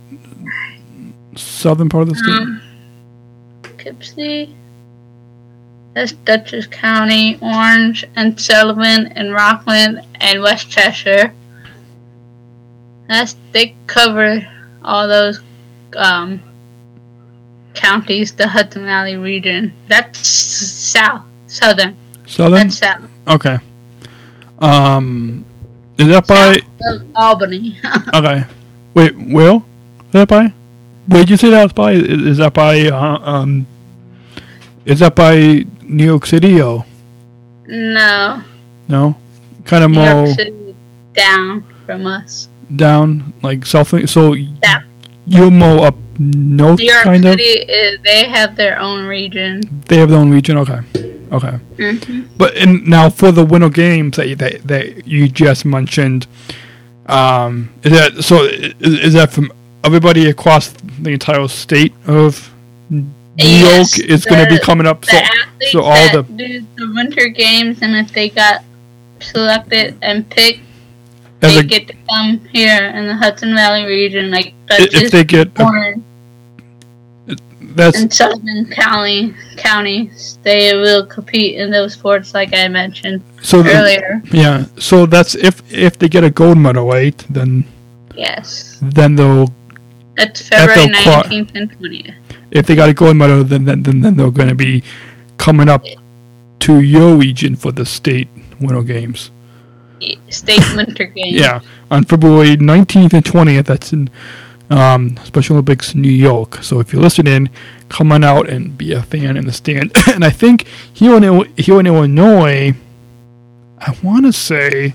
southern 1.36 1.88
part 1.88 2.02
of 2.02 2.08
the 2.11 2.16
state? 2.16 2.40
Um, 2.40 2.62
Poughkeepsie. 3.62 4.54
That's 5.92 6.12
Dutchess 6.12 6.66
County, 6.66 7.36
Orange, 7.42 8.04
and 8.14 8.40
Sullivan, 8.40 9.08
and 9.08 9.32
Rockland, 9.32 10.02
and 10.16 10.40
Westchester. 10.40 11.32
That's 13.11 13.34
they 13.50 13.74
cover 13.88 14.46
all 14.84 15.08
those 15.08 15.40
um, 15.96 16.40
counties, 17.74 18.32
the 18.32 18.46
Hudson 18.46 18.84
Valley 18.84 19.16
region. 19.16 19.72
That's 19.88 20.20
south, 20.28 21.24
southern. 21.48 21.96
Southern. 22.24 22.68
That's 22.68 22.78
south 22.78 23.11
Okay. 23.26 23.58
Um, 24.61 25.44
is 25.98 26.06
that 26.06 26.28
by? 26.28 26.61
of 26.86 27.02
Albany. 27.16 27.76
Okay. 28.14 28.44
Wait, 28.94 29.16
Will? 29.16 29.64
Is 30.06 30.12
that 30.12 30.28
by? 30.28 30.52
Where'd 31.08 31.30
you 31.30 31.36
say 31.36 31.50
that 31.50 31.64
was 31.64 31.72
by? 31.72 31.92
Is, 31.94 32.04
is 32.04 32.36
that 32.38 32.54
by? 32.54 32.86
Uh, 32.86 33.18
um, 33.22 33.66
is 34.84 35.00
that 35.00 35.16
by 35.16 35.66
New 35.82 36.04
York 36.04 36.26
City 36.26 36.62
or 36.62 36.84
no, 37.66 38.40
no? 38.86 39.16
Kind 39.64 39.82
of 39.82 39.90
New 39.90 39.96
more 39.96 40.26
York 40.26 40.36
City 40.36 40.76
down 41.12 41.64
from 41.84 42.06
us. 42.06 42.49
Down, 42.76 43.32
like 43.42 43.66
south. 43.66 44.08
So 44.10 44.32
Yeah. 44.34 44.80
you're 45.26 45.50
more 45.50 45.86
up 45.86 45.96
north, 46.18 46.78
New 46.78 46.86
York 46.86 47.04
kind 47.04 47.24
of. 47.24 47.38
Is, 47.40 47.98
they 48.04 48.28
have 48.28 48.56
their 48.56 48.78
own 48.78 49.06
region. 49.06 49.62
They 49.88 49.96
have 49.98 50.10
their 50.10 50.18
own 50.18 50.30
region. 50.30 50.56
Okay. 50.58 50.80
Okay. 51.32 51.58
Mhm. 51.78 52.24
But 52.36 52.56
in, 52.56 52.88
now 52.88 53.08
for 53.08 53.30
the 53.32 53.44
Winter 53.44 53.68
Games 53.68 54.16
that 54.16 54.28
you, 54.28 54.36
that, 54.36 54.66
that 54.66 55.06
you 55.06 55.28
just 55.28 55.64
mentioned, 55.64 56.26
um, 57.06 57.70
is 57.82 57.92
that 57.92 58.22
so? 58.24 58.44
Is, 58.44 58.74
is 58.80 59.12
that 59.14 59.32
from 59.32 59.52
everybody 59.84 60.28
across 60.28 60.68
the 61.00 61.10
entire 61.10 61.46
state 61.48 61.92
of 62.06 62.52
New 62.90 63.04
Yes, 63.36 63.96
York 63.98 64.10
is 64.10 64.24
going 64.24 64.44
to 64.44 64.50
be 64.50 64.58
coming 64.60 64.86
up? 64.86 65.04
So, 65.04 65.18
so 65.70 65.82
all 65.82 66.12
the 66.12 66.22
do 66.24 66.64
the 66.76 66.92
Winter 66.94 67.28
Games, 67.28 67.78
and 67.82 67.94
if 67.96 68.12
they 68.12 68.28
got 68.28 68.62
selected 69.20 69.96
and 70.02 70.28
picked, 70.28 70.60
As 71.43 71.55
they 71.55 71.61
a- 71.61 71.62
get 71.62 71.88
to 71.88 71.95
come 72.09 72.41
here 72.53 72.86
in 72.88 73.07
the 73.07 73.14
Hudson 73.14 73.55
Valley 73.55 73.84
region, 73.84 74.30
like 74.30 74.53
if 74.70 75.11
they 75.11 75.24
get 75.24 75.49
a- 75.59 75.62
Orange, 75.64 76.03
that's 77.74 77.99
and 77.99 78.12
Sullivan 78.12 78.66
County 78.70 79.34
counties, 79.57 80.38
they 80.43 80.74
will 80.74 81.07
compete 81.07 81.57
in 81.57 81.70
those 81.70 81.95
sports, 81.95 82.34
like 82.34 82.53
I 82.55 82.68
mentioned 82.68 83.22
so 83.43 83.62
the- 83.62 83.72
earlier. 83.72 84.22
yeah. 84.32 84.64
So 84.78 85.07
that's 85.07 85.34
if 85.34 85.62
if 85.72 85.99
they 85.99 86.09
get 86.09 86.24
a 86.24 86.30
gold 86.30 86.59
medal, 86.59 86.86
right? 86.86 87.16
Then 87.30 87.64
Yes, 88.16 88.78
then 88.82 89.14
they'll 89.16 89.53
that's 90.16 90.41
the 90.49 90.57
February 90.57 90.88
nineteenth 90.91 91.53
and 91.55 91.70
twentieth. 91.72 92.14
if 92.51 92.66
they 92.66 92.74
got 92.74 92.88
a 92.88 92.95
gold 92.95 93.16
medal, 93.16 93.45
then 93.45 93.64
then 93.64 93.82
then, 93.82 94.01
then 94.01 94.16
they're 94.16 94.30
going 94.30 94.49
to 94.49 94.55
be 94.55 94.82
coming 95.38 95.68
up 95.68 95.84
to 96.61 96.80
your 96.80 97.14
region 97.16 97.57
for 97.57 97.72
the 97.72 97.86
state 97.86 98.28
Winter 98.61 98.82
Games. 98.82 99.30
State 100.28 100.62
Winter 100.74 101.07
Games. 101.07 101.36
Yeah, 101.40 101.61
on 101.90 102.05
February 102.05 102.57
19th 102.57 103.12
and 103.12 103.24
20th. 103.24 103.66
That's 103.66 103.92
in 103.92 104.11
um, 104.70 105.16
Special 105.24 105.57
Olympics 105.57 105.94
New 105.94 106.11
York. 106.11 106.62
So 106.62 106.80
if 106.80 106.92
you're 106.92 107.03
listening, 107.03 107.51
come 107.88 108.12
on 108.12 108.24
out 108.24 108.48
and 108.48 108.76
be 108.78 108.92
a 108.92 109.03
fan 109.03 109.36
in 109.36 109.46
the 109.46 109.53
stand. 109.53 109.92
and 110.09 110.24
I 110.24 110.30
think 110.30 110.66
here 110.92 111.16
in 111.16 111.53
here 111.57 111.80
in 111.80 111.86
Illinois, 111.86 112.74
I 113.78 113.96
want 114.03 114.26
to 114.26 114.32
say, 114.32 114.94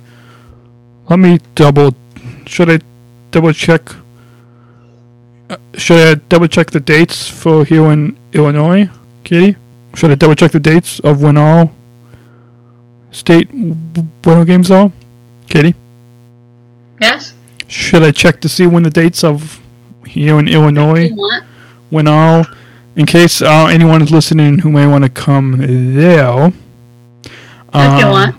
let 1.09 1.19
me 1.19 1.39
double. 1.53 1.93
Should 2.47 2.69
I 2.69 2.79
double 3.31 3.53
check? 3.53 3.89
Uh, 5.49 5.57
should 5.75 6.17
I 6.17 6.21
double 6.29 6.47
check 6.47 6.71
the 6.71 6.79
dates 6.79 7.27
for 7.27 7.65
here 7.65 7.91
in 7.91 8.17
Illinois, 8.33 8.89
Katy? 9.23 9.57
Should 9.93 10.11
I 10.11 10.15
double 10.15 10.35
check 10.35 10.51
the 10.51 10.59
dates 10.59 10.99
of 11.01 11.21
when 11.21 11.37
all 11.37 11.74
state 13.15 13.51
Winter 13.51 14.45
Games 14.45 14.69
are, 14.69 14.91
Katy? 15.47 15.73
Yes. 16.99 17.33
Should 17.67 18.03
I 18.03 18.11
check 18.11 18.41
to 18.41 18.49
see 18.49 18.67
when 18.67 18.83
the 18.83 18.89
dates 18.89 19.23
of 19.23 19.61
here 20.05 20.37
in 20.37 20.47
Illinois? 20.47 21.09
When 21.89 22.07
all, 22.07 22.45
in 22.95 23.05
case 23.05 23.41
uh, 23.41 23.67
anyone 23.67 24.01
is 24.01 24.11
listening 24.11 24.59
who 24.59 24.71
may 24.71 24.85
want 24.85 25.03
to 25.03 25.09
come 25.09 25.57
there. 25.95 26.47
If 26.47 27.99
you 27.99 28.05
um, 28.05 28.11
want. 28.11 28.35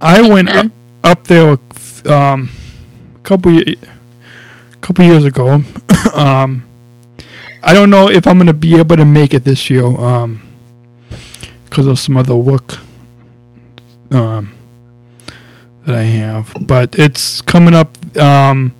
I 0.00 0.20
went 0.22 0.48
up, 0.48 0.66
up 1.04 1.24
there 1.24 1.58
um, 2.06 2.50
a 3.14 3.18
couple 3.22 3.58
couple 4.80 5.04
years 5.04 5.24
ago. 5.24 5.62
um, 6.14 6.64
I 7.62 7.72
don't 7.72 7.90
know 7.90 8.10
if 8.10 8.26
I'm 8.26 8.38
gonna 8.38 8.52
be 8.52 8.76
able 8.76 8.96
to 8.96 9.04
make 9.04 9.32
it 9.32 9.44
this 9.44 9.70
year 9.70 9.84
um, 9.84 10.42
because 11.64 11.86
of 11.86 11.98
some 11.98 12.16
other 12.16 12.34
work 12.34 12.78
um, 14.12 14.54
that 15.86 15.96
I 15.96 16.02
have. 16.02 16.54
But 16.60 16.98
it's 16.98 17.40
coming 17.42 17.74
up 17.74 17.96
um, 18.16 18.74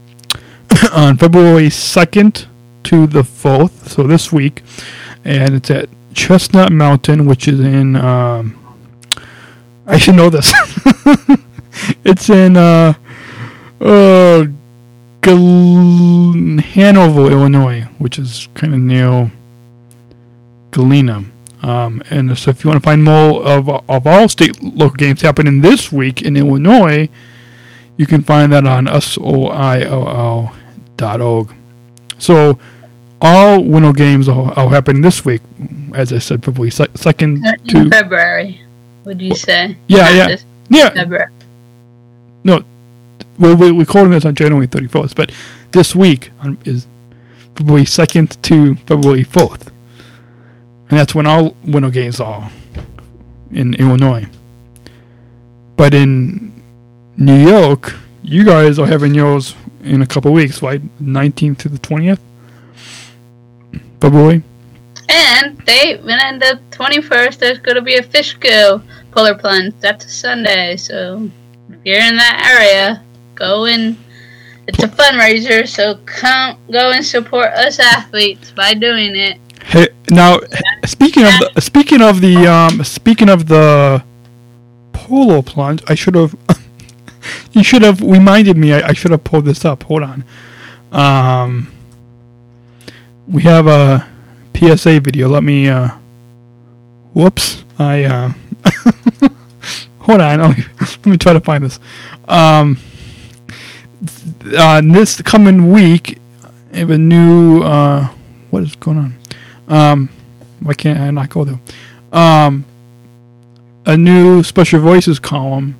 on 0.92 1.16
February 1.16 1.68
2nd 1.68 2.46
to 2.84 3.06
the 3.06 3.22
4th, 3.22 3.88
so 3.88 4.02
this 4.04 4.32
week, 4.32 4.62
and 5.24 5.54
it's 5.54 5.70
at 5.70 5.88
Chestnut 6.14 6.72
Mountain, 6.72 7.26
which 7.26 7.48
is 7.48 7.60
in. 7.60 7.96
Um, 7.96 8.58
I 9.86 9.98
should 9.98 10.14
know 10.14 10.30
this. 10.30 10.52
it's 12.04 12.30
in 12.30 12.56
uh, 12.56 12.94
uh, 13.80 14.46
Gal- 15.20 16.60
Hanover, 16.60 17.30
Illinois, 17.30 17.82
which 17.98 18.18
is 18.18 18.48
kind 18.54 18.74
of 18.74 18.80
near 18.80 19.32
Galena. 20.70 21.24
Um, 21.62 22.02
and 22.10 22.36
so, 22.36 22.50
if 22.50 22.64
you 22.64 22.70
want 22.70 22.82
to 22.82 22.84
find 22.84 23.04
more 23.04 23.42
of 23.46 23.68
of 23.68 24.06
all 24.06 24.28
state 24.28 24.60
local 24.62 24.96
games 24.96 25.22
happening 25.22 25.60
this 25.60 25.92
week 25.92 26.20
in 26.22 26.36
Illinois, 26.36 27.08
you 27.96 28.06
can 28.06 28.22
find 28.22 28.52
that 28.52 28.66
on 28.66 28.86
soill.org. 28.86 30.50
So, 32.18 32.58
all 33.20 33.62
winter 33.62 33.92
games 33.92 34.28
are, 34.28 34.52
are 34.58 34.68
happening 34.70 35.02
this 35.02 35.24
week, 35.24 35.40
as 35.94 36.12
I 36.12 36.18
said, 36.18 36.44
February 36.44 36.70
se- 36.70 36.88
second 36.96 37.44
to 37.68 37.88
February, 37.90 38.60
would 39.04 39.22
you 39.22 39.34
say? 39.36 39.76
Yeah, 39.86 40.10
yeah. 40.10 40.26
this 40.28 40.44
Yeah. 40.68 40.90
February. 40.90 41.30
No, 42.44 42.64
we're, 43.38 43.54
we're 43.54 43.72
recording 43.74 44.10
this 44.10 44.24
on 44.24 44.34
January 44.34 44.66
31st, 44.66 45.14
but 45.14 45.30
this 45.70 45.94
week 45.94 46.30
is 46.64 46.86
February 47.56 47.84
2nd 47.84 48.40
to 48.42 48.74
February 48.86 49.24
4th. 49.24 49.71
And 50.92 50.98
that's 50.98 51.14
when 51.14 51.26
all 51.26 51.56
winter 51.64 51.88
games 51.88 52.20
are 52.20 52.50
in 53.50 53.72
Illinois. 53.76 54.26
But 55.74 55.94
in 55.94 56.52
New 57.16 57.48
York, 57.48 57.94
you 58.22 58.44
guys 58.44 58.78
are 58.78 58.86
having 58.86 59.14
yours 59.14 59.54
in 59.82 60.02
a 60.02 60.06
couple 60.06 60.34
weeks, 60.34 60.60
right? 60.60 60.82
19th 61.02 61.56
to 61.60 61.70
the 61.70 61.78
20th? 61.78 62.18
February? 64.02 64.42
And 65.08 65.56
they 65.64 65.94
and 65.96 66.10
on 66.10 66.38
the 66.38 66.60
twenty 66.70 67.00
first 67.00 67.40
there's 67.40 67.58
gonna 67.58 67.80
be 67.80 67.96
a 67.96 68.02
Fishkill 68.02 68.82
polar 69.12 69.34
plunge. 69.34 69.72
That's 69.80 70.04
a 70.04 70.10
Sunday, 70.10 70.76
so 70.76 71.30
if 71.70 71.78
you're 71.86 72.00
in 72.00 72.18
that 72.18 72.54
area, 72.54 73.02
go 73.34 73.64
and 73.64 73.96
it's 74.68 74.82
a 74.82 74.88
fundraiser, 74.88 75.66
so 75.66 75.98
come 76.04 76.58
go 76.70 76.90
and 76.90 77.02
support 77.02 77.46
us 77.54 77.78
athletes 77.78 78.50
by 78.50 78.74
doing 78.74 79.16
it. 79.16 79.38
Hey, 79.66 79.88
now 80.10 80.38
speaking 80.84 81.24
of 81.24 81.32
the 81.38 81.60
speaking 81.60 82.02
of 82.02 82.20
the 82.20 82.46
um 82.46 82.84
speaking 82.84 83.28
of 83.28 83.46
the 83.46 84.02
polo 84.92 85.42
plunge, 85.42 85.82
I 85.88 85.94
should 85.94 86.14
have 86.14 86.34
you 87.52 87.62
should 87.62 87.82
have 87.82 88.00
reminded 88.00 88.56
me. 88.56 88.72
I, 88.72 88.88
I 88.88 88.92
should 88.92 89.10
have 89.10 89.24
pulled 89.24 89.44
this 89.44 89.64
up. 89.64 89.84
Hold 89.84 90.02
on. 90.02 90.24
Um, 90.90 91.72
we 93.26 93.42
have 93.42 93.66
a 93.66 94.08
PSA 94.54 95.00
video. 95.00 95.28
Let 95.28 95.42
me. 95.42 95.68
Uh, 95.68 95.90
whoops. 97.14 97.64
I. 97.78 98.04
Uh, 98.04 98.32
hold 100.00 100.20
on. 100.20 100.40
Let 100.40 100.58
me, 100.58 100.64
let 100.80 101.06
me 101.06 101.16
try 101.16 101.32
to 101.32 101.40
find 101.40 101.64
this. 101.64 101.78
Um, 102.28 102.78
uh, 104.56 104.80
this 104.82 105.22
coming 105.22 105.70
week, 105.72 106.18
I 106.72 106.78
have 106.78 106.90
a 106.90 106.98
new. 106.98 107.62
Uh, 107.62 108.08
what 108.50 108.62
is 108.62 108.76
going 108.76 108.98
on? 108.98 109.21
Um, 109.72 110.08
why 110.60 110.74
can't 110.74 110.98
I 111.00 111.10
not 111.10 111.30
go 111.30 111.44
there? 111.44 111.60
Um, 112.12 112.64
a 113.86 113.96
new 113.96 114.42
special 114.42 114.80
voices 114.80 115.18
column 115.18 115.76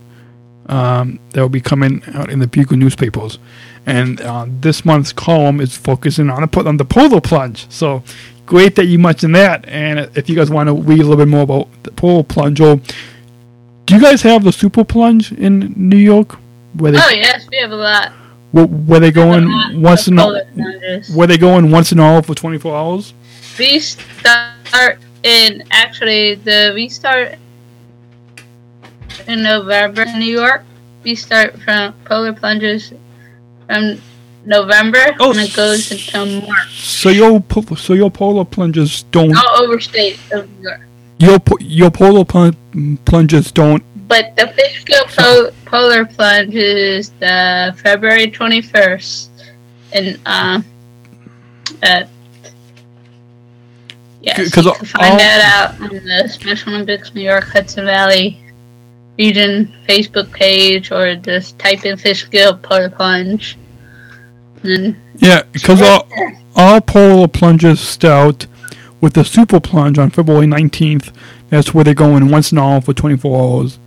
um, 0.67 1.19
that 1.31 1.41
will 1.41 1.49
be 1.49 1.61
coming 1.61 2.03
out 2.15 2.31
in 2.31 2.39
the 2.39 2.47
Bugle 2.47 2.77
newspapers. 2.77 3.39
And 3.87 4.21
uh, 4.21 4.47
this 4.61 4.85
month's 4.85 5.13
column 5.13 5.61
is 5.61 5.77
focusing 5.77 6.31
on 6.31 6.49
the, 6.49 6.65
on 6.69 6.77
the 6.77 6.85
polo 6.85 7.21
plunge. 7.21 7.71
So 7.71 8.03
great 8.47 8.77
that 8.77 8.87
you 8.87 8.99
mentioned 8.99 9.35
that. 9.35 9.67
And 9.69 10.11
if 10.17 10.29
you 10.29 10.37
guys 10.37 10.51
want 10.51 10.69
to 10.69 10.75
read 10.75 11.01
a 11.01 11.03
little 11.03 11.17
bit 11.17 11.29
more 11.29 11.43
about 11.43 11.69
the 11.83 11.91
polo 11.93 12.23
plunge, 12.23 12.61
or 12.61 12.77
do 13.87 13.95
you 13.97 14.01
guys 14.01 14.23
have 14.23 14.45
the 14.45 14.53
super 14.53 14.85
plunge 14.85 15.33
in 15.33 15.75
New 15.77 15.99
York? 15.99 16.39
Where 16.75 16.93
they, 16.93 16.99
Oh 16.99 17.11
yes, 17.11 17.47
we 17.51 17.59
have 17.59 17.73
a 17.73 17.77
lot. 17.77 18.13
where, 18.53 18.67
where 18.67 19.01
they 19.01 19.11
going 19.11 19.83
once 19.83 20.09
in 20.09 20.17
polar 20.17 20.41
a, 20.41 20.55
plunges. 20.55 21.15
where 21.15 21.27
they 21.27 21.37
going 21.37 21.71
once 21.71 21.93
in 21.93 22.01
all 22.01 22.23
for 22.23 22.35
24 22.35 22.75
hours? 22.77 23.15
We 23.59 23.79
start 23.81 24.99
in 25.23 25.63
actually 25.71 26.37
the 26.37 26.73
we 26.75 26.89
start 26.89 27.37
in 29.27 29.43
November 29.43 30.03
in 30.03 30.19
New 30.19 30.41
York. 30.41 30.65
We 31.05 31.15
start 31.15 31.59
from 31.61 31.93
polar 32.05 32.33
plunges 32.33 32.93
from 33.67 34.01
November 34.45 34.99
and 35.21 35.39
it 35.39 35.55
goes 35.55 35.91
until 35.93 36.43
March. 36.49 36.81
So 36.83 37.11
your 37.11 37.43
so 37.77 37.93
your 37.93 38.11
polar 38.11 38.45
plunges 38.45 39.05
don't 39.11 39.37
All 39.37 39.63
over 39.63 39.79
state 39.81 40.19
of 40.33 40.49
New 40.59 40.69
York. 40.69 40.81
your 41.19 41.39
your 41.61 41.91
polar 41.91 42.25
plun- 42.25 42.99
plunges 43.05 43.53
don't 43.53 43.83
But 44.09 44.35
the 44.37 44.49
Fishkill 44.49 45.05
po- 45.07 45.51
polar 45.65 46.05
plunge 46.05 46.55
is 46.55 47.11
the 47.21 47.75
February 47.83 48.31
twenty 48.31 48.61
first, 48.61 49.31
and 49.93 50.19
uh, 50.27 50.63
yes, 54.23 54.51
'Cause 54.51 54.65
you 54.65 54.73
can 54.73 54.87
find 54.87 55.13
all- 55.13 55.19
that 55.19 55.75
out 55.81 55.81
on 55.81 55.89
the 56.05 56.29
Special 56.29 56.73
Olympics 56.75 57.15
New 57.15 57.23
York 57.23 57.45
Hudson 57.53 57.85
Valley 57.85 58.39
region 59.19 59.73
Facebook 59.89 60.31
page, 60.33 60.91
or 60.91 61.15
just 61.17 61.59
type 61.59 61.85
in 61.85 61.97
fish 61.97 62.23
Fishkill 62.23 62.55
polar 62.57 62.89
plunge. 62.91 63.57
And 64.63 64.97
yeah 65.19 65.43
because 65.53 65.83
all 65.83 66.09
all 66.57 66.81
polar 66.81 67.29
plunges 67.29 67.81
start 67.81 68.47
with 69.01 69.15
the 69.15 69.25
super 69.25 69.59
plunge 69.61 69.99
on 69.99 70.11
February 70.11 70.47
19th. 70.47 71.13
That's 71.51 71.75
where 71.75 71.85
they're 71.85 71.95
going 71.95 72.31
once 72.31 72.53
in 72.53 72.59
all 72.59 72.81
for 72.81 72.95
24 72.95 73.43
hours, 73.61 73.79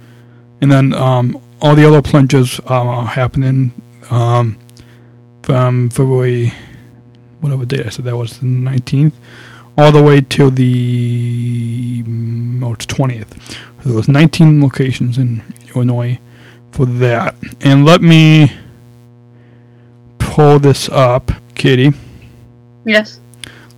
and 0.61 0.71
then 0.71 0.93
um, 0.93 1.39
all 1.61 1.73
the 1.75 1.88
other 1.88 2.01
plunges 2.01 2.59
are 2.67 3.05
happening 3.05 3.71
um, 4.11 4.57
from 5.41 5.89
February 5.89 6.53
whatever 7.41 7.65
date 7.65 7.86
I 7.86 7.89
said 7.89 8.05
that 8.05 8.17
was 8.17 8.39
the 8.39 8.45
19th 8.45 9.13
all 9.78 9.91
the 9.91 10.01
way 10.01 10.21
till 10.21 10.51
the 10.51 12.03
March 12.05 12.88
20th. 12.88 13.39
So 13.84 13.89
there 13.89 13.95
was 13.95 14.07
19 14.07 14.61
locations 14.61 15.17
in 15.17 15.43
Illinois 15.76 16.19
for 16.71 16.86
that. 16.86 17.36
And 17.61 17.86
let 17.86 18.01
me 18.01 18.51
pull 20.17 20.59
this 20.59 20.89
up, 20.89 21.32
Kitty. 21.55 21.93
yes, 22.86 23.19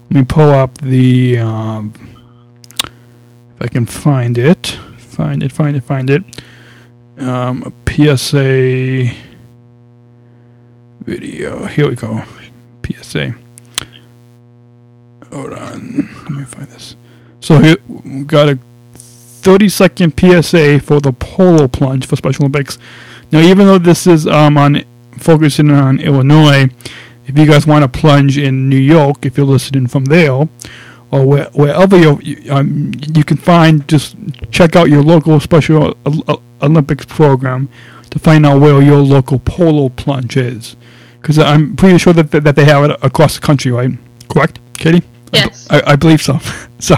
Let 0.10 0.12
me 0.12 0.24
pull 0.26 0.52
up 0.52 0.78
the 0.80 1.40
um, 1.40 1.94
if 3.56 3.62
I 3.62 3.68
can 3.68 3.86
find 3.86 4.38
it, 4.38 4.68
find 4.98 5.42
it, 5.42 5.52
find 5.52 5.76
it, 5.76 5.84
find 5.84 6.10
it. 6.10 6.24
Um, 7.18 7.64
a 7.64 7.90
PSA 8.16 9.12
video. 11.06 11.66
Here 11.66 11.90
we 11.90 11.96
go. 11.96 12.24
PSA. 12.86 13.36
Hold 15.32 15.54
on. 15.54 16.10
Let 16.24 16.30
me 16.32 16.44
find 16.46 16.68
this. 16.68 16.96
So 17.40 17.76
we 17.88 18.24
got 18.24 18.50
a 18.50 18.60
30 18.94 19.70
second 19.70 20.14
PSA 20.20 20.80
for 20.80 21.00
the 21.00 21.14
polo 21.14 21.68
plunge 21.68 22.06
for 22.06 22.16
Special 22.16 22.44
Olympics. 22.44 22.78
Now, 23.32 23.40
even 23.42 23.68
though 23.68 23.78
this 23.78 24.08
is 24.08 24.26
um, 24.28 24.58
on 24.58 24.84
focusing 25.18 25.70
on 25.72 26.00
Illinois, 26.00 26.70
if 27.28 27.38
you 27.38 27.46
guys 27.46 27.68
want 27.68 27.84
to 27.84 28.00
plunge 28.00 28.38
in 28.38 28.70
New 28.70 28.78
York, 28.78 29.26
if 29.26 29.38
you're 29.38 29.46
listening 29.46 29.88
from 29.88 30.06
there, 30.06 30.32
or 31.12 31.26
where, 31.26 31.46
wherever 31.54 31.98
you 31.98 32.20
um, 32.52 32.92
you 33.14 33.24
can 33.24 33.38
find, 33.38 33.88
just 33.88 34.16
check 34.52 34.76
out 34.76 34.90
your 34.90 35.04
local 35.04 35.40
Special 35.40 35.96
Ol- 36.06 36.24
Ol- 36.28 36.42
Olympics 36.62 37.06
program 37.06 37.70
to 38.10 38.20
find 38.20 38.46
out 38.46 38.60
where 38.62 38.82
your 38.82 38.98
local 39.00 39.40
polo 39.40 39.90
plunge 39.90 40.38
is. 40.38 40.76
Because 41.22 41.38
I'm 41.40 41.76
pretty 41.76 41.98
sure 41.98 42.14
that, 42.14 42.32
that 42.32 42.56
they 42.56 42.66
have 42.66 42.90
it 42.90 42.98
across 43.02 43.36
the 43.36 43.42
country, 43.42 43.72
right? 43.72 43.92
Correct, 44.30 44.60
Katy? 44.78 45.04
Yes. 45.34 45.68
I, 45.70 45.82
I 45.94 45.96
believe 45.96 46.22
so. 46.22 46.40
so, 46.80 46.96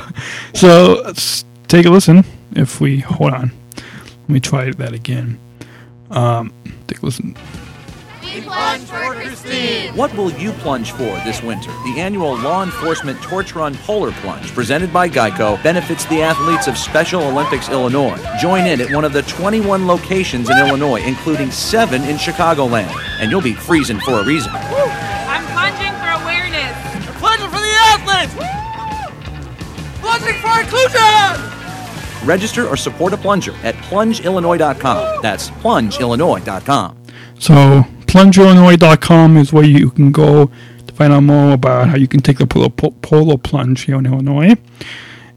so 0.53 1.01
let's 1.05 1.45
take 1.67 1.85
a 1.85 1.89
listen. 1.89 2.23
If 2.55 2.81
we 2.81 2.99
hold 2.99 3.33
on, 3.33 3.51
let 3.75 4.29
me 4.29 4.39
try 4.39 4.71
that 4.71 4.93
again. 4.93 5.39
Um, 6.11 6.53
take 6.87 7.01
a 7.01 7.05
listen. 7.05 7.35
What 9.95 10.15
will 10.15 10.31
you 10.33 10.51
plunge 10.53 10.91
for 10.91 11.03
this 11.25 11.41
winter? 11.41 11.71
The 11.83 11.95
annual 11.99 12.37
Law 12.37 12.63
Enforcement 12.63 13.19
Torch 13.21 13.55
Run 13.55 13.75
Polar 13.75 14.11
Plunge, 14.11 14.47
presented 14.53 14.93
by 14.93 15.09
Geico, 15.09 15.61
benefits 15.63 16.05
the 16.05 16.21
athletes 16.21 16.67
of 16.67 16.77
Special 16.77 17.23
Olympics 17.23 17.69
Illinois. 17.69 18.17
Join 18.39 18.65
in 18.67 18.81
at 18.81 18.91
one 18.93 19.03
of 19.03 19.13
the 19.13 19.23
21 19.23 19.87
locations 19.87 20.49
in 20.49 20.57
Illinois, 20.57 21.01
including 21.01 21.49
seven 21.49 22.03
in 22.03 22.17
Chicagoland, 22.17 22.93
and 23.19 23.31
you'll 23.31 23.41
be 23.41 23.53
freezing 23.53 23.99
for 23.99 24.19
a 24.19 24.25
reason. 24.25 24.51
I'm 24.53 24.98
Plunging 30.29 30.41
for 30.41 30.59
inclusion! 30.59 32.27
Register 32.27 32.67
or 32.67 32.77
support 32.77 33.13
a 33.13 33.17
plunger 33.17 33.53
at 33.63 33.75
plungeillinois.com. 33.75 35.21
That's 35.21 35.49
plungeillinois.com. 35.49 36.97
So, 37.39 37.85
plungeillinois.com 38.01 39.37
is 39.37 39.53
where 39.53 39.63
you 39.63 39.91
can 39.91 40.11
go 40.11 40.51
to 40.87 40.93
find 40.93 41.13
out 41.13 41.23
more 41.23 41.53
about 41.53 41.89
how 41.89 41.95
you 41.95 42.07
can 42.07 42.19
take 42.19 42.37
the 42.37 42.47
polo, 42.47 42.69
polo 42.69 43.37
plunge 43.37 43.81
here 43.81 43.97
in 43.97 44.05
Illinois. 44.05 44.55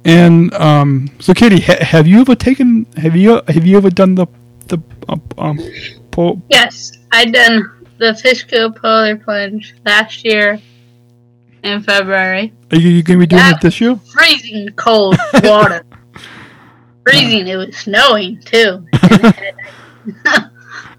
And 0.05 0.53
um, 0.55 1.11
so, 1.21 1.33
Katy, 1.33 1.61
ha- 1.61 1.85
have 1.85 2.09
you 2.09 2.21
ever 2.21 2.35
taken? 2.35 2.87
Have 2.97 3.15
you 3.15 3.41
have 3.47 3.65
you 3.65 3.77
ever 3.77 3.89
done 3.89 4.17
the 4.17 4.27
the 4.67 4.79
uh, 5.09 5.17
um, 5.39 5.61
po- 6.11 6.43
yes, 6.49 6.93
I 7.13 7.27
done 7.27 7.71
the 7.99 8.15
Fishkill 8.17 8.73
polar 8.73 9.17
plunge 9.17 9.75
last 9.85 10.25
year 10.25 10.61
in 11.63 11.83
February. 11.83 12.53
Are 12.73 12.79
you, 12.79 12.91
you 12.91 13.03
going 13.03 13.19
to 13.21 13.27
be 13.27 13.29
doing 13.29 13.41
Yeah. 13.43 13.53
it 13.55 13.61
this 13.61 13.81
year? 13.81 13.97
freezing 14.13 14.69
cold 14.77 15.17
water. 15.43 15.85
freezing. 17.07 17.47
It 17.49 17.57
was 17.57 17.77
snowing 17.77 18.41
too. 18.43 18.87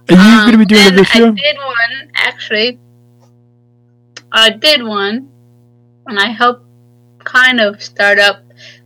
Are 0.10 0.16
you 0.16 0.16
going 0.18 0.52
to 0.52 0.58
be 0.58 0.66
doing 0.66 0.82
it 0.82 0.88
um, 0.88 0.98
And 0.98 0.98
this 1.00 1.16
I 1.16 1.20
did 1.20 1.58
one 1.58 2.12
actually. 2.16 2.80
I 4.32 4.50
did 4.50 4.84
one, 4.84 5.30
and 6.08 6.20
I 6.20 6.28
helped 6.30 6.66
kind 7.24 7.60
of 7.60 7.82
start 7.82 8.18
up. 8.20 8.44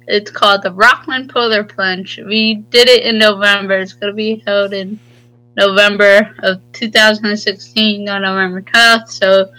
It's 0.07 0.29
called 0.31 0.63
the 0.63 0.71
Rockland 0.73 1.29
Polar 1.29 1.63
Plunge. 1.63 2.19
We 2.25 2.55
did 2.69 2.87
it 2.89 3.03
in 3.03 3.17
November. 3.17 3.79
It's 3.79 3.93
going 3.93 4.11
to 4.11 4.15
be 4.15 4.43
held 4.45 4.73
in 4.73 4.99
November 5.55 6.35
of 6.43 6.61
2016 6.73 8.07
on 8.09 8.21
November 8.21 8.61
12th. 8.61 9.09
So 9.09 9.49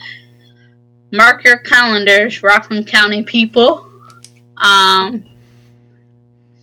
mark 1.12 1.44
your 1.44 1.58
calendars, 1.58 2.42
Rockland 2.42 2.86
County 2.86 3.22
people. 3.22 3.88
Um. 4.56 5.24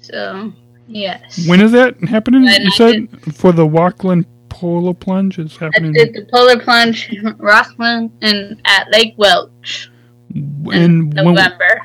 So 0.02 0.52
yes. 0.88 1.48
When 1.48 1.62
is 1.62 1.72
that 1.72 2.00
happening? 2.04 2.44
You 2.44 2.50
I 2.50 2.70
said 2.76 3.36
for 3.36 3.52
the 3.52 3.66
Rockland 3.66 4.26
Polo 4.50 4.94
Plunge 4.94 5.40
is 5.40 5.58
happening. 5.58 5.92
I 5.92 6.06
did 6.06 6.14
the 6.14 6.26
polar 6.32 6.60
plunge 6.60 7.10
in 7.10 7.36
Rockland 7.38 8.12
and 8.22 8.62
at 8.66 8.90
Lake 8.92 9.14
Welch 9.18 9.92
in 10.34 10.62
when, 10.64 11.10
November 11.10 11.82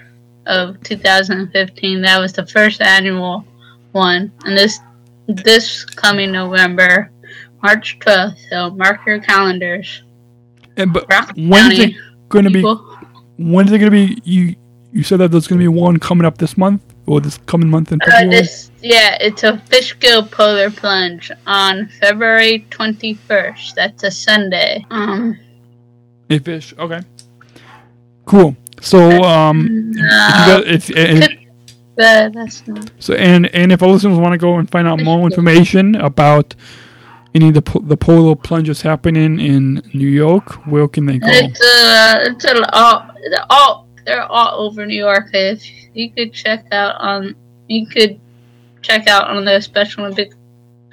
of 0.47 0.81
2015. 0.83 2.03
That 2.03 2.19
was 2.21 2.33
the 2.33 2.47
first 2.47 2.81
annual 2.81 3.45
one, 3.93 4.33
and 4.45 4.57
this 4.57 4.79
this 5.27 5.85
coming 5.85 6.33
November, 6.33 7.11
March 7.63 7.99
12th. 8.01 8.39
So 8.49 8.71
mark 8.71 9.05
your 9.07 9.21
calendars. 9.21 10.03
and 10.77 10.93
but 10.93 11.07
Rockland 11.11 11.51
when 11.51 11.73
is 11.73 11.79
it 11.79 11.95
going 12.31 12.45
to 12.47 12.51
be? 12.51 12.62
When 13.37 13.66
is 13.66 13.72
it 13.72 13.78
going 13.78 13.93
to 13.93 14.14
be? 14.14 14.20
You 14.24 14.57
you 14.93 15.03
said 15.05 15.18
that 15.20 15.31
there's 15.31 15.47
going 15.47 15.59
to 15.61 15.62
be 15.62 15.68
one 15.68 15.99
coming 15.99 16.24
up 16.26 16.39
this 16.39 16.57
month 16.59 16.83
or 17.07 17.20
this 17.20 17.39
coming 17.47 17.68
month 17.70 17.93
in 17.93 18.01
Uh, 18.03 18.07
February. 18.07 18.28
this 18.31 18.70
yeah, 18.83 19.16
it's 19.20 19.45
a 19.45 19.59
Fishkill 19.70 20.24
polar 20.26 20.70
plunge 20.70 21.31
on 21.47 21.89
February 22.01 22.66
21st. 22.70 23.74
That's 23.74 24.03
a 24.03 24.11
Sunday. 24.11 24.85
Um, 24.91 25.39
A 26.28 26.39
fish. 26.41 26.74
Okay. 26.78 27.01
Cool. 28.26 28.57
So 28.81 29.22
um, 29.22 29.93
if 29.95 29.97
you 29.97 30.09
got, 30.09 30.66
if, 30.66 30.91
and, 30.97 31.39
but 31.97 32.33
that's 32.33 32.66
not. 32.66 32.91
so 32.99 33.14
and 33.14 33.47
and 33.55 33.72
if 33.72 33.83
our 33.83 33.89
listeners 33.91 34.18
want 34.18 34.33
to 34.33 34.39
go 34.39 34.57
and 34.57 34.70
find 34.70 34.89
out 34.89 35.01
more 35.03 35.24
information 35.26 35.95
about 35.97 36.55
any 37.35 37.49
of 37.49 37.55
the 37.55 37.81
the 37.85 37.97
polo 37.97 38.35
plunges 38.35 38.83
happening 38.83 39.39
in 39.41 39.83
New 39.95 40.09
York, 40.09 40.66
where 40.66 40.89
can 40.89 41.07
they 41.07 41.18
go? 41.18 41.26
It's 41.28 41.61
uh, 41.61 42.18
it's 42.22 42.45
all, 42.72 43.11
all 43.51 43.87
they're 44.05 44.24
all 44.24 44.61
over 44.66 44.87
New 44.87 44.97
York. 44.97 45.28
If 45.33 45.64
you 45.95 46.11
could 46.11 46.33
check 46.33 46.66
out 46.72 46.97
on, 47.01 47.35
you 47.68 47.87
could 47.87 48.18
check 48.83 49.07
out 49.07 49.28
on 49.28 49.45
the 49.45 49.61
Special 49.61 50.05
Olympics 50.05 50.35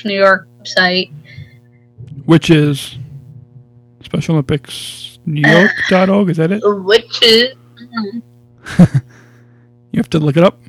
New 0.05 0.13
York 0.17 0.47
site. 0.63 1.11
which 2.25 2.49
is 2.49 2.97
Special 4.03 4.35
Olympics 4.35 5.19
New 5.25 5.41
York.org. 5.49 6.29
Is 6.31 6.37
that 6.37 6.51
it? 6.51 6.61
Which 6.63 7.21
is. 7.23 7.55
mm, 7.77 8.21
You 9.91 9.99
have 9.99 10.09
to 10.11 10.19
look 10.19 10.37
it 10.37 10.43
up. 10.43 10.59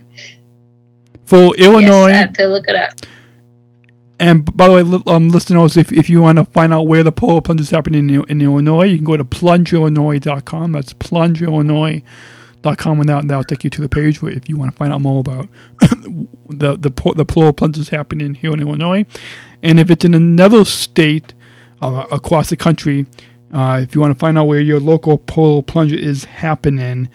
For 1.26 1.54
Illinois. 1.56 2.08
Yes, 2.08 2.14
I 2.14 2.20
have 2.20 2.32
to 2.34 2.46
look 2.46 2.64
it 2.68 2.76
up. 2.76 2.92
And 4.20 4.56
by 4.56 4.68
the 4.68 4.74
way, 4.74 4.80
um, 5.14 5.28
listeners, 5.28 5.76
if, 5.76 5.92
if 5.92 6.10
you 6.10 6.22
want 6.22 6.38
to 6.38 6.44
find 6.46 6.74
out 6.74 6.88
where 6.88 7.04
the 7.04 7.12
polar 7.12 7.40
plunge 7.40 7.60
is 7.60 7.70
happening 7.70 8.10
in, 8.10 8.24
in 8.28 8.42
Illinois, 8.42 8.86
you 8.86 8.96
can 8.96 9.04
go 9.04 9.16
to 9.16 9.22
plungeillinois.com. 9.24 10.72
That's 10.72 10.92
plungeillinois.com, 10.94 13.00
and 13.00 13.08
that, 13.08 13.28
that'll 13.28 13.44
take 13.44 13.62
you 13.62 13.70
to 13.70 13.80
the 13.80 13.88
page 13.88 14.20
where 14.20 14.32
if 14.32 14.48
you 14.48 14.56
want 14.56 14.72
to 14.72 14.76
find 14.76 14.92
out 14.92 15.02
more 15.02 15.20
about 15.20 15.48
the 15.80 16.76
the 16.76 16.90
the 17.14 17.24
polar 17.24 17.52
plunge 17.52 17.78
is 17.78 17.90
happening 17.90 18.34
here 18.34 18.52
in 18.52 18.58
Illinois. 18.60 19.06
And 19.62 19.78
if 19.78 19.88
it's 19.88 20.04
in 20.04 20.14
another 20.14 20.64
state 20.64 21.32
uh, 21.80 22.06
across 22.10 22.50
the 22.50 22.56
country, 22.56 23.06
uh, 23.54 23.78
if 23.82 23.94
you 23.94 24.00
want 24.00 24.14
to 24.14 24.18
find 24.18 24.36
out 24.36 24.48
where 24.48 24.58
your 24.60 24.80
local 24.80 25.18
polar 25.18 25.62
plunge 25.62 25.92
is 25.92 26.24
happening, 26.24 27.08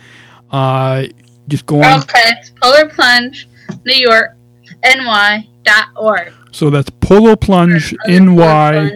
uh, 0.51 1.03
just 1.49 1.65
go 1.65 1.83
on. 1.83 1.99
Okay, 2.01 2.31
Polar 2.61 2.87
Plunge, 2.87 3.49
New 3.83 3.95
York, 3.95 4.37
NY 4.85 5.49
dot 5.63 5.85
org. 5.95 6.33
So 6.51 6.69
that's 6.69 6.89
Polo 7.01 7.35
Plunge 7.35 7.93
NY. 8.07 8.91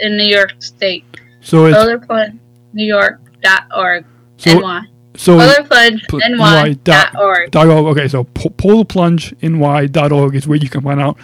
In 0.00 0.16
New 0.16 0.24
York 0.24 0.54
State. 0.60 1.04
So 1.40 1.66
it's 1.66 1.76
Polar 1.76 1.98
Plunge, 1.98 2.38
New 2.72 2.84
York 2.84 3.20
dot 3.42 3.64
org. 3.74 4.04
So- 4.36 4.58
NY. 4.58 4.80
so 5.16 5.38
Polar 5.38 5.62
Plunge, 5.64 6.06
pl- 6.08 6.20
NY 6.20 6.72
dot 6.84 7.14
org. 7.18 7.50
dot 7.50 7.66
org. 7.68 7.86
Okay, 7.96 8.08
so 8.08 8.24
po- 8.24 8.50
polarplungeny.org 8.50 10.34
is 10.34 10.46
where 10.48 10.58
you 10.58 10.68
can 10.68 10.82
find 10.82 11.00
out 11.00 11.18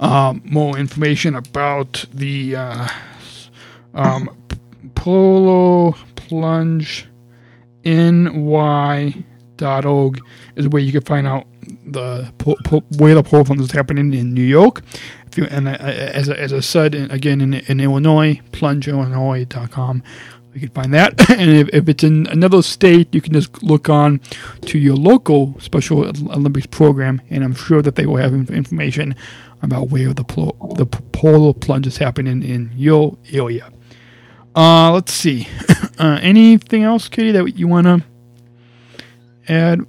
um, 0.00 0.42
more 0.44 0.76
information 0.78 1.34
about 1.36 2.04
the 2.12 2.56
uh, 2.56 2.88
um, 3.94 4.28
p- 4.48 4.56
polar 4.94 5.92
plunge 6.16 7.06
ny.org 9.60 10.20
is 10.56 10.68
where 10.68 10.82
you 10.82 10.92
can 10.92 11.00
find 11.02 11.26
out 11.26 11.46
the 11.86 12.32
po- 12.38 12.56
po- 12.64 12.84
where 12.98 13.14
the 13.14 13.22
polar 13.22 13.44
plunge 13.44 13.60
is 13.60 13.72
happening 13.72 14.12
in 14.14 14.34
New 14.34 14.42
York. 14.42 14.82
If 15.26 15.38
you 15.38 15.44
and 15.50 15.68
uh, 15.68 15.72
as 15.72 16.28
I- 16.28 16.34
as 16.34 16.52
I 16.52 16.60
said 16.60 16.94
in, 16.94 17.10
again 17.10 17.40
in, 17.40 17.54
in 17.54 17.80
Illinois, 17.80 18.40
plungeillinois.com. 18.52 20.02
You 20.54 20.60
can 20.60 20.70
find 20.70 20.94
that, 20.94 21.30
and 21.38 21.50
if, 21.50 21.68
if 21.72 21.88
it's 21.88 22.02
in 22.02 22.26
another 22.28 22.62
state, 22.62 23.14
you 23.14 23.20
can 23.20 23.32
just 23.34 23.62
look 23.62 23.88
on 23.88 24.18
to 24.62 24.78
your 24.78 24.96
local 24.96 25.54
Special 25.60 26.04
Olympics 26.32 26.66
program, 26.66 27.20
and 27.30 27.44
I'm 27.44 27.54
sure 27.54 27.80
that 27.82 27.94
they 27.94 28.06
will 28.06 28.16
have 28.16 28.32
information 28.34 29.14
about 29.62 29.90
where 29.90 30.12
the 30.14 30.24
plo- 30.24 30.76
the 30.76 30.86
polar 30.86 31.52
plunge 31.52 31.86
is 31.86 31.98
happening 31.98 32.42
in 32.42 32.72
your 32.74 33.16
area. 33.30 33.70
Uh, 34.56 34.90
let's 34.92 35.12
see. 35.12 35.46
uh, 35.98 36.18
anything 36.22 36.82
else, 36.82 37.08
Katy, 37.08 37.30
that 37.32 37.56
you 37.56 37.68
want 37.68 37.86
to 37.86 38.02
add 39.48 39.80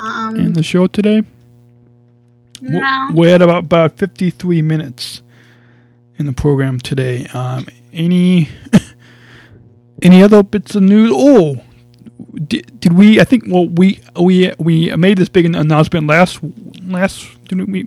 Um, 0.00 0.36
in 0.36 0.52
the 0.54 0.62
show 0.62 0.86
today? 0.86 1.22
No. 2.60 3.10
We're 3.12 3.34
at 3.34 3.42
about, 3.42 3.64
about 3.64 3.96
53 3.98 4.62
minutes 4.62 5.22
in 6.18 6.26
the 6.26 6.32
program 6.32 6.80
today. 6.80 7.26
Um, 7.34 7.66
any 7.92 8.48
any 10.02 10.22
other 10.22 10.42
bits 10.42 10.74
of 10.74 10.82
news? 10.82 11.10
Oh, 11.14 11.62
did, 12.34 12.80
did 12.80 12.92
we? 12.92 13.20
I 13.20 13.24
think 13.24 13.44
well 13.48 13.66
we 13.66 14.00
we 14.18 14.52
we 14.58 14.94
made 14.96 15.18
this 15.18 15.28
big 15.28 15.46
announcement 15.46 16.06
last 16.06 16.40
last 16.84 17.26
did 17.48 17.68
we 17.70 17.84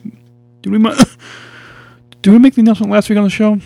did 0.62 0.72
we 0.72 0.78
did 2.22 2.32
we 2.32 2.40
make 2.40 2.56
the 2.56 2.62
announcement 2.62 2.92
last 2.92 3.10
week 3.10 3.18
on 3.18 3.24
the 3.24 3.30
show? 3.30 3.60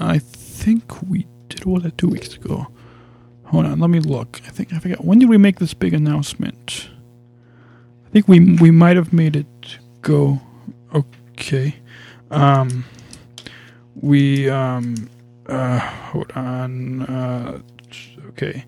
I 0.00 0.18
think 0.18 1.02
we 1.02 1.26
did. 1.48 1.64
Was 1.64 1.82
that 1.82 1.98
two 1.98 2.08
weeks 2.08 2.34
ago? 2.34 2.66
Hold 3.46 3.66
on, 3.66 3.78
let 3.78 3.90
me 3.90 4.00
look. 4.00 4.40
I 4.46 4.50
think 4.50 4.72
I 4.72 4.78
forgot. 4.80 5.04
When 5.04 5.18
did 5.18 5.28
we 5.28 5.38
make 5.38 5.58
this 5.58 5.74
big 5.74 5.94
announcement? 5.94 6.88
I 8.06 8.10
think 8.10 8.28
we 8.28 8.40
we 8.56 8.70
might 8.70 8.96
have 8.96 9.12
made 9.12 9.36
it 9.36 9.78
go 10.02 10.40
okay. 10.94 11.74
Um, 12.30 12.84
we 14.00 14.48
um 14.48 15.08
uh 15.48 15.78
hold 15.78 16.30
on 16.32 17.02
uh 17.02 17.58
okay. 18.28 18.64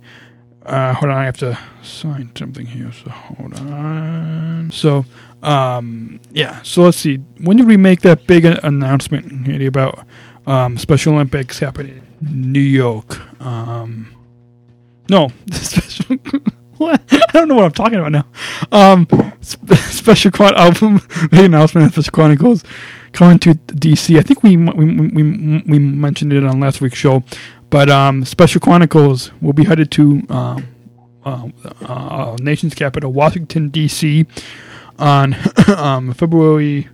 Uh 0.64 0.92
hold 0.94 1.10
on 1.10 1.18
I 1.18 1.24
have 1.24 1.38
to 1.38 1.58
sign 1.82 2.30
something 2.36 2.66
here 2.66 2.92
so 2.92 3.10
hold 3.10 3.54
on. 3.54 4.70
So 4.72 5.04
um 5.42 6.20
yeah 6.32 6.62
so 6.62 6.82
let's 6.82 6.98
see. 6.98 7.16
When 7.40 7.56
did 7.56 7.66
we 7.66 7.76
make 7.76 8.00
that 8.02 8.26
big 8.26 8.44
announcement 8.44 9.48
about 9.66 10.04
um 10.46 10.76
Special 10.78 11.14
Olympics 11.14 11.58
happening 11.58 12.02
in 12.20 12.52
New 12.52 12.60
York? 12.60 13.18
Um 13.40 14.14
no 15.08 15.30
special 15.52 16.16
I 16.80 17.30
don't 17.32 17.48
know 17.48 17.54
what 17.56 17.64
I'm 17.64 17.72
talking 17.72 17.98
about 17.98 18.12
now 18.12 18.26
um 18.72 19.06
sp- 19.42 19.74
special 19.90 20.30
quad 20.30 20.54
album 20.54 21.00
big 21.30 21.44
announcement 21.44 21.86
of 21.86 21.92
Special 21.92 22.12
Chronicles 22.12 22.64
coming 23.12 23.38
to 23.40 23.54
DC. 23.54 24.18
I 24.18 24.22
think 24.22 24.42
we 24.42 24.56
we, 24.56 25.08
we 25.08 25.62
we 25.66 25.78
mentioned 25.78 26.32
it 26.32 26.44
on 26.44 26.60
last 26.60 26.80
week's 26.80 26.98
show, 26.98 27.22
but 27.70 27.88
um, 27.90 28.24
Special 28.24 28.60
Chronicles 28.60 29.32
will 29.40 29.52
be 29.52 29.64
headed 29.64 29.90
to 29.92 30.22
um, 30.28 30.68
uh, 31.24 31.48
uh, 31.82 32.36
nation's 32.40 32.74
capital, 32.74 33.12
Washington 33.12 33.68
D.C. 33.68 34.26
on 34.98 35.36
um, 35.76 36.12
February 36.14 36.88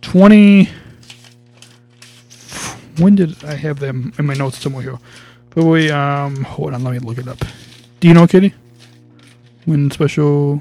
twenty. 0.00 0.68
When 2.98 3.14
did 3.14 3.42
I 3.44 3.54
have 3.54 3.78
them 3.78 4.12
in 4.18 4.26
my 4.26 4.34
notes 4.34 4.58
somewhere 4.58 4.82
here? 4.82 4.98
February. 5.50 5.90
Um, 5.90 6.44
hold 6.44 6.74
on, 6.74 6.84
let 6.84 6.92
me 6.92 6.98
look 6.98 7.18
it 7.18 7.28
up. 7.28 7.38
Do 8.00 8.08
you 8.08 8.14
know, 8.14 8.26
Kitty? 8.26 8.54
When 9.70 9.90
Special 9.92 10.60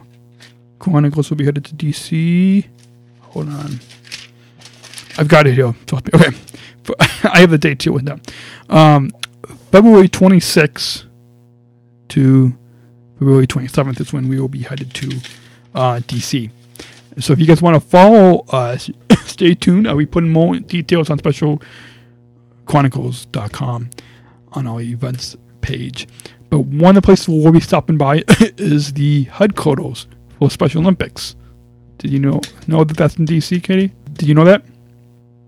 Chronicles 0.77 1.31
will 1.31 1.37
be 1.37 1.45
headed 1.45 1.65
to 1.65 1.73
D.C. 1.73 2.67
Hold 3.21 3.49
on. 3.49 3.79
I've 5.17 5.27
got 5.27 5.47
it 5.47 5.55
here. 5.55 5.73
Okay. 5.91 6.11
I 7.23 7.39
have 7.39 7.49
the 7.49 7.57
date 7.57 7.79
too 7.79 7.91
with 7.91 8.05
them. 8.05 8.21
Um, 8.69 9.09
February 9.71 10.09
26th 10.09 11.05
to 12.09 12.55
February 13.17 13.47
27th 13.47 13.99
is 13.99 14.13
when 14.13 14.29
we 14.29 14.39
will 14.39 14.47
be 14.47 14.59
headed 14.59 14.93
to 14.93 15.07
uh, 15.73 16.01
DC. 16.05 16.51
So 17.17 17.33
if 17.33 17.39
you 17.39 17.47
guys 17.47 17.63
want 17.63 17.81
to 17.81 17.89
follow 17.89 18.45
us, 18.49 18.91
stay 19.25 19.55
tuned. 19.55 19.87
I'll 19.87 19.97
be 19.97 20.05
putting 20.05 20.31
more 20.31 20.59
details 20.59 21.09
on 21.09 21.17
specialchronicles.com 21.17 23.89
on 24.51 24.67
our 24.67 24.81
events 24.81 25.35
page. 25.61 26.07
But 26.49 26.59
one 26.61 26.95
of 26.97 27.01
the 27.03 27.05
places 27.05 27.27
we'll 27.27 27.51
be 27.51 27.59
stopping 27.59 27.97
by 27.97 28.23
is 28.57 28.93
the 28.93 29.23
headquarters 29.25 30.07
for 30.37 30.49
Special 30.49 30.81
Olympics. 30.81 31.35
Did 31.99 32.11
you 32.11 32.19
know 32.19 32.41
know 32.67 32.83
that 32.83 32.95
that's 32.97 33.17
in 33.17 33.25
DC, 33.25 33.61
Katy? 33.63 33.91
Did 34.13 34.27
you 34.27 34.33
know 34.35 34.45
that? 34.45 34.63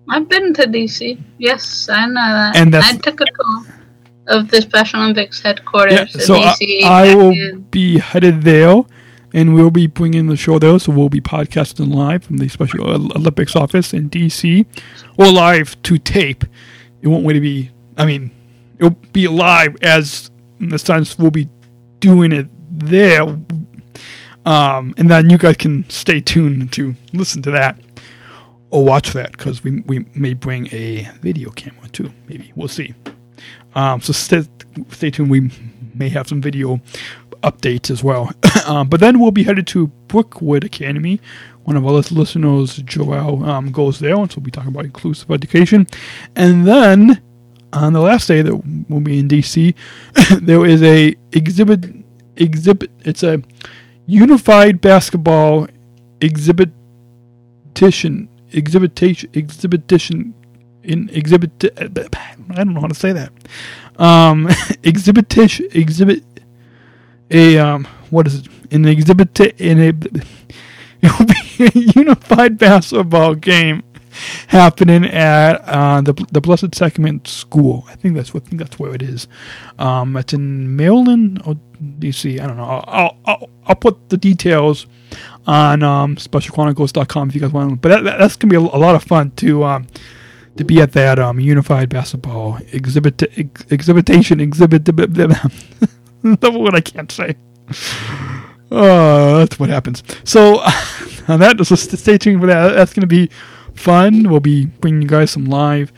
I've 0.10 0.28
been 0.28 0.54
to 0.56 0.64
DC. 0.64 1.18
Yes, 1.38 1.88
I 1.89 2.06
know 2.08 2.14
that. 2.16 2.56
And 2.56 2.74
that's- 2.74 2.93
I 2.93 2.97
took 2.97 3.22
a 3.22 3.26
tour 3.26 3.76
of 4.28 4.49
the 4.52 4.62
Special 4.62 5.02
Olympics 5.02 5.41
headquarters 5.41 5.93
Yeah, 5.93 6.02
in 6.02 6.20
so 6.20 6.36
I, 6.36 6.54
DC. 6.54 6.84
I 6.84 7.08
back 7.08 7.18
will 7.18 7.30
in- 7.32 7.62
be 7.72 7.97
headed 7.99 8.41
there, 8.41 8.82
and 9.34 9.56
we'll 9.56 9.72
be 9.72 9.88
bringing 9.88 10.28
the 10.28 10.36
show 10.36 10.60
there. 10.60 10.78
So 10.80 10.91
we'll 10.91 11.08
be 11.10 11.22
podcasting 11.22 11.93
live 11.93 12.24
from 12.26 12.38
the 12.38 12.49
Special 12.49 12.89
Olympics 12.89 13.56
office 13.56 13.93
in 13.93 14.10
DC, 14.10 14.66
or 15.18 15.32
live 15.32 15.82
to 15.84 15.97
tape. 15.97 16.43
It 17.02 17.08
won't 17.08 17.26
really 17.26 17.39
be. 17.39 17.72
I 17.97 18.06
mean, 18.06 18.32
it'll 18.80 18.97
be 19.14 19.28
live 19.30 19.78
as 19.82 20.31
in 20.62 20.70
the 20.70 20.80
sense 20.80 21.18
we'll 21.18 21.32
be 21.32 21.49
doing 21.99 22.32
it 22.32 22.47
there, 22.72 23.24
um, 24.45 24.93
and 24.97 25.09
then 25.09 25.30
you 25.30 25.38
guys 25.38 25.57
can 25.57 25.89
stay 25.89 26.22
tuned 26.22 26.72
to 26.74 26.95
listen 27.14 27.41
to 27.43 27.51
that 27.51 27.78
or 28.70 28.86
watch 28.86 29.12
that 29.14 29.32
because 29.34 29.64
we 29.64 29.82
we 29.82 30.05
may 30.16 30.34
bring 30.34 30.68
a 30.74 31.09
video 31.22 31.49
camera 31.51 31.88
too. 31.89 32.12
Maybe 32.28 32.51
we'll 32.55 32.68
see. 32.68 32.93
Um, 33.76 34.01
so 34.01 34.14
stay, 34.14 34.43
stay 34.89 35.12
tuned. 35.12 35.30
We 35.30 35.51
may 35.93 36.09
have 36.09 36.28
some 36.28 36.41
video 36.41 36.82
updates 37.43 37.89
as 37.89 38.03
well. 38.03 38.32
um, 38.66 38.88
but 38.88 38.99
then 38.99 39.20
we'll 39.20 39.32
be 39.32 39.43
headed 39.43 39.68
to 39.68 39.88
Brookwood 40.07 40.64
Academy. 40.64 41.20
One 41.64 41.78
of 41.78 41.86
our 41.86 41.91
listeners, 41.91 42.78
Joel, 42.78 43.43
um, 43.45 43.72
goes 43.72 43.99
there, 43.99 44.16
and 44.16 44.32
so 44.32 44.38
we'll 44.38 44.45
be 44.45 44.51
talking 44.51 44.70
about 44.70 44.86
inclusive 44.86 45.30
education. 45.30 45.88
And 46.36 46.66
then 46.66 47.22
on 47.74 47.93
the 47.93 48.01
last 48.01 48.28
day 48.28 48.41
that 48.41 48.55
we'll 48.89 49.01
be 49.01 49.19
in 49.19 49.28
DC, 49.28 49.74
there 50.41 50.65
is 50.65 50.82
a 50.84 51.15
exhibit. 51.32 51.86
Exhibit. 52.38 52.91
It's 53.01 53.24
a 53.24 53.41
unified 54.05 54.82
basketball 54.82 55.67
exhibition. 56.22 56.78
Exhibitation. 58.53 59.30
Exhibition. 59.34 60.34
In 60.84 61.09
exhibit. 61.09 61.51
I 61.78 61.88
don't 61.88 62.74
know 62.74 62.82
how 62.82 62.88
to 62.88 62.95
say 62.95 63.13
that. 63.13 63.32
Um, 63.97 64.49
exhibition. 64.84 65.67
Exhibit. 65.72 66.24
A 67.30 67.57
um. 67.59 67.88
What 68.09 68.28
is 68.28 68.39
it? 68.39 68.47
An 68.72 68.86
exhibit. 68.86 69.39
In 69.39 69.80
a. 69.80 69.93
It 71.03 71.11
will 71.17 71.26
be 71.26 71.65
a 71.65 71.99
unified 71.99 72.59
basketball 72.59 73.34
game 73.34 73.82
happening 74.47 75.05
at 75.05 75.53
uh, 75.66 76.01
the 76.01 76.14
the 76.32 76.41
Blessed 76.41 76.74
Sacrament 76.76 77.28
School. 77.28 77.86
I 77.88 77.95
think 77.95 78.16
that's 78.16 78.34
what 78.34 78.43
I 78.43 78.49
think 78.49 78.62
that's 78.62 78.80
where 78.80 78.93
it 78.93 79.01
is. 79.01 79.28
Um, 79.80 80.16
it's 80.18 80.34
in 80.34 80.76
Maryland 80.76 81.41
or 81.45 81.55
DC. 81.99 82.39
I 82.39 82.47
don't 82.47 82.57
know. 82.57 82.64
I'll 82.64 83.18
I'll, 83.26 83.49
I'll, 83.66 83.76
put 83.76 84.09
the 84.09 84.18
details 84.18 84.88
on 85.47 85.84
um, 85.84 86.16
specialchronicles.com 86.16 87.30
if 87.30 87.36
you 87.36 87.41
guys 87.41 87.51
want. 87.51 87.82
But 87.82 87.89
that, 87.89 88.03
that, 88.03 88.20
that's 88.20 88.36
gonna 88.36 88.49
be 88.49 88.57
a, 88.57 88.59
a, 88.59 88.80
lot 88.80 88.95
of 88.95 89.03
fun 89.03 89.32
to 89.38 89.64
um, 89.64 89.88
to 90.57 90.64
be 90.64 90.82
at 90.82 90.91
that 90.93 91.20
um, 91.20 91.39
unified 91.39 91.89
basketball 91.89 92.59
exhibit 92.72 93.22
ex, 93.38 93.66
exhibitation 93.72 94.39
exhibit. 94.39 94.86
That's 96.24 96.49
what 96.49 96.76
I 96.76 96.82
can't 96.82 97.12
say. 97.12 97.36
Oh, 98.72 99.39
that's 99.39 99.59
what 99.59 99.70
happens. 99.70 100.01
So, 100.24 100.59
on 101.28 101.41
that, 101.41 101.57
just 101.57 101.97
stay 101.97 102.18
tuned 102.18 102.39
for 102.39 102.47
that. 102.47 102.70
That's 102.74 102.93
going 102.93 103.01
to 103.01 103.07
be 103.07 103.30
fun. 103.76 104.30
We'll 104.30 104.39
be 104.39 104.65
bringing 104.65 105.01
you 105.01 105.07
guys 105.07 105.32
some 105.32 105.45
live 105.45 105.91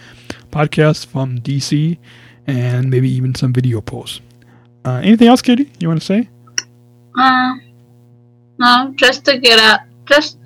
podcasts 0.52 1.06
from 1.06 1.40
DC 1.40 1.98
and 2.48 2.90
maybe 2.90 3.10
even 3.10 3.36
some 3.36 3.54
video 3.54 3.82
posts. 3.82 4.22
Uh, 4.86 5.02
anything 5.04 5.28
else, 5.28 5.42
Katy? 5.42 5.72
You 5.80 5.88
want 5.88 6.02
to 6.02 6.06
say? 6.06 6.30
Uh, 7.18 7.54
no, 8.60 8.94
just 8.96 9.26
to 9.26 9.40
get 9.40 9.60
out, 9.60 9.82
just 10.06 10.38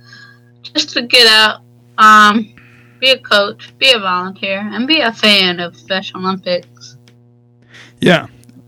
just 0.61 0.89
to 0.91 1.01
get 1.01 1.27
out, 1.27 1.61
um, 1.97 2.53
be 2.99 3.11
a 3.11 3.19
coach, 3.19 3.73
be 3.77 3.91
a 3.91 3.99
volunteer, 3.99 4.59
and 4.59 4.87
be 4.87 5.01
a 5.01 5.11
fan 5.11 5.59
of 5.59 5.75
Special 5.75 6.19
Olympics. 6.19 6.97
Yeah, 7.99 8.27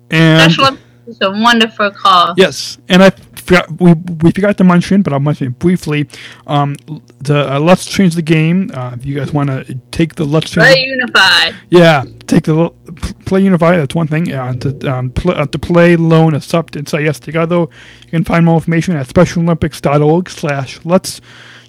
and 0.09 0.41
Special 0.41 0.65
Olympics 0.65 0.88
is 1.09 1.17
a 1.21 1.31
wonderful 1.31 1.91
call. 1.91 2.33
Yes, 2.37 2.77
and 2.87 3.03
I 3.03 3.11
forgot 3.49 3.81
we 3.81 3.93
we 3.93 4.31
forgot 4.31 4.57
to 4.57 4.63
mention, 4.63 5.01
but 5.01 5.13
I'll 5.13 5.19
mention 5.19 5.47
it 5.47 5.59
briefly. 5.59 6.07
Um, 6.47 6.75
the 7.19 7.55
uh, 7.55 7.59
Let's 7.59 7.85
Change 7.85 8.15
the 8.15 8.21
Game. 8.21 8.71
Uh, 8.73 8.95
if 8.95 9.05
you 9.05 9.15
guys 9.15 9.33
want 9.33 9.49
to 9.49 9.75
take 9.91 10.15
the 10.15 10.25
Let's 10.25 10.49
Change, 10.51 10.67
play 10.67 10.85
Unified. 10.85 11.55
Yeah, 11.69 12.03
take 12.27 12.43
the 12.43 12.69
play 13.25 13.41
Unified. 13.41 13.79
That's 13.79 13.95
one 13.95 14.07
thing. 14.07 14.31
Uh, 14.31 14.53
to 14.53 14.93
um, 14.93 15.09
pl- 15.11 15.31
uh, 15.31 15.45
to 15.47 15.59
play, 15.59 15.95
loan, 15.95 16.33
accept, 16.35 16.75
and 16.75 16.87
say 16.87 17.03
yes 17.03 17.19
together. 17.19 17.55
You 17.59 18.11
can 18.11 18.23
find 18.23 18.45
more 18.45 18.55
information 18.55 18.95
at 18.95 19.07
SpecialOlympics.org/slash 19.07 20.85
Let's 20.85 21.21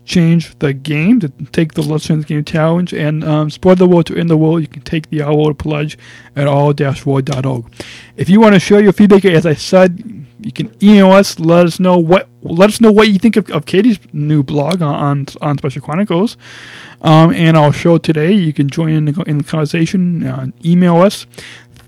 change 0.04 0.58
the 0.58 0.72
game 0.72 1.20
to 1.20 1.28
take 1.52 1.74
the 1.74 1.82
Let's 1.82 2.06
Change 2.06 2.26
the 2.26 2.34
Game 2.34 2.44
challenge 2.44 2.92
and 2.92 3.22
um, 3.24 3.50
spread 3.50 3.78
the 3.78 3.86
word 3.86 4.06
to 4.06 4.16
end 4.16 4.30
the 4.30 4.36
world. 4.36 4.60
You 4.62 4.68
can 4.68 4.82
take 4.82 5.08
the 5.10 5.22
R-word 5.22 5.58
Pledge 5.58 5.98
at 6.36 6.46
r-word.org. 6.46 7.72
If 8.16 8.28
you 8.28 8.40
want 8.40 8.54
to 8.54 8.60
share 8.60 8.82
your 8.82 8.92
feedback, 8.92 9.24
as 9.24 9.46
I 9.46 9.54
said, 9.54 10.26
you 10.40 10.52
can 10.52 10.74
email 10.82 11.10
us. 11.12 11.38
Let 11.38 11.66
us 11.66 11.78
know 11.78 11.98
what 11.98 12.28
let 12.42 12.70
us 12.70 12.80
know 12.80 12.90
what 12.90 13.08
you 13.08 13.18
think 13.18 13.36
of, 13.36 13.50
of 13.50 13.66
Katy's 13.66 13.98
new 14.12 14.42
blog 14.42 14.80
on 14.80 15.26
on 15.40 15.58
Special 15.58 15.82
Chronicles. 15.82 16.36
Um, 17.02 17.32
and 17.32 17.56
our 17.56 17.72
show 17.72 17.98
today, 17.98 18.32
you 18.32 18.52
can 18.52 18.68
join 18.68 18.90
in 18.90 19.04
the, 19.06 19.22
in 19.22 19.38
the 19.38 19.44
conversation. 19.44 20.26
Uh, 20.26 20.48
email 20.64 20.96
us 20.96 21.26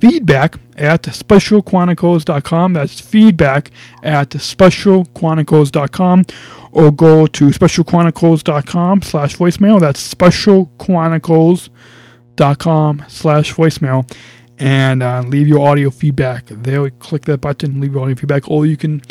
feedback 0.03 0.59
at 0.77 1.05
specialchronicles.com. 1.05 2.73
That's 2.73 3.01
feedback 3.01 3.71
at 4.03 4.31
specialchronicles.com. 4.31 6.25
Or 6.73 6.91
go 6.91 7.29
to 7.29 7.51
specialchronicles.com 7.51 9.03
slash 9.03 9.37
voicemail. 9.37 9.79
That's 9.79 10.15
specialchronicles.com 10.15 13.05
slash 13.07 13.55
voicemail. 13.55 14.13
And 14.59 15.05
uh, 15.05 15.23
leave 15.25 15.47
your 15.47 15.69
audio 15.69 15.91
feedback 15.91 16.47
there. 16.47 16.91
Click 16.91 17.27
that 17.27 17.41
button, 17.41 17.81
leave 17.81 17.93
your 17.93 18.03
audio 18.03 18.17
feedback. 18.17 18.51
Or 18.51 18.67
you 18.67 18.77
can 18.77 19.03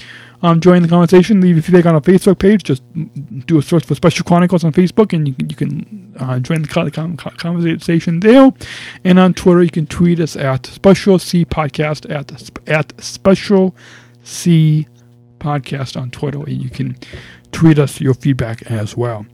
um, 0.44 0.60
join 0.60 0.82
the 0.82 0.88
conversation. 0.88 1.42
Leave 1.42 1.56
your 1.56 1.64
feedback 1.64 1.86
on 1.86 1.96
our 1.96 2.02
Facebook 2.02 2.40
page. 2.40 2.64
Just 2.64 2.84
do 3.46 3.60
a 3.60 3.62
search 3.62 3.86
for 3.86 3.96
Special 3.96 4.24
Chronicles 4.24 4.64
on 4.64 4.72
Facebook, 4.72 5.14
and 5.14 5.28
you 5.28 5.34
can, 5.34 5.50
you 5.50 5.56
can 5.56 6.16
uh, 6.20 6.40
join 6.40 6.62
the 6.62 7.34
conversation 7.38 8.20
there. 8.20 8.52
And 9.04 9.20
on 9.20 9.34
Twitter, 9.34 9.64
you 9.64 9.70
can 9.70 9.86
tweet 9.88 10.20
us 10.20 10.36
at 10.36 10.66
Special 10.66 11.20
C 11.20 11.46
Podcast 11.46 12.10
at 12.10 12.32
at 12.68 13.00
Special 13.02 13.76
C 14.24 14.88
Podcast 15.40 16.00
on 16.00 16.12
Twitter, 16.12 16.40
and 16.40 16.62
you 16.62 16.70
can 16.70 16.98
tweet 17.52 17.80
us 17.80 18.02
your 18.02 18.14
feedback 18.14 18.64
as 18.72 18.98
well. 18.98 19.26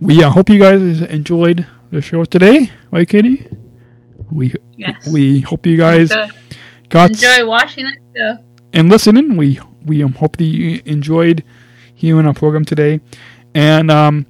We 0.00 0.22
uh, 0.22 0.30
hope 0.30 0.48
you 0.48 0.58
guys 0.58 1.02
enjoyed 1.02 1.66
the 1.90 2.00
show 2.00 2.24
today, 2.24 2.70
right, 2.90 3.08
Katy? 3.08 3.46
We 4.30 4.54
yes. 4.76 5.08
we 5.08 5.40
hope 5.40 5.66
you 5.66 5.76
guys 5.76 6.10
got 6.88 7.10
enjoy 7.10 7.46
watching 7.46 7.86
it 7.86 8.38
and 8.72 8.88
listening. 8.88 9.36
We 9.36 9.60
we 9.84 10.02
um, 10.02 10.12
hope 10.12 10.36
that 10.36 10.44
you 10.44 10.82
enjoyed 10.84 11.44
hearing 11.94 12.26
our 12.26 12.34
program 12.34 12.64
today, 12.64 13.00
and 13.54 13.90
um, 13.90 14.26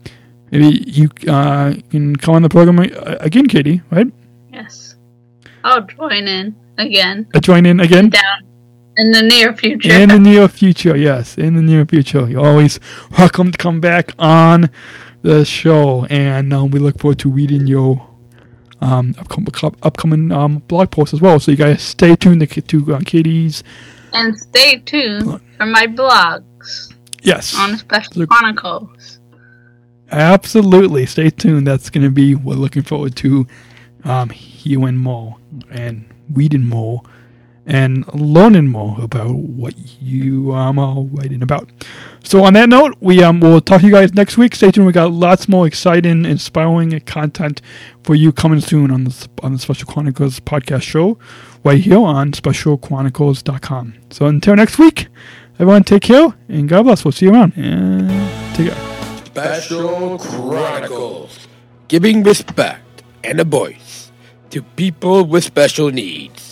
maybe 0.51 0.83
you 0.87 1.09
uh, 1.29 1.75
can 1.91 2.17
come 2.17 2.35
on 2.35 2.43
the 2.43 2.49
program 2.49 2.79
again, 2.79 3.47
Katy. 3.47 3.83
Right? 3.91 4.07
Yes, 4.53 4.97
I'll 5.65 5.83
join 5.83 6.29
in 6.29 6.57
again. 6.79 7.29
Uh, 7.35 7.41
join 7.41 7.67
in 7.67 7.81
again 7.81 8.11
down 8.11 8.47
in 8.97 9.13
the 9.13 9.23
near 9.23 9.55
future. 9.55 9.93
In 9.93 10.09
the 10.09 10.19
near 10.31 10.49
future, 10.49 10.97
yes, 10.97 11.39
in 11.39 11.55
the 11.55 11.63
near 11.63 11.87
future. 11.87 12.29
You're 12.29 12.47
always 12.47 12.81
welcome 13.19 13.53
to 13.53 13.59
come 13.59 13.81
back 13.81 14.13
on 14.19 14.71
the 15.23 15.45
show, 15.45 16.07
and 16.07 16.53
um, 16.53 16.71
we 16.71 16.79
look 16.79 16.99
forward 16.99 17.19
to 17.21 17.31
reading 17.31 17.67
your 17.67 18.07
um, 18.81 19.15
upcoming, 19.19 19.49
upcoming 19.83 20.33
um, 20.33 20.59
blog 20.69 20.91
posts 20.91 21.15
as 21.15 21.21
well. 21.21 21.39
So 21.41 21.51
you 21.51 21.57
guys 21.57 21.83
stay 21.83 22.17
tuned 22.17 22.49
to, 22.49 22.63
to 22.63 22.95
uh, 22.95 23.01
Katy's. 23.01 23.63
And 24.13 24.39
stay 24.39 24.79
tuned 24.81 25.41
for 25.57 25.67
my 25.67 25.87
blogs. 25.87 26.93
Yes. 27.23 27.55
On 27.57 27.77
Special 27.77 28.27
Chronicles. 28.27 29.21
Absolutely. 30.11 31.07
Stay 31.07 31.31
tuned. 31.31 31.67
That's 31.67 31.91
going 31.91 32.05
to 32.05 32.11
be, 32.11 32.35
we're 32.35 32.55
looking 32.55 32.83
forward 32.83 33.17
to 33.17 33.47
um, 34.05 34.31
hearing 34.31 34.97
Mo 34.97 35.39
and 35.71 36.09
reading 36.33 36.65
more 36.65 37.03
and 37.71 38.05
learning 38.13 38.67
more 38.67 39.01
about 39.01 39.33
what 39.33 39.75
you 40.03 40.53
um, 40.53 40.77
are 40.79 41.03
writing 41.03 41.41
about. 41.41 41.71
So 42.25 42.43
on 42.45 42.55
that 42.55 42.69
note, 42.69 42.97
we 43.01 43.23
um 43.23 43.41
will 43.41 43.61
talk 43.61 43.81
to 43.81 43.87
you 43.87 43.93
guys 43.93 44.13
next 44.13 44.37
week. 44.37 44.55
Stay 44.57 44.73
tuned. 44.73 44.87
We 44.87 44.93
got 44.93 45.13
lots 45.13 45.49
more 45.49 45.67
exciting, 45.67 46.25
inspiring 46.25 46.99
content 47.01 47.63
for 48.03 48.17
you 48.17 48.33
coming 48.33 48.61
soon 48.61 48.91
on 48.91 49.05
the 49.05 49.29
on 49.43 49.53
the 49.53 49.59
Special 49.59 49.87
Chronicles 49.87 50.41
podcast 50.41 50.83
show, 50.83 51.19
right 51.65 51.79
here 51.79 51.99
on 51.99 52.33
SpecialChronicles.com. 52.33 53.95
So 54.11 54.27
until 54.27 54.57
next 54.57 54.79
week, 54.79 55.07
everyone 55.61 55.85
take 55.85 56.03
care 56.03 56.35
and 56.49 56.69
God 56.69 56.83
bless. 56.83 57.05
We'll 57.05 57.13
see 57.13 57.27
you 57.27 57.33
around 57.33 57.53
and 57.57 58.11
take 58.57 58.73
care. 58.73 59.25
Special 59.27 60.19
Chronicles, 60.19 61.47
giving 61.87 62.25
respect 62.25 63.05
and 63.23 63.39
a 63.39 63.45
voice 63.45 64.11
to 64.51 64.63
people 64.63 65.25
with 65.25 65.45
special 65.45 65.91
needs. 65.91 66.50